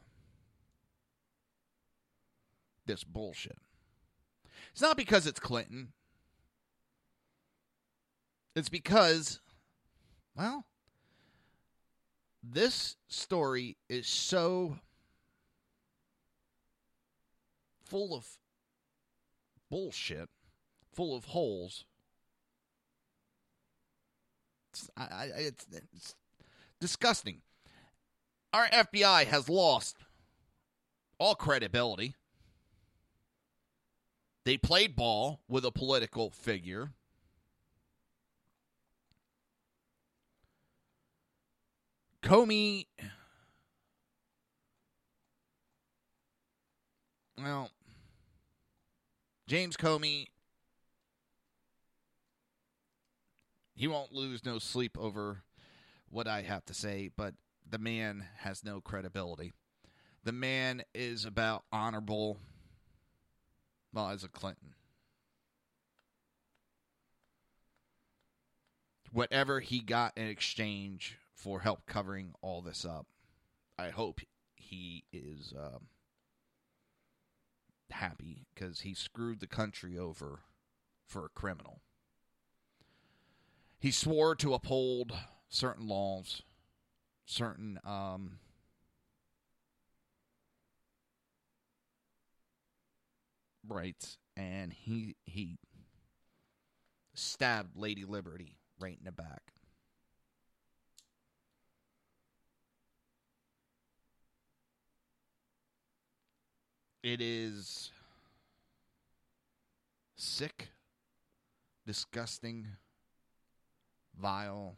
[2.86, 3.58] this bullshit.
[4.72, 5.92] It's not because it's Clinton.
[8.54, 9.40] It's because,
[10.36, 10.66] well,
[12.42, 14.78] this story is so
[17.92, 18.26] full of
[19.70, 20.30] bullshit,
[20.94, 21.84] full of holes.
[24.72, 26.14] It's, I, I, it's, it's
[26.80, 27.42] disgusting.
[28.54, 29.98] Our FBI has lost
[31.18, 32.14] all credibility.
[34.46, 36.92] They played ball with a political figure.
[42.22, 42.86] Comey,
[47.36, 47.70] well,
[49.52, 50.28] James Comey,
[53.74, 55.42] he won't lose no sleep over
[56.08, 57.34] what I have to say, but
[57.68, 59.52] the man has no credibility.
[60.24, 62.38] The man is about honorable,
[63.92, 64.72] well, as a Clinton.
[69.10, 73.06] Whatever he got in exchange for help covering all this up,
[73.78, 74.22] I hope
[74.56, 75.88] he is um,
[77.92, 80.40] happy because he screwed the country over
[81.06, 81.80] for a criminal.
[83.78, 85.12] He swore to uphold
[85.48, 86.42] certain laws,
[87.26, 88.38] certain um,
[93.66, 95.58] rights, and he he
[97.14, 99.52] stabbed Lady Liberty right in the back.
[107.02, 107.90] It is
[110.14, 110.68] sick,
[111.84, 112.68] disgusting,
[114.16, 114.76] vile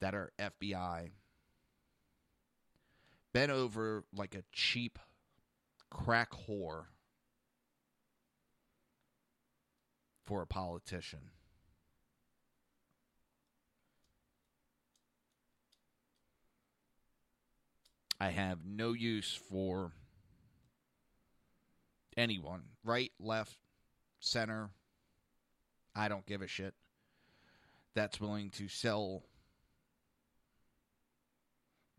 [0.00, 1.10] that our FBI
[3.32, 4.98] bent over like a cheap
[5.90, 6.84] crack whore
[10.24, 11.30] for a politician.
[18.18, 19.92] I have no use for
[22.16, 23.56] anyone, right, left,
[24.20, 24.70] center.
[25.94, 26.74] I don't give a shit.
[27.94, 29.22] That's willing to sell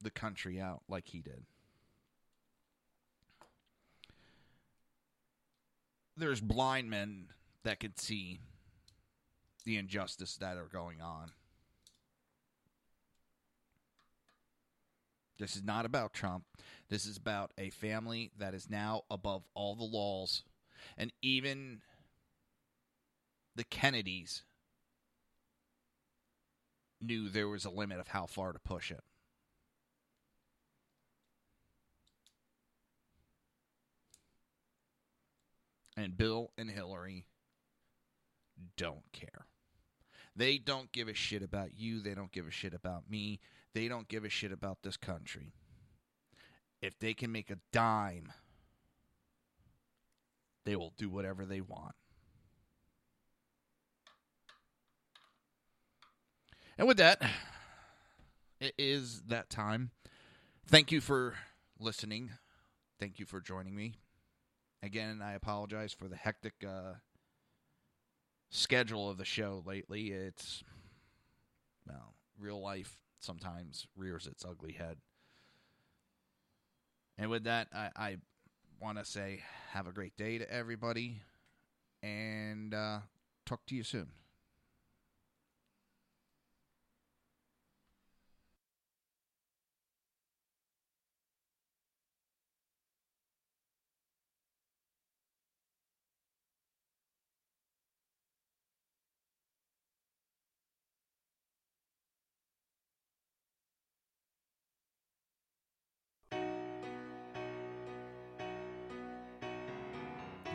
[0.02, 1.45] the country out like he did.
[6.15, 7.27] There's blind men
[7.64, 8.39] that can see
[9.65, 11.31] the injustice that are going on.
[15.38, 16.45] This is not about Trump.
[16.89, 20.43] This is about a family that is now above all the laws.
[20.97, 21.81] And even
[23.55, 24.43] the Kennedys
[27.01, 29.03] knew there was a limit of how far to push it.
[35.95, 37.26] And Bill and Hillary
[38.76, 39.47] don't care.
[40.35, 41.99] They don't give a shit about you.
[41.99, 43.39] They don't give a shit about me.
[43.77, 45.53] They don't give a shit about this country.
[46.81, 48.33] If they can make a dime,
[50.65, 51.93] they will do whatever they want.
[56.79, 57.21] And with that,
[58.59, 59.91] it is that time.
[60.65, 61.35] Thank you for
[61.79, 62.31] listening.
[62.99, 63.93] Thank you for joining me.
[64.81, 66.93] Again, I apologize for the hectic uh,
[68.49, 70.07] schedule of the show lately.
[70.07, 70.63] It's,
[71.87, 74.98] well, real life sometimes rears its ugly head.
[77.18, 78.18] And with that, I, I
[78.80, 79.41] want to say
[79.72, 81.22] have a great day to everybody
[82.03, 82.99] and uh,
[83.45, 84.10] talk to you soon.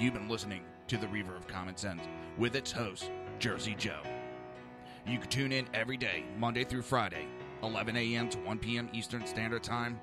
[0.03, 2.03] You've been listening to The Reaver of Common Sense
[2.37, 4.01] with its host, Jersey Joe.
[5.07, 7.29] You can tune in every day, Monday through Friday,
[7.63, 8.29] 11 a.m.
[8.31, 8.91] to 1 p.m.
[8.93, 10.01] Eastern Standard Time,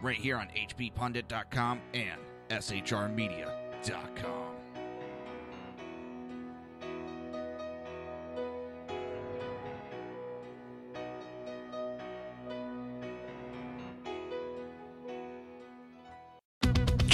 [0.00, 2.18] right here on HPPundit.com and
[2.48, 3.14] SHR